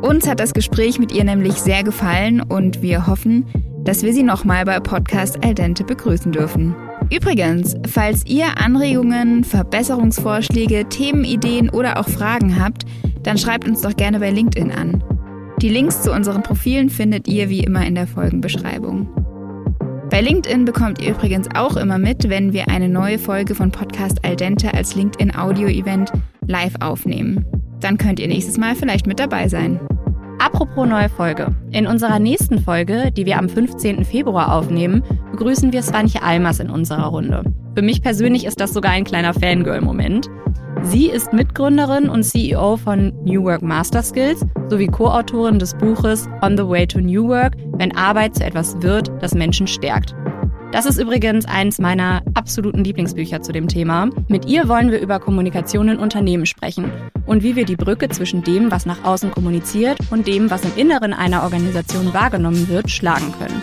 Uns 0.00 0.26
hat 0.26 0.40
das 0.40 0.54
Gespräch 0.54 0.98
mit 0.98 1.12
ihr 1.12 1.24
nämlich 1.24 1.56
sehr 1.56 1.84
gefallen 1.84 2.40
und 2.40 2.80
wir 2.80 3.06
hoffen, 3.06 3.69
dass 3.84 4.02
wir 4.02 4.12
sie 4.12 4.22
nochmal 4.22 4.64
bei 4.64 4.80
Podcast 4.80 5.44
Al 5.44 5.54
Dente 5.54 5.84
begrüßen 5.84 6.32
dürfen. 6.32 6.74
Übrigens, 7.10 7.76
falls 7.88 8.24
ihr 8.26 8.58
Anregungen, 8.58 9.42
Verbesserungsvorschläge, 9.42 10.88
Themenideen 10.88 11.70
oder 11.70 11.98
auch 11.98 12.08
Fragen 12.08 12.62
habt, 12.62 12.84
dann 13.22 13.36
schreibt 13.38 13.66
uns 13.66 13.80
doch 13.80 13.96
gerne 13.96 14.20
bei 14.20 14.30
LinkedIn 14.30 14.70
an. 14.70 15.02
Die 15.60 15.68
Links 15.68 16.02
zu 16.02 16.12
unseren 16.12 16.42
Profilen 16.42 16.88
findet 16.88 17.28
ihr 17.28 17.50
wie 17.50 17.60
immer 17.60 17.86
in 17.86 17.94
der 17.94 18.06
Folgenbeschreibung. 18.06 19.08
Bei 20.08 20.20
LinkedIn 20.20 20.64
bekommt 20.64 21.00
ihr 21.00 21.10
übrigens 21.10 21.48
auch 21.54 21.76
immer 21.76 21.98
mit, 21.98 22.28
wenn 22.28 22.52
wir 22.52 22.68
eine 22.68 22.88
neue 22.88 23.18
Folge 23.18 23.54
von 23.54 23.70
Podcast 23.70 24.24
Al 24.24 24.36
Dente 24.36 24.72
als 24.72 24.94
LinkedIn 24.94 25.36
Audio 25.36 25.68
Event 25.68 26.12
live 26.46 26.74
aufnehmen. 26.80 27.44
Dann 27.80 27.98
könnt 27.98 28.18
ihr 28.20 28.28
nächstes 28.28 28.58
Mal 28.58 28.74
vielleicht 28.74 29.06
mit 29.06 29.20
dabei 29.20 29.48
sein. 29.48 29.78
Apropos 30.40 30.88
neue 30.88 31.10
Folge. 31.10 31.54
In 31.70 31.86
unserer 31.86 32.18
nächsten 32.18 32.60
Folge, 32.60 33.12
die 33.12 33.26
wir 33.26 33.36
am 33.36 33.50
15. 33.50 34.06
Februar 34.06 34.54
aufnehmen, 34.54 35.02
begrüßen 35.32 35.70
wir 35.70 35.82
Svanche 35.82 36.22
Almers 36.22 36.60
in 36.60 36.70
unserer 36.70 37.08
Runde. 37.08 37.42
Für 37.74 37.82
mich 37.82 38.00
persönlich 38.00 38.46
ist 38.46 38.58
das 38.58 38.72
sogar 38.72 38.92
ein 38.92 39.04
kleiner 39.04 39.34
Fangirl-Moment. 39.34 40.30
Sie 40.82 41.08
ist 41.08 41.34
Mitgründerin 41.34 42.08
und 42.08 42.22
CEO 42.22 42.78
von 42.78 43.12
New 43.22 43.44
Work 43.44 43.60
Master 43.60 44.02
Skills 44.02 44.46
sowie 44.70 44.86
Co-Autorin 44.86 45.58
des 45.58 45.74
Buches 45.74 46.26
On 46.40 46.56
the 46.56 46.66
Way 46.66 46.86
to 46.86 47.00
New 47.00 47.28
Work, 47.28 47.58
wenn 47.74 47.94
Arbeit 47.94 48.36
zu 48.36 48.44
etwas 48.44 48.80
wird, 48.80 49.12
das 49.20 49.34
Menschen 49.34 49.66
stärkt. 49.66 50.14
Das 50.72 50.86
ist 50.86 50.98
übrigens 50.98 51.46
eins 51.46 51.80
meiner 51.80 52.22
absoluten 52.34 52.84
Lieblingsbücher 52.84 53.42
zu 53.42 53.50
dem 53.50 53.66
Thema. 53.66 54.08
Mit 54.28 54.44
ihr 54.46 54.68
wollen 54.68 54.92
wir 54.92 55.00
über 55.00 55.18
Kommunikation 55.18 55.88
in 55.88 55.98
Unternehmen 55.98 56.46
sprechen 56.46 56.92
und 57.26 57.42
wie 57.42 57.56
wir 57.56 57.64
die 57.64 57.74
Brücke 57.74 58.08
zwischen 58.08 58.44
dem, 58.44 58.70
was 58.70 58.86
nach 58.86 59.02
außen 59.02 59.32
kommuniziert 59.32 59.98
und 60.10 60.28
dem, 60.28 60.48
was 60.48 60.64
im 60.64 60.70
Inneren 60.76 61.12
einer 61.12 61.42
Organisation 61.42 62.14
wahrgenommen 62.14 62.68
wird, 62.68 62.88
schlagen 62.88 63.34
können. 63.38 63.62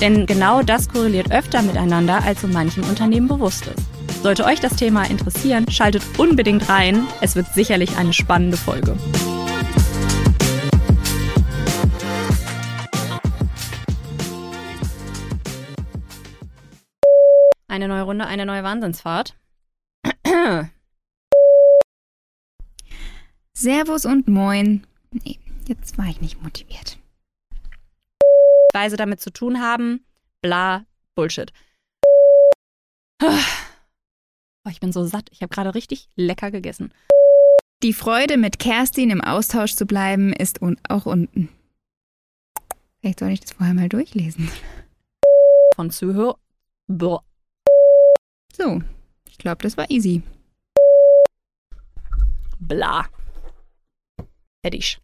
Denn 0.00 0.26
genau 0.26 0.62
das 0.62 0.88
korreliert 0.88 1.30
öfter 1.30 1.62
miteinander, 1.62 2.24
als 2.24 2.42
so 2.42 2.48
manchem 2.48 2.82
Unternehmen 2.84 3.28
bewusst 3.28 3.68
ist. 3.68 4.22
Sollte 4.22 4.44
euch 4.44 4.58
das 4.58 4.74
Thema 4.74 5.04
interessieren, 5.04 5.70
schaltet 5.70 6.02
unbedingt 6.18 6.68
rein. 6.68 7.06
Es 7.20 7.36
wird 7.36 7.46
sicherlich 7.54 7.96
eine 7.96 8.12
spannende 8.12 8.56
Folge. 8.56 8.96
Eine 17.68 17.86
neue 17.86 18.02
Runde, 18.02 18.26
eine 18.26 18.46
neue 18.46 18.64
Wahnsinnsfahrt. 18.64 19.36
Servus 23.52 24.06
und 24.06 24.26
Moin. 24.26 24.86
Nee, 25.10 25.38
jetzt 25.66 25.98
war 25.98 26.06
ich 26.06 26.20
nicht 26.20 26.42
motiviert. 26.42 26.98
Weise 28.72 28.96
damit 28.96 29.20
zu 29.20 29.30
tun 29.30 29.60
haben, 29.60 30.04
bla, 30.40 30.86
Bullshit. 31.14 31.52
Oh, 33.22 34.70
ich 34.70 34.80
bin 34.80 34.92
so 34.92 35.04
satt. 35.04 35.28
Ich 35.32 35.42
habe 35.42 35.54
gerade 35.54 35.74
richtig 35.74 36.08
lecker 36.14 36.50
gegessen. 36.50 36.92
Die 37.82 37.92
Freude, 37.92 38.36
mit 38.38 38.58
Kerstin 38.58 39.10
im 39.10 39.20
Austausch 39.20 39.74
zu 39.74 39.86
bleiben, 39.86 40.32
ist 40.32 40.62
un 40.62 40.78
auch 40.88 41.06
unten. 41.06 41.48
Vielleicht 43.00 43.20
soll 43.20 43.30
ich 43.30 43.40
das 43.40 43.52
vorher 43.52 43.74
mal 43.74 43.88
durchlesen. 43.88 44.50
Von 45.74 45.90
Zuhör. 45.90 46.38
Boah. 46.86 47.24
So, 48.58 48.82
ich 49.28 49.38
glaube, 49.38 49.62
das 49.62 49.76
war 49.76 49.88
easy. 49.88 50.22
Bla. 52.58 53.06
Fertig. 54.62 54.98